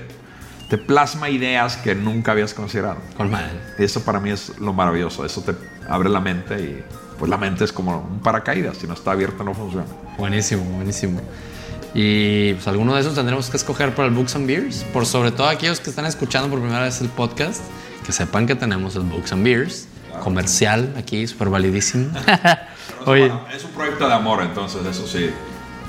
te 0.71 0.77
plasma 0.77 1.29
ideas 1.29 1.75
que 1.75 1.93
nunca 1.95 2.31
habías 2.31 2.53
considerado. 2.53 2.95
Con 3.17 3.29
madre. 3.29 3.59
Eso 3.77 4.05
para 4.05 4.21
mí 4.21 4.29
es 4.29 4.57
lo 4.57 4.71
maravilloso. 4.71 5.25
Eso 5.25 5.41
te 5.41 5.53
abre 5.89 6.07
la 6.07 6.21
mente 6.21 6.61
y 6.61 6.83
pues 7.19 7.29
la 7.29 7.35
mente 7.35 7.65
es 7.65 7.73
como 7.73 7.99
un 7.99 8.21
paracaídas. 8.21 8.77
Si 8.77 8.87
no 8.87 8.93
está 8.93 9.11
abierta 9.11 9.43
no 9.43 9.53
funciona. 9.53 9.85
Buenísimo, 10.17 10.63
buenísimo. 10.63 11.19
Y 11.93 12.53
pues 12.53 12.69
alguno 12.69 12.95
de 12.95 13.01
esos 13.01 13.15
tendremos 13.15 13.49
que 13.49 13.57
escoger 13.57 13.93
para 13.93 14.07
el 14.07 14.13
Books 14.13 14.37
and 14.37 14.47
Beers. 14.47 14.85
Por 14.93 15.05
sobre 15.05 15.31
todo 15.31 15.49
aquellos 15.49 15.81
que 15.81 15.89
están 15.89 16.05
escuchando 16.05 16.49
por 16.49 16.61
primera 16.61 16.83
vez 16.83 17.01
el 17.01 17.09
podcast, 17.09 17.61
que 18.05 18.13
sepan 18.13 18.47
que 18.47 18.55
tenemos 18.55 18.95
el 18.95 19.01
Books 19.01 19.33
and 19.33 19.43
Beers. 19.43 19.89
Comercial 20.23 20.95
aquí, 20.97 21.27
súper 21.27 21.49
validísimo. 21.49 22.11
Oye. 23.07 23.29
es 23.53 23.65
un 23.65 23.71
proyecto 23.71 24.07
de 24.07 24.13
amor, 24.13 24.41
entonces 24.41 24.85
eso 24.85 25.05
sí, 25.05 25.31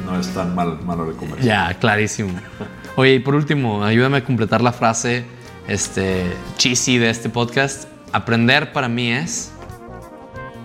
no 0.05 0.19
es 0.19 0.27
tan 0.35 0.57
mal, 0.57 0.81
malo 0.83 1.07
de 1.07 1.13
comercial. 1.13 1.47
Ya, 1.47 1.79
clarísimo. 1.79 2.33
Oye, 2.97 3.15
y 3.15 3.19
por 3.21 3.35
último, 3.35 3.85
ayúdame 3.85 4.19
a 4.19 4.25
completar 4.25 4.61
la 4.61 4.73
frase 4.73 5.25
este, 5.67 6.25
cheesy 6.59 6.99
de 6.99 7.11
este 7.11 7.29
podcast. 7.31 7.89
Aprender 8.13 8.73
para 8.73 8.89
mí 8.89 9.11
es... 9.11 9.51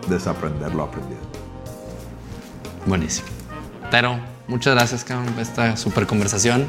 Desaprender 0.10 0.74
lo 0.76 0.84
aprendido. 0.84 1.20
Buenísimo. 2.86 3.28
Pero 3.92 4.20
muchas 4.48 4.76
gracias, 4.76 5.04
cabrón, 5.04 5.34
por 5.34 5.42
esta 5.42 5.78
super 5.78 6.06
conversación. 6.06 6.68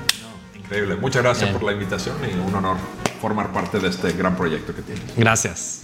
increíble. 0.56 0.96
Muchas 0.96 1.22
gracias 1.22 1.50
por 1.50 1.64
la 1.64 1.72
invitación 1.72 2.16
y 2.22 2.38
un 2.38 2.54
honor 2.54 2.76
formar 3.20 3.52
parte 3.52 3.80
de 3.80 3.88
este 3.88 4.12
gran 4.12 4.36
proyecto 4.36 4.74
que 4.74 4.82
tienes. 4.82 5.04
Gracias. 5.16 5.82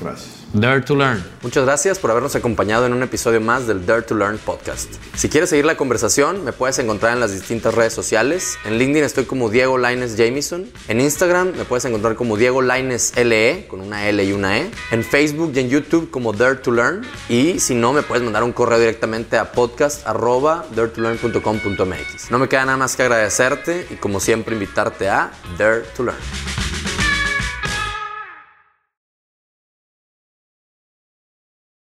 Gracias. 0.00 0.36
Dare 0.52 0.80
to 0.82 0.94
Learn. 0.94 1.24
Muchas 1.42 1.64
gracias 1.64 1.98
por 1.98 2.08
habernos 2.10 2.36
acompañado 2.36 2.86
en 2.86 2.94
un 2.94 3.02
episodio 3.02 3.40
más 3.40 3.66
del 3.66 3.84
Dare 3.84 4.02
to 4.02 4.14
Learn 4.14 4.38
podcast. 4.38 4.88
Si 5.14 5.28
quieres 5.28 5.50
seguir 5.50 5.66
la 5.66 5.76
conversación, 5.76 6.44
me 6.44 6.52
puedes 6.52 6.78
encontrar 6.78 7.12
en 7.12 7.18
las 7.20 7.32
distintas 7.32 7.74
redes 7.74 7.92
sociales. 7.92 8.56
En 8.64 8.78
LinkedIn 8.78 9.02
estoy 9.04 9.24
como 9.24 9.50
Diego 9.50 9.76
Laines 9.76 10.14
Jamison. 10.16 10.66
En 10.88 11.00
Instagram 11.00 11.52
me 11.56 11.64
puedes 11.64 11.84
encontrar 11.84 12.14
como 12.16 12.36
Diego 12.36 12.62
Laines 12.62 13.12
LE, 13.16 13.66
con 13.68 13.80
una 13.80 14.08
L 14.08 14.22
y 14.24 14.32
una 14.32 14.58
E. 14.58 14.70
En 14.92 15.02
Facebook 15.04 15.52
y 15.54 15.58
en 15.60 15.68
YouTube 15.68 16.10
como 16.10 16.32
Dare 16.32 16.56
to 16.56 16.70
Learn. 16.70 17.02
Y 17.28 17.60
si 17.60 17.74
no, 17.74 17.92
me 17.92 18.02
puedes 18.02 18.24
mandar 18.24 18.42
un 18.44 18.52
correo 18.52 18.78
directamente 18.78 19.36
a 19.36 19.52
podcast.daretolearn.com.mx. 19.52 22.30
No 22.30 22.38
me 22.38 22.48
queda 22.48 22.64
nada 22.64 22.78
más 22.78 22.96
que 22.96 23.02
agradecerte 23.02 23.86
y 23.90 23.96
como 23.96 24.20
siempre 24.20 24.54
invitarte 24.54 25.08
a 25.08 25.32
Dare 25.58 25.80
to 25.96 26.04
Learn. 26.04 26.16